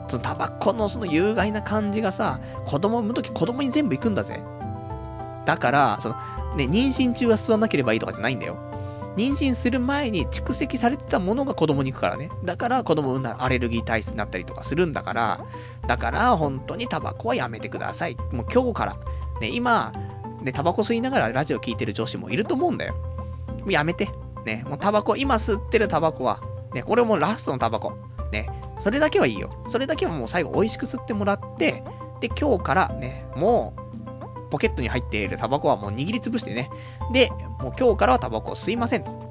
[0.08, 4.42] そのタバコのその有害な感じがさ、子供産むとき子供に全部行くんだぜ。
[5.46, 6.16] だから、その、
[6.56, 8.58] ね、妊娠中は吸わなければいいとかじゃないんだよ。
[9.18, 12.30] 妊娠する前に蓄積されてたものが子供に行くからね。
[12.46, 15.46] だから子供産んだらアレルギー体質になったりとかするんだから、
[15.88, 18.16] だから本当にタバコはやめてください。
[18.32, 18.98] もう今日から。
[19.42, 19.92] ね、今、
[20.42, 22.94] ね、タバコ吸いながらラジオ聞いてる女子もいると思うんだよ。
[22.94, 24.08] もうやめて。
[24.46, 26.40] ね、もうタバコ、今吸ってるタバコは、
[26.74, 27.98] ね、これもラストのタバコ。
[28.32, 29.50] ね、それだけはいいよ。
[29.68, 31.84] それだけはもう最後美味しく吸ってもらって、
[32.22, 33.87] で、今日からね、もう、
[34.50, 36.70] ポケットに入っているタバコはもう握りつぶしてね。
[37.12, 37.30] で、
[37.60, 39.28] もう今日からはタバコを吸いませんと。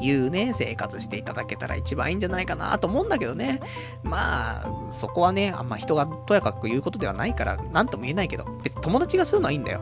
[0.00, 3.60] いうね、生活していただけたら一番いいんじゃないかなと思うんだけどね。
[4.02, 9.80] まあ、そこはね、あんま人がとやかく言うことではないから、なんとも言えないけど、別に友達が吸うのはいいんだよ。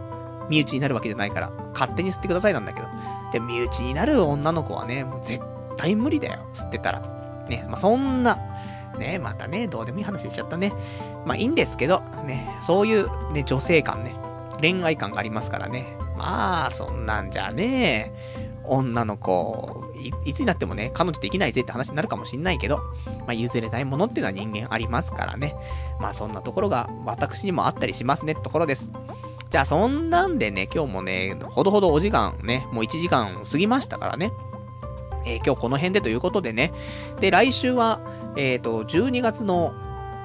[0.48, 2.86] 身内になるわけじゃないから、勝手に吸ってくださいなんだけど。
[3.32, 5.42] で、身内になる女の子はね、もう絶
[5.76, 7.00] 対無理だよ、吸ってたら。
[7.48, 8.38] ね、まあそんな、
[8.98, 10.72] ね、またね、どうでもいい話しちゃったね。
[11.24, 14.14] まあいいんですけど、ね、そういうね、女性感ね、
[14.60, 15.96] 恋愛感がありますからね。
[16.16, 25.54] まあ、そんなんじゃねえ女の子い、いつになってもね、彼女できないぜって話になるかもしんないけど、まあ、譲れないものっていうのは人間ありますからね。
[26.00, 28.90] まあ、そんなところが私にもあったりしますねってところです。
[29.50, 34.32] じゃあ、そんなんでね、今日もね、ほどほどお時間ね、もう1時間過ぎましたからね。
[35.26, 36.72] えー、今日この辺でということでね。
[37.20, 38.00] で、来週は、
[38.36, 39.72] えっ、ー、と、12月の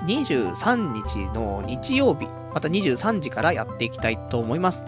[0.05, 4.85] 23日の日曜日、また23時からやっていきたいと思います。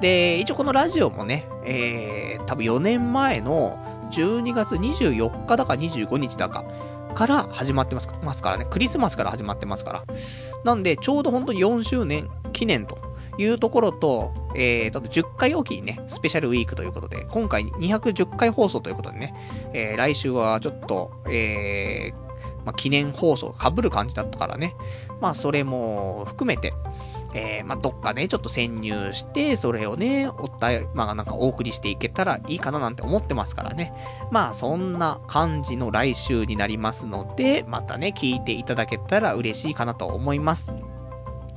[0.00, 3.78] で、一応このラジオもね、えー、多分4年前の
[4.10, 6.64] 12月24日だか25日だか
[7.14, 8.66] から始まってますからね。
[8.70, 10.04] クリスマスから始まってますから。
[10.64, 12.98] なんで、ちょうど本当に4周年記念と
[13.38, 19.34] いうところと、えー、と、10回おきにね、スペシャルウィークということで、今回210回放送ということでね、
[19.72, 24.74] えー、来週はちょっと、えー、まあ、記念放送被る感じだったからね、
[25.20, 26.72] まあ、それも含めて、
[27.34, 33.92] えー、まあ、どっかね、ちょっと潜入して、それをね、おったまあ、なんかお送りしていけたらいいかななんて思ってますからね。
[34.30, 40.72] まあ、そんな感じの来週になりますので、またね、聞いていただけたら嬉しいかなと思います。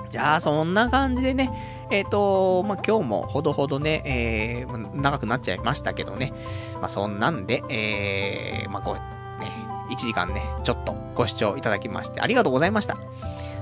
[0.09, 6.33] じゃあ、そんな感じでね、えっ、ー、と、まあ、今日もほどほどね、えー、長くなっちゃいましたけどね、
[6.81, 8.95] まあ、そんなんで、えー、まあ、こう、
[9.41, 9.49] ね、
[9.89, 12.97] 1時間ね、ちょっとご視聴いただきましてありがとうございました。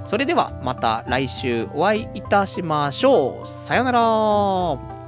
[0.09, 3.47] それではまた来週お会いいたしましょう。
[3.47, 4.98] さよなら